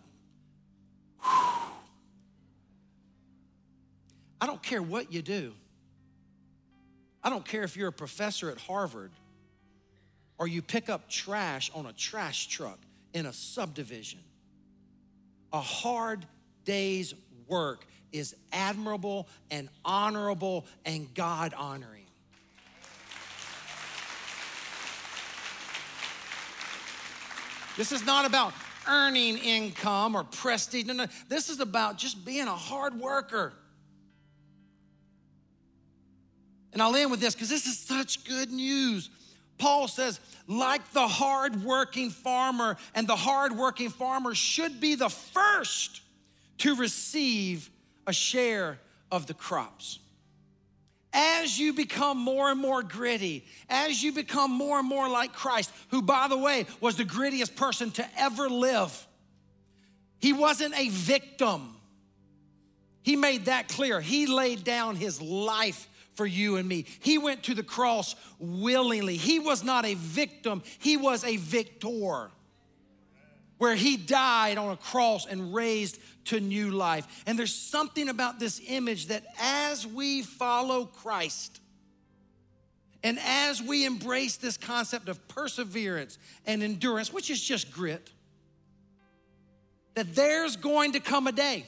I 4.41 4.47
don't 4.47 4.62
care 4.62 4.82
what 4.82 5.12
you 5.12 5.20
do. 5.22 5.53
I 7.22 7.28
don't 7.30 7.45
care 7.45 7.62
if 7.62 7.76
you're 7.76 7.89
a 7.89 7.93
professor 7.93 8.51
at 8.51 8.59
Harvard 8.59 9.11
or 10.39 10.47
you 10.47 10.62
pick 10.62 10.89
up 10.89 11.09
trash 11.09 11.70
on 11.74 11.87
a 11.87 11.93
trash 11.93 12.47
truck 12.47 12.78
in 13.12 13.26
a 13.26 13.32
subdivision. 13.32 14.20
A 15.53 15.61
hard 15.61 16.24
day's 16.64 17.14
work 17.47 17.87
is 18.12 18.34
admirable 18.53 19.28
and 19.51 19.68
honorable 19.84 20.66
and 20.84 21.12
God 21.14 21.53
honoring. 21.55 22.05
This 27.76 27.93
is 27.93 28.07
not 28.07 28.24
about 28.24 28.55
earning 28.89 29.39
income 29.39 30.14
or 30.14 30.24
prestige. 30.24 30.87
No, 30.87 30.93
no. 30.93 31.07
This 31.28 31.49
is 31.49 31.61
about 31.61 31.99
just 31.99 32.24
being 32.24 32.47
a 32.47 32.55
hard 32.55 32.99
worker. 32.99 33.53
And 36.72 36.82
I'll 36.82 36.95
end 36.95 37.11
with 37.11 37.20
this 37.20 37.34
because 37.34 37.49
this 37.49 37.66
is 37.66 37.78
such 37.78 38.24
good 38.24 38.51
news. 38.51 39.11
Paul 39.59 39.89
says, 39.89 40.20
like 40.47 40.93
the 40.93 41.09
hardworking 41.09 42.11
farmer, 42.11 42.76
and 42.95 43.09
the 43.09 43.16
hardworking 43.16 43.89
farmer 43.89 44.34
should 44.34 44.80
be 44.80 44.95
the 44.95 45.09
first 45.09 46.03
to 46.59 46.76
receive 46.76 47.70
a 48.07 48.12
share 48.12 48.78
of 49.11 49.26
the 49.26 49.34
crops 49.34 50.01
as 51.17 51.59
you 51.59 51.73
become 51.73 52.19
more 52.19 52.51
and 52.51 52.61
more 52.61 52.83
gritty, 52.83 53.43
as 53.71 54.03
you 54.03 54.12
become 54.12 54.51
more 54.51 54.79
and 54.79 54.87
more 54.87 55.09
like 55.09 55.33
Christ, 55.33 55.73
who, 55.89 56.03
by 56.03 56.29
the 56.29 56.37
way, 56.37 56.67
was 56.79 56.97
the 56.97 57.05
grittiest 57.05 57.57
person 57.57 57.91
to 57.93 58.07
ever 58.19 58.51
live, 58.51 59.07
he 60.19 60.35
wasn't 60.35 60.79
a 60.79 60.91
victim. 60.91 61.75
He 63.03 63.17
made 63.17 63.47
that 63.47 63.69
clear. 63.69 64.01
He 64.01 64.27
laid 64.27 64.62
down 64.62 64.97
his 64.97 65.23
life 65.23 65.89
for 66.14 66.27
you 66.27 66.57
and 66.57 66.69
me. 66.69 66.85
He 67.01 67.17
went 67.17 67.45
to 67.45 67.55
the 67.55 67.62
cross 67.62 68.14
willingly. 68.39 69.17
He 69.17 69.39
was 69.39 69.64
not 69.64 69.87
a 69.87 69.95
victim, 69.95 70.62
he 70.79 70.99
was 70.99 71.25
a 71.25 71.37
victor 71.37 72.31
where 73.59 73.75
he 73.75 73.97
died 73.97 74.59
on 74.59 74.71
a 74.71 74.77
cross 74.77 75.27
and 75.27 75.55
raised 75.55 75.99
to 76.27 76.41
new 76.41 76.71
life. 76.71 77.07
And 77.27 77.39
there's 77.39 77.55
something 77.55 78.09
about 78.09 78.39
this 78.39 78.61
image 78.67 79.07
that 79.07 79.25
as 79.41 79.87
we 79.87 80.23
follow 80.23 80.85
Christ, 80.87 81.61
And 83.07 83.21
as 83.25 83.63
we 83.63 83.85
embrace 83.85 84.37
this 84.37 84.57
concept 84.57 85.09
of 85.09 85.29
perseverance 85.29 86.19
and 86.45 86.61
endurance, 86.61 87.13
which 87.13 87.31
is 87.31 87.41
just 87.41 87.71
grit, 87.71 88.11
that 89.95 90.17
there's 90.17 90.57
going 90.57 90.91
to 90.93 90.99
come 90.99 91.29
a 91.29 91.33
day. 91.33 91.67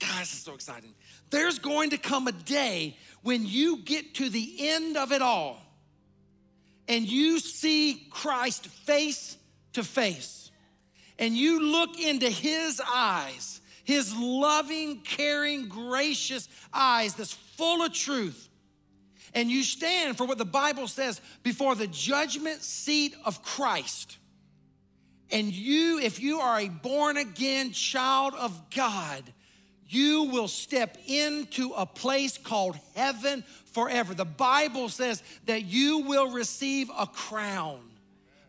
God, 0.00 0.22
this 0.22 0.32
is 0.32 0.40
so 0.40 0.54
exciting. 0.54 0.94
There's 1.28 1.58
going 1.58 1.90
to 1.90 1.98
come 1.98 2.28
a 2.28 2.32
day 2.32 2.96
when 3.22 3.46
you 3.46 3.78
get 3.78 4.14
to 4.14 4.30
the 4.30 4.56
end 4.60 4.96
of 4.96 5.12
it 5.12 5.20
all 5.20 5.60
and 6.88 7.04
you 7.06 7.40
see 7.40 8.06
Christ 8.10 8.66
face 8.66 9.36
to 9.74 9.82
face 9.82 10.43
and 11.18 11.36
you 11.36 11.60
look 11.62 11.98
into 12.00 12.28
his 12.28 12.80
eyes, 12.92 13.60
his 13.84 14.14
loving, 14.16 15.00
caring, 15.00 15.68
gracious 15.68 16.48
eyes 16.72 17.14
that's 17.14 17.32
full 17.32 17.82
of 17.82 17.92
truth 17.92 18.48
and 19.34 19.50
you 19.50 19.62
stand 19.64 20.16
for 20.16 20.24
what 20.24 20.38
the 20.38 20.44
Bible 20.44 20.86
says 20.86 21.20
before 21.42 21.74
the 21.74 21.88
judgment 21.88 22.62
seat 22.62 23.14
of 23.24 23.42
Christ. 23.42 24.18
And 25.30 25.52
you, 25.52 25.98
if 25.98 26.20
you 26.20 26.38
are 26.38 26.60
a 26.60 26.68
born 26.68 27.16
again 27.16 27.72
child 27.72 28.34
of 28.34 28.70
God, 28.74 29.24
you 29.88 30.24
will 30.24 30.48
step 30.48 30.96
into 31.06 31.72
a 31.72 31.84
place 31.84 32.38
called 32.38 32.78
heaven 32.94 33.42
forever. 33.72 34.14
The 34.14 34.24
Bible 34.24 34.88
says 34.88 35.22
that 35.46 35.64
you 35.64 35.98
will 35.98 36.30
receive 36.30 36.88
a 36.96 37.06
crown, 37.06 37.80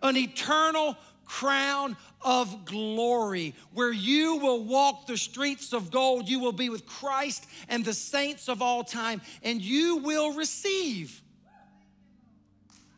an 0.03 0.15
eternal 0.15 0.95
crown 1.25 1.97
of 2.21 2.65
glory 2.65 3.53
where 3.73 3.91
you 3.91 4.37
will 4.37 4.63
walk 4.63 5.07
the 5.07 5.17
streets 5.17 5.73
of 5.73 5.91
gold. 5.91 6.29
You 6.29 6.39
will 6.39 6.51
be 6.51 6.69
with 6.69 6.85
Christ 6.85 7.45
and 7.67 7.83
the 7.83 7.93
saints 7.93 8.47
of 8.47 8.61
all 8.61 8.83
time, 8.83 9.21
and 9.43 9.61
you 9.61 9.97
will 9.97 10.33
receive 10.33 11.21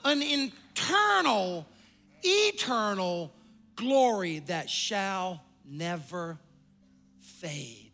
an 0.06 0.22
internal, 0.22 1.66
eternal 2.24 3.34
glory 3.76 4.40
that 4.40 4.70
shall 4.70 5.42
never 5.66 6.38
fade. 7.20 7.92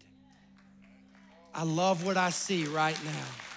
I 1.54 1.64
love 1.64 2.06
what 2.06 2.18
I 2.18 2.32
see 2.32 2.66
right 2.66 2.98
now. 3.04 3.53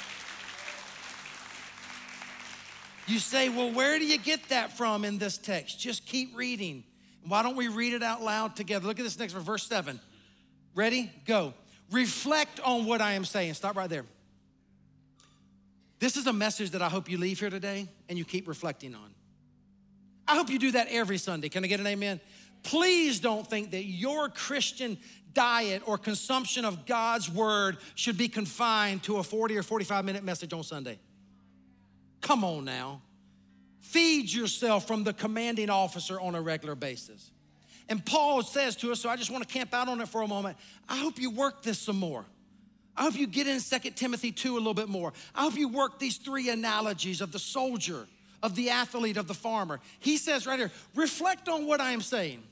You 3.06 3.18
say, 3.18 3.48
well, 3.48 3.70
where 3.70 3.98
do 3.98 4.06
you 4.06 4.18
get 4.18 4.48
that 4.48 4.76
from 4.76 5.04
in 5.04 5.18
this 5.18 5.38
text? 5.38 5.78
Just 5.78 6.06
keep 6.06 6.36
reading. 6.36 6.84
Why 7.26 7.42
don't 7.42 7.56
we 7.56 7.68
read 7.68 7.92
it 7.92 8.02
out 8.02 8.22
loud 8.22 8.56
together? 8.56 8.86
Look 8.86 8.98
at 8.98 9.04
this 9.04 9.18
next 9.18 9.34
one, 9.34 9.42
verse 9.44 9.66
7. 9.66 10.00
Ready? 10.74 11.10
Go. 11.24 11.54
Reflect 11.90 12.60
on 12.60 12.84
what 12.84 13.00
I 13.00 13.12
am 13.12 13.24
saying. 13.24 13.54
Stop 13.54 13.76
right 13.76 13.88
there. 13.88 14.04
This 15.98 16.16
is 16.16 16.26
a 16.26 16.32
message 16.32 16.70
that 16.70 16.82
I 16.82 16.88
hope 16.88 17.08
you 17.08 17.16
leave 17.16 17.40
here 17.40 17.50
today 17.50 17.88
and 18.08 18.18
you 18.18 18.24
keep 18.24 18.48
reflecting 18.48 18.94
on. 18.94 19.14
I 20.28 20.36
hope 20.36 20.50
you 20.50 20.58
do 20.58 20.72
that 20.72 20.88
every 20.90 21.18
Sunday. 21.18 21.48
Can 21.48 21.64
I 21.64 21.68
get 21.68 21.80
an 21.80 21.86
amen? 21.86 22.20
Please 22.64 23.20
don't 23.20 23.48
think 23.48 23.70
that 23.70 23.84
your 23.84 24.28
Christian 24.28 24.98
diet 25.32 25.82
or 25.86 25.96
consumption 25.96 26.64
of 26.64 26.84
God's 26.86 27.30
word 27.30 27.78
should 27.94 28.18
be 28.18 28.28
confined 28.28 29.04
to 29.04 29.18
a 29.18 29.22
40 29.22 29.56
or 29.56 29.62
45 29.62 30.04
minute 30.04 30.24
message 30.24 30.52
on 30.52 30.64
Sunday. 30.64 30.98
Come 32.26 32.42
on 32.42 32.64
now. 32.64 33.02
Feed 33.78 34.32
yourself 34.32 34.84
from 34.84 35.04
the 35.04 35.12
commanding 35.12 35.70
officer 35.70 36.18
on 36.18 36.34
a 36.34 36.42
regular 36.42 36.74
basis. 36.74 37.30
And 37.88 38.04
Paul 38.04 38.42
says 38.42 38.74
to 38.78 38.90
us, 38.90 39.00
so 39.00 39.08
I 39.08 39.14
just 39.14 39.30
want 39.30 39.46
to 39.46 39.54
camp 39.54 39.72
out 39.72 39.86
on 39.86 40.00
it 40.00 40.08
for 40.08 40.22
a 40.22 40.26
moment. 40.26 40.56
I 40.88 40.96
hope 40.96 41.20
you 41.20 41.30
work 41.30 41.62
this 41.62 41.78
some 41.78 42.00
more. 42.00 42.24
I 42.96 43.04
hope 43.04 43.16
you 43.16 43.28
get 43.28 43.46
in 43.46 43.60
2 43.60 43.90
Timothy 43.90 44.32
2 44.32 44.54
a 44.54 44.58
little 44.58 44.74
bit 44.74 44.88
more. 44.88 45.12
I 45.36 45.42
hope 45.42 45.54
you 45.54 45.68
work 45.68 46.00
these 46.00 46.16
three 46.16 46.50
analogies 46.50 47.20
of 47.20 47.30
the 47.30 47.38
soldier, 47.38 48.08
of 48.42 48.56
the 48.56 48.70
athlete, 48.70 49.18
of 49.18 49.28
the 49.28 49.34
farmer. 49.34 49.78
He 50.00 50.16
says 50.16 50.48
right 50.48 50.58
here, 50.58 50.72
reflect 50.96 51.48
on 51.48 51.64
what 51.64 51.80
I 51.80 51.92
am 51.92 52.00
saying. 52.00 52.42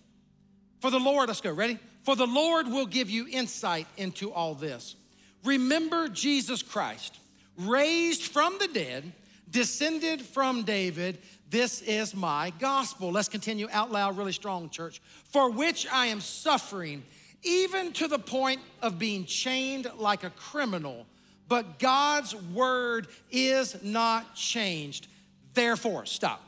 For 0.78 0.92
the 0.92 1.00
Lord, 1.00 1.26
let's 1.26 1.40
go, 1.40 1.52
ready? 1.52 1.80
For 2.04 2.14
the 2.14 2.28
Lord 2.28 2.68
will 2.68 2.86
give 2.86 3.10
you 3.10 3.26
insight 3.28 3.88
into 3.96 4.30
all 4.30 4.54
this. 4.54 4.94
Remember 5.42 6.08
Jesus 6.08 6.62
Christ, 6.62 7.18
raised 7.58 8.22
from 8.22 8.56
the 8.60 8.68
dead 8.68 9.12
descended 9.54 10.20
from 10.20 10.64
David. 10.64 11.16
This 11.48 11.80
is 11.82 12.12
my 12.12 12.52
gospel. 12.58 13.12
Let's 13.12 13.28
continue 13.28 13.68
out 13.70 13.92
loud, 13.92 14.18
really 14.18 14.32
strong, 14.32 14.68
church. 14.68 15.00
For 15.30 15.48
which 15.48 15.86
I 15.92 16.06
am 16.06 16.20
suffering, 16.20 17.04
even 17.44 17.92
to 17.92 18.08
the 18.08 18.18
point 18.18 18.60
of 18.82 18.98
being 18.98 19.24
chained 19.24 19.88
like 19.96 20.24
a 20.24 20.30
criminal. 20.30 21.06
But 21.46 21.78
God's 21.78 22.34
word 22.34 23.06
is 23.30 23.80
not 23.84 24.34
changed. 24.34 25.06
Therefore, 25.52 26.04
stop. 26.04 26.42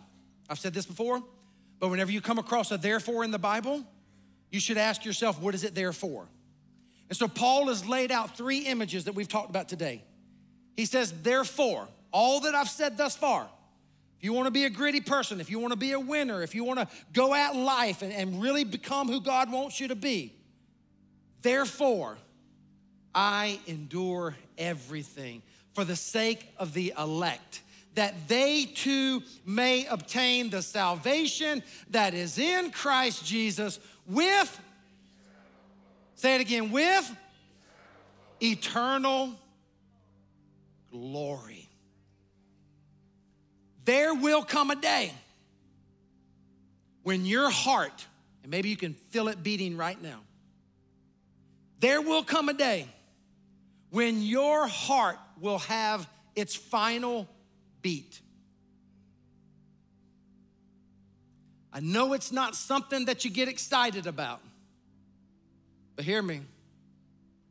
I've 0.50 0.58
said 0.58 0.74
this 0.74 0.86
before, 0.86 1.22
but 1.78 1.90
whenever 1.90 2.10
you 2.10 2.20
come 2.20 2.40
across 2.40 2.72
a 2.72 2.76
therefore 2.76 3.22
in 3.22 3.30
the 3.30 3.38
Bible, 3.38 3.84
you 4.50 4.58
should 4.58 4.78
ask 4.78 5.04
yourself, 5.04 5.40
what 5.40 5.54
is 5.54 5.62
it 5.62 5.76
there 5.76 5.92
for? 5.92 6.26
And 7.08 7.16
so 7.16 7.28
Paul 7.28 7.68
has 7.68 7.86
laid 7.86 8.10
out 8.10 8.36
three 8.36 8.60
images 8.66 9.04
that 9.04 9.14
we've 9.14 9.28
talked 9.28 9.50
about 9.50 9.68
today. 9.68 10.02
He 10.76 10.86
says, 10.86 11.12
therefore, 11.22 11.86
all 12.12 12.40
that 12.40 12.54
I've 12.54 12.68
said 12.68 12.96
thus 12.96 13.16
far, 13.16 13.48
if 14.18 14.24
you 14.24 14.32
want 14.32 14.46
to 14.46 14.50
be 14.50 14.64
a 14.64 14.70
gritty 14.70 15.00
person, 15.00 15.40
if 15.40 15.50
you 15.50 15.58
want 15.58 15.72
to 15.72 15.78
be 15.78 15.92
a 15.92 16.00
winner, 16.00 16.42
if 16.42 16.54
you 16.54 16.64
want 16.64 16.78
to 16.78 16.88
go 17.12 17.34
at 17.34 17.54
life 17.54 18.02
and, 18.02 18.12
and 18.12 18.40
really 18.40 18.64
become 18.64 19.08
who 19.08 19.20
God 19.20 19.52
wants 19.52 19.78
you 19.78 19.88
to 19.88 19.96
be, 19.96 20.32
therefore, 21.42 22.16
I 23.14 23.60
endure 23.66 24.36
everything 24.58 25.42
for 25.74 25.84
the 25.84 25.96
sake 25.96 26.46
of 26.58 26.72
the 26.72 26.94
elect, 26.98 27.62
that 27.94 28.14
they 28.28 28.64
too 28.64 29.22
may 29.44 29.86
obtain 29.86 30.50
the 30.50 30.62
salvation 30.62 31.62
that 31.90 32.14
is 32.14 32.38
in 32.38 32.70
Christ 32.70 33.24
Jesus 33.24 33.78
with, 34.06 34.60
say 36.14 36.34
it 36.34 36.40
again, 36.40 36.72
with 36.72 37.14
eternal 38.42 39.32
glory. 40.90 41.55
There 43.86 44.14
will 44.14 44.42
come 44.42 44.72
a 44.72 44.76
day 44.76 45.12
when 47.04 47.24
your 47.24 47.48
heart, 47.48 48.04
and 48.42 48.50
maybe 48.50 48.68
you 48.68 48.76
can 48.76 48.94
feel 48.94 49.28
it 49.28 49.44
beating 49.44 49.76
right 49.76 50.00
now, 50.02 50.18
there 51.78 52.02
will 52.02 52.24
come 52.24 52.48
a 52.48 52.52
day 52.52 52.88
when 53.90 54.22
your 54.22 54.66
heart 54.66 55.18
will 55.40 55.60
have 55.60 56.08
its 56.34 56.56
final 56.56 57.28
beat. 57.80 58.20
I 61.72 61.78
know 61.78 62.12
it's 62.12 62.32
not 62.32 62.56
something 62.56 63.04
that 63.04 63.24
you 63.24 63.30
get 63.30 63.46
excited 63.46 64.08
about, 64.08 64.40
but 65.94 66.04
hear 66.04 66.20
me. 66.20 66.40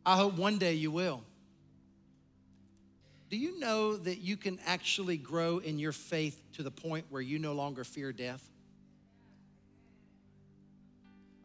I 0.06 0.18
hope 0.18 0.36
one 0.36 0.58
day 0.58 0.74
you 0.74 0.92
will. 0.92 1.24
Do 3.30 3.38
you 3.38 3.60
know 3.60 3.98
that 3.98 4.20
you 4.20 4.38
can 4.38 4.60
actually 4.66 5.18
grow 5.18 5.58
in 5.58 5.80
your 5.80 5.92
faith 5.92 6.40
to 6.54 6.64
the 6.64 6.72
point 6.72 7.06
where 7.10 7.22
you 7.22 7.40
no 7.40 7.54
longer 7.54 7.84
fear 7.84 8.12
death? 8.12 8.48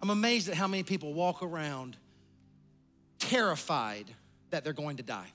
I'm 0.03 0.11
amazed 0.11 0.49
at 0.49 0.55
how 0.55 0.67
many 0.67 0.83
people 0.83 1.13
walk 1.13 1.43
around 1.43 1.97
terrified 3.19 4.07
that 4.51 4.65
they're 4.65 4.73
going 4.73 4.97
to 4.97 5.03
die. 5.03 5.29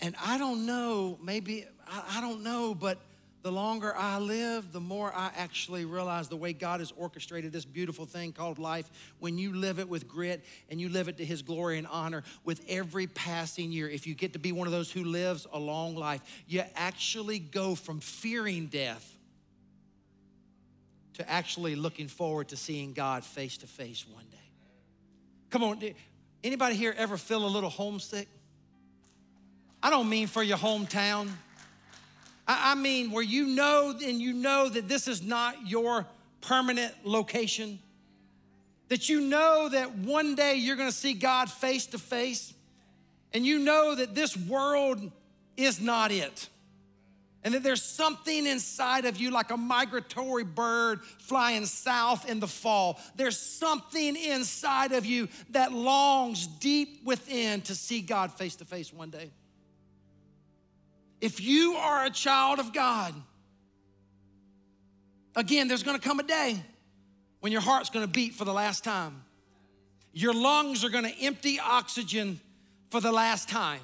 And 0.00 0.16
I 0.24 0.36
don't 0.38 0.66
know, 0.66 1.18
maybe, 1.22 1.64
I, 1.88 2.20
don't 2.20 2.42
know, 2.42 2.74
but 2.74 2.98
the 3.42 3.50
longer 3.50 3.94
I 3.96 4.18
live, 4.18 4.72
the 4.72 4.80
more 4.80 5.12
I 5.12 5.30
actually 5.36 5.84
realize 5.84 6.28
the 6.28 6.36
way 6.36 6.52
God 6.52 6.78
has 6.78 6.92
orchestrated 6.96 7.52
this 7.52 7.64
beautiful 7.64 8.06
thing 8.06 8.32
called 8.32 8.58
life. 8.58 8.88
When 9.18 9.36
you 9.36 9.52
live 9.52 9.80
it 9.80 9.88
with 9.88 10.06
grit 10.06 10.44
and 10.70 10.80
you 10.80 10.88
live 10.88 11.08
it 11.08 11.16
to 11.16 11.24
His 11.24 11.42
glory 11.42 11.78
and 11.78 11.86
honor 11.88 12.22
with 12.44 12.64
every 12.68 13.08
passing 13.08 13.72
year, 13.72 13.88
if 13.88 14.06
you 14.06 14.14
get 14.14 14.34
to 14.34 14.38
be 14.38 14.52
one 14.52 14.68
of 14.68 14.72
those 14.72 14.92
who 14.92 15.04
lives 15.04 15.46
a 15.52 15.58
long 15.58 15.96
life, 15.96 16.20
you 16.46 16.62
actually 16.76 17.40
go 17.40 17.74
from 17.74 17.98
fearing 17.98 18.66
death 18.66 19.18
to 21.14 21.28
actually 21.28 21.74
looking 21.74 22.06
forward 22.06 22.48
to 22.48 22.56
seeing 22.56 22.92
God 22.92 23.24
face 23.24 23.58
to 23.58 23.66
face 23.66 24.06
one 24.08 24.24
day. 24.30 24.38
Come 25.50 25.64
on, 25.64 25.82
anybody 26.44 26.76
here 26.76 26.94
ever 26.96 27.16
feel 27.16 27.44
a 27.44 27.48
little 27.48 27.70
homesick? 27.70 28.28
I 29.82 29.90
don't 29.90 30.08
mean 30.08 30.28
for 30.28 30.44
your 30.44 30.58
hometown. 30.58 31.28
I 32.46 32.74
mean, 32.74 33.12
where 33.12 33.22
you 33.22 33.46
know 33.46 33.90
and 34.04 34.20
you 34.20 34.32
know 34.32 34.68
that 34.68 34.88
this 34.88 35.06
is 35.06 35.22
not 35.22 35.68
your 35.68 36.06
permanent 36.40 36.92
location, 37.04 37.78
that 38.88 39.08
you 39.08 39.20
know 39.20 39.68
that 39.68 39.96
one 39.98 40.34
day 40.34 40.56
you're 40.56 40.76
gonna 40.76 40.92
see 40.92 41.14
God 41.14 41.50
face 41.50 41.86
to 41.86 41.98
face, 41.98 42.52
and 43.32 43.46
you 43.46 43.58
know 43.58 43.94
that 43.94 44.14
this 44.14 44.36
world 44.36 45.10
is 45.56 45.80
not 45.80 46.10
it. 46.10 46.48
And 47.44 47.54
that 47.54 47.64
there's 47.64 47.82
something 47.82 48.46
inside 48.46 49.04
of 49.04 49.16
you 49.16 49.30
like 49.30 49.50
a 49.50 49.56
migratory 49.56 50.44
bird 50.44 51.02
flying 51.18 51.66
south 51.66 52.30
in 52.30 52.38
the 52.38 52.46
fall. 52.46 53.00
There's 53.16 53.36
something 53.36 54.14
inside 54.14 54.92
of 54.92 55.04
you 55.04 55.28
that 55.50 55.72
longs 55.72 56.46
deep 56.46 57.04
within 57.04 57.60
to 57.62 57.74
see 57.74 58.00
God 58.00 58.32
face 58.32 58.54
to 58.56 58.64
face 58.64 58.92
one 58.92 59.10
day. 59.10 59.32
If 61.22 61.40
you 61.40 61.74
are 61.74 62.04
a 62.04 62.10
child 62.10 62.58
of 62.58 62.72
God, 62.72 63.14
again, 65.36 65.68
there's 65.68 65.84
gonna 65.84 66.00
come 66.00 66.18
a 66.18 66.24
day 66.24 66.60
when 67.38 67.52
your 67.52 67.60
heart's 67.60 67.90
gonna 67.90 68.08
beat 68.08 68.34
for 68.34 68.44
the 68.44 68.52
last 68.52 68.82
time. 68.82 69.22
Your 70.12 70.34
lungs 70.34 70.84
are 70.84 70.88
gonna 70.88 71.12
empty 71.20 71.60
oxygen 71.60 72.40
for 72.90 73.00
the 73.00 73.12
last 73.12 73.48
time. 73.48 73.80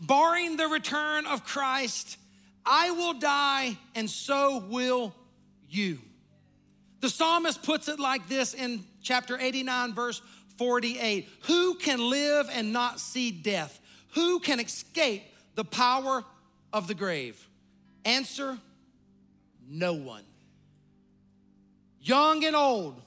Barring 0.00 0.56
the 0.56 0.66
return 0.66 1.26
of 1.26 1.44
Christ, 1.44 2.18
I 2.66 2.90
will 2.90 3.14
die, 3.14 3.78
and 3.94 4.10
so 4.10 4.64
will 4.68 5.14
you. 5.68 6.00
The 7.02 7.08
psalmist 7.08 7.62
puts 7.62 7.86
it 7.86 8.00
like 8.00 8.28
this 8.28 8.52
in 8.52 8.84
chapter 9.00 9.38
89, 9.38 9.94
verse 9.94 10.20
48 10.58 11.28
Who 11.42 11.76
can 11.76 12.00
live 12.00 12.50
and 12.52 12.72
not 12.72 12.98
see 12.98 13.30
death? 13.30 13.78
Who 14.14 14.40
can 14.40 14.58
escape 14.58 15.22
the 15.54 15.64
power 15.64 16.24
of 16.72 16.88
the 16.88 16.94
grave? 16.94 17.48
Answer 18.04 18.58
no 19.68 19.94
one. 19.94 20.24
Young 22.00 22.44
and 22.44 22.56
old, 22.56 23.00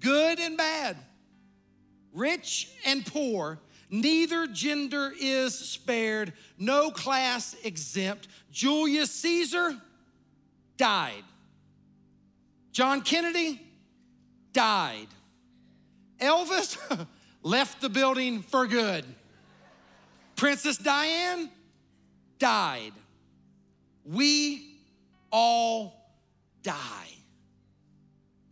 good 0.00 0.38
and 0.38 0.56
bad, 0.56 0.96
rich 2.12 2.70
and 2.86 3.04
poor, 3.04 3.58
neither 3.90 4.46
gender 4.46 5.12
is 5.20 5.54
spared, 5.54 6.32
no 6.58 6.90
class 6.90 7.54
exempt. 7.62 8.28
Julius 8.50 9.10
Caesar 9.10 9.76
died. 10.78 11.22
John 12.72 13.02
Kennedy 13.02 13.60
died. 14.52 15.08
Elvis 16.18 16.78
left 17.42 17.80
the 17.80 17.88
building 17.88 18.42
for 18.42 18.66
good. 18.66 19.04
Princess 20.40 20.78
Diane 20.78 21.50
died. 22.38 22.92
We 24.06 24.80
all 25.30 26.14
die. 26.62 27.08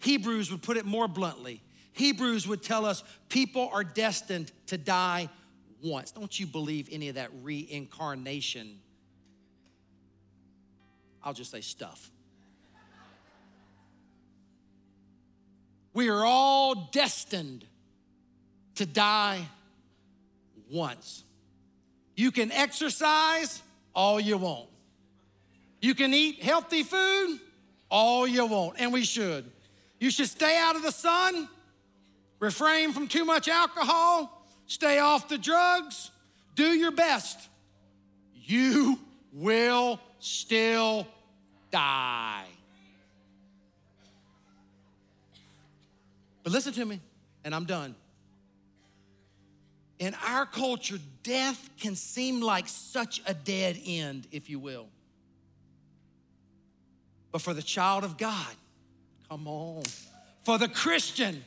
Hebrews 0.01 0.51
would 0.51 0.61
put 0.61 0.77
it 0.77 0.85
more 0.85 1.09
bluntly. 1.09 1.63
Hebrews 1.93 2.47
would 2.47 2.63
tell 2.63 2.85
us 2.85 3.03
people 3.31 3.71
are 3.73 3.85
destined 3.85 4.53
to 4.67 4.77
die 4.77 5.31
once. 5.83 6.11
Don't 6.11 6.39
you 6.39 6.47
believe 6.47 6.91
any 6.93 7.09
of 7.09 7.15
that 7.15 7.31
reincarnation? 7.41 8.81
I'll 11.25 11.33
just 11.33 11.51
say 11.51 11.63
stuff. 11.63 12.11
We 15.95 16.11
are 16.11 16.23
all 16.23 16.91
destined 16.93 17.65
to 18.75 18.85
die 18.85 19.41
once. 20.71 21.25
You 22.19 22.33
can 22.33 22.51
exercise 22.51 23.63
all 23.95 24.19
you 24.19 24.39
want. 24.39 24.69
You 25.81 25.95
can 25.95 26.13
eat 26.13 26.43
healthy 26.43 26.83
food 26.83 27.39
all 27.89 28.27
you 28.27 28.45
want, 28.45 28.81
and 28.81 28.93
we 28.93 29.05
should. 29.05 29.49
You 30.01 30.11
should 30.11 30.27
stay 30.29 30.59
out 30.59 30.75
of 30.75 30.83
the 30.83 30.91
sun, 30.91 31.49
refrain 32.41 32.93
from 32.93 33.07
too 33.07 33.25
much 33.25 33.47
alcohol, 33.47 34.45
stay 34.67 34.99
off 34.99 35.29
the 35.29 35.39
drugs, 35.39 36.11
do 36.57 36.65
your 36.65 36.91
best. 36.91 37.39
You 38.35 38.99
will 39.33 40.01
still 40.19 41.07
die. 41.71 42.47
But 46.43 46.53
listen 46.53 46.73
to 46.73 46.85
me, 46.85 46.99
and 47.45 47.55
I'm 47.55 47.65
done. 47.65 47.95
In 49.99 50.15
our 50.27 50.47
culture, 50.47 50.99
death 51.23 51.71
can 51.81 51.97
seem 51.97 52.41
like 52.41 52.69
such 52.69 53.21
a 53.27 53.35
dead 53.35 53.79
end, 53.85 54.27
if 54.31 54.49
you 54.49 54.59
will. 54.59 54.87
But 57.33 57.43
for 57.43 57.53
the 57.53 57.63
child 57.63 58.05
of 58.05 58.17
God, 58.17 58.55
come 59.29 59.47
on. 59.49 59.83
For 60.45 60.57
the 60.57 60.69
Christian, 60.69 61.45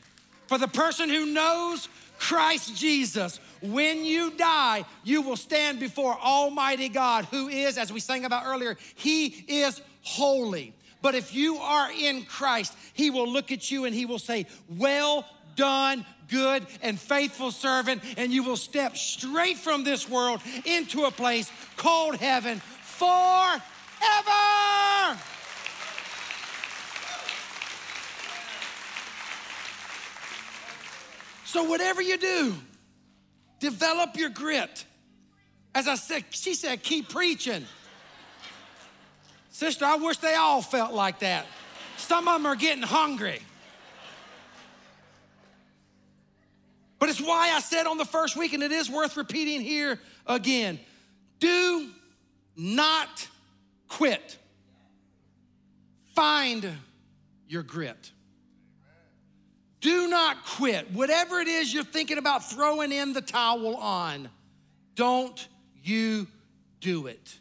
for 0.48 0.58
the 0.58 0.68
person 0.68 1.10
who 1.10 1.28
knows 1.28 1.88
Christ 2.20 2.76
Jesus, 2.76 3.40
when 3.62 4.06
you 4.06 4.32
die, 4.32 4.86
you 5.04 5.22
will 5.22 5.38
stand 5.38 5.80
before 5.80 6.18
Almighty 6.22 6.90
God, 6.90 7.26
who 7.26 7.48
is, 7.48 7.78
as 7.78 7.92
we 7.92 8.00
sang 8.00 8.26
about 8.26 8.46
earlier, 8.46 8.78
He 8.96 9.28
is 9.48 9.82
holy. 10.04 10.74
But 11.02 11.16
if 11.16 11.34
you 11.34 11.58
are 11.58 11.92
in 11.92 12.24
Christ, 12.26 12.76
He 12.94 13.10
will 13.10 13.28
look 13.28 13.52
at 13.52 13.72
you 13.72 13.86
and 13.86 13.96
He 13.96 14.06
will 14.06 14.20
say, 14.20 14.46
Well 14.70 15.26
done, 15.56 16.06
good 16.32 16.66
and 16.82 17.00
faithful 17.00 17.52
servant. 17.52 18.02
And 18.18 18.32
you 18.32 18.44
will 18.44 18.58
step 18.58 18.98
straight 18.98 19.58
from 19.58 19.84
this 19.84 20.10
world 20.10 20.42
into 20.66 21.04
a 21.04 21.12
place 21.12 21.52
called 21.78 22.16
heaven 22.16 22.60
forever. 22.82 23.62
So, 31.46 31.66
whatever 31.66 32.02
you 32.02 32.18
do, 32.18 32.56
develop 33.60 34.16
your 34.16 34.30
grit. 34.30 34.86
As 35.76 35.88
I 35.88 35.96
said, 35.96 36.24
she 36.30 36.54
said, 36.54 36.82
keep 36.82 37.10
preaching. 37.10 37.66
Sister, 39.50 39.84
I 39.84 39.98
wish 39.98 40.18
they 40.18 40.36
all 40.36 40.62
felt 40.62 40.94
like 40.94 41.20
that. 41.20 41.46
Some 41.98 42.28
of 42.28 42.36
them 42.36 42.46
are 42.46 42.56
getting 42.56 42.84
hungry. 42.84 43.42
But 47.02 47.10
it's 47.10 47.20
why 47.20 47.52
I 47.52 47.60
said 47.62 47.88
on 47.88 47.98
the 47.98 48.06
first 48.06 48.38
week, 48.38 48.54
and 48.54 48.62
it 48.62 48.72
is 48.72 48.88
worth 48.88 49.18
repeating 49.18 49.60
here 49.60 50.00
again 50.28 50.80
do 51.40 51.90
not 52.56 53.28
quit. 53.88 54.38
Find 56.14 56.72
your 57.48 57.64
grit. 57.64 58.12
Do 59.80 60.10
not 60.10 60.46
quit. 60.46 60.92
Whatever 60.92 61.40
it 61.40 61.48
is 61.48 61.74
you're 61.74 61.84
thinking 61.84 62.20
about 62.20 62.48
throwing 62.48 62.92
in 62.92 63.14
the 63.14 63.22
towel 63.22 63.78
on, 63.78 64.30
don't 64.94 65.48
you 65.82 66.28
do 66.82 67.08
it. 67.08 67.40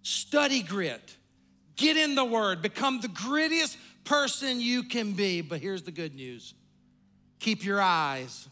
Study 0.00 0.62
grit. 0.62 1.14
Get 1.76 1.98
in 1.98 2.14
the 2.14 2.24
word, 2.24 2.62
become 2.62 3.02
the 3.02 3.08
grittiest 3.08 3.76
person 4.04 4.62
you 4.62 4.82
can 4.84 5.12
be. 5.12 5.42
But 5.42 5.60
here's 5.60 5.82
the 5.82 5.92
good 5.92 6.14
news 6.14 6.54
keep 7.38 7.66
your 7.66 7.82
eyes 7.82 8.48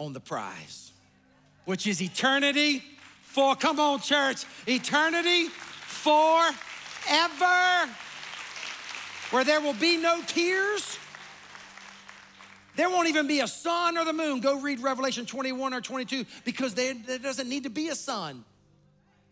on 0.00 0.12
the 0.14 0.20
prize, 0.20 0.90
which 1.66 1.86
is 1.86 2.00
eternity 2.00 2.82
for, 3.22 3.54
come 3.54 3.78
on, 3.78 4.00
church, 4.00 4.44
eternity 4.66 5.48
forever, 5.48 6.54
where 9.30 9.44
there 9.44 9.60
will 9.60 9.74
be 9.74 9.98
no 9.98 10.22
tears. 10.26 10.98
There 12.76 12.88
won't 12.88 13.08
even 13.08 13.26
be 13.26 13.40
a 13.40 13.46
sun 13.46 13.98
or 13.98 14.06
the 14.06 14.12
moon. 14.12 14.40
Go 14.40 14.58
read 14.58 14.80
Revelation 14.80 15.26
21 15.26 15.74
or 15.74 15.80
22 15.80 16.24
because 16.44 16.74
there, 16.74 16.94
there 17.06 17.18
doesn't 17.18 17.48
need 17.48 17.64
to 17.64 17.70
be 17.70 17.88
a 17.88 17.94
sun. 17.94 18.44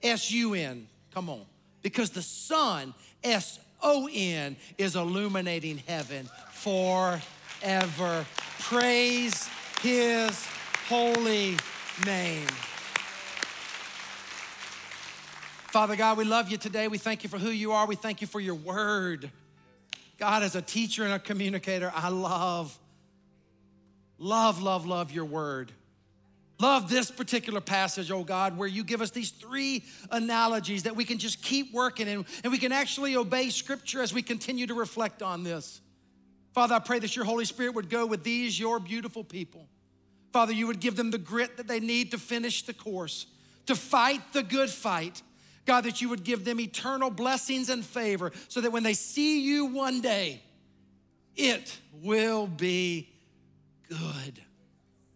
S 0.02 0.30
U 0.30 0.54
N. 0.54 0.86
Come 1.14 1.30
on 1.30 1.44
because 1.82 2.10
the 2.10 2.22
sun, 2.22 2.94
S 3.24 3.58
O 3.82 4.08
N, 4.12 4.56
is 4.76 4.94
illuminating 4.96 5.78
heaven 5.78 6.28
forever. 6.52 8.26
Praise 8.60 9.48
His 9.80 10.46
holy 10.88 11.54
name. 12.06 12.46
Father 15.68 15.96
God, 15.96 16.16
we 16.16 16.24
love 16.24 16.48
you 16.50 16.56
today. 16.56 16.88
We 16.88 16.96
thank 16.96 17.22
you 17.22 17.28
for 17.28 17.36
who 17.38 17.50
you 17.50 17.72
are. 17.72 17.86
We 17.86 17.94
thank 17.94 18.22
you 18.22 18.26
for 18.26 18.40
your 18.40 18.54
word. 18.54 19.30
God, 20.16 20.42
as 20.42 20.56
a 20.56 20.62
teacher 20.62 21.04
and 21.04 21.12
a 21.12 21.18
communicator, 21.18 21.92
I 21.94 22.08
love, 22.08 22.76
love, 24.16 24.62
love, 24.62 24.86
love 24.86 25.12
your 25.12 25.26
word. 25.26 25.72
Love 26.58 26.88
this 26.88 27.10
particular 27.10 27.60
passage, 27.60 28.10
oh 28.10 28.24
God, 28.24 28.56
where 28.56 28.66
you 28.66 28.82
give 28.82 29.02
us 29.02 29.10
these 29.10 29.30
three 29.30 29.84
analogies 30.10 30.84
that 30.84 30.96
we 30.96 31.04
can 31.04 31.18
just 31.18 31.42
keep 31.42 31.72
working 31.74 32.08
in 32.08 32.24
and 32.42 32.50
we 32.50 32.58
can 32.58 32.72
actually 32.72 33.14
obey 33.14 33.50
Scripture 33.50 34.00
as 34.00 34.14
we 34.14 34.22
continue 34.22 34.66
to 34.66 34.74
reflect 34.74 35.22
on 35.22 35.44
this. 35.44 35.82
Father, 36.54 36.74
I 36.74 36.78
pray 36.78 36.98
that 36.98 37.14
your 37.14 37.26
Holy 37.26 37.44
Spirit 37.44 37.74
would 37.74 37.90
go 37.90 38.06
with 38.06 38.24
these, 38.24 38.58
your 38.58 38.80
beautiful 38.80 39.22
people. 39.22 39.68
Father, 40.32 40.52
you 40.52 40.66
would 40.66 40.80
give 40.80 40.96
them 40.96 41.10
the 41.10 41.18
grit 41.18 41.56
that 41.56 41.68
they 41.68 41.80
need 41.80 42.10
to 42.10 42.18
finish 42.18 42.62
the 42.62 42.74
course, 42.74 43.26
to 43.66 43.74
fight 43.74 44.20
the 44.32 44.42
good 44.42 44.70
fight. 44.70 45.22
God, 45.64 45.84
that 45.84 46.00
you 46.00 46.08
would 46.08 46.24
give 46.24 46.46
them 46.46 46.60
eternal 46.60 47.10
blessings 47.10 47.68
and 47.68 47.84
favor 47.84 48.32
so 48.48 48.62
that 48.62 48.72
when 48.72 48.82
they 48.82 48.94
see 48.94 49.42
you 49.42 49.66
one 49.66 50.00
day, 50.00 50.42
it 51.36 51.78
will 52.02 52.46
be 52.46 53.10
good. 53.88 54.40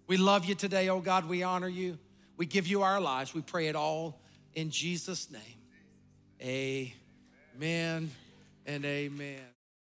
We 0.06 0.18
love 0.18 0.44
you 0.44 0.54
today, 0.54 0.90
oh 0.90 1.00
God. 1.00 1.26
We 1.26 1.42
honor 1.42 1.68
you. 1.68 1.98
We 2.36 2.44
give 2.46 2.66
you 2.66 2.82
our 2.82 3.00
lives. 3.00 3.34
We 3.34 3.40
pray 3.40 3.68
it 3.68 3.76
all 3.76 4.20
in 4.54 4.70
Jesus' 4.70 5.30
name. 5.30 5.40
Amen 6.42 8.10
and 8.66 8.84
amen. 8.84 9.51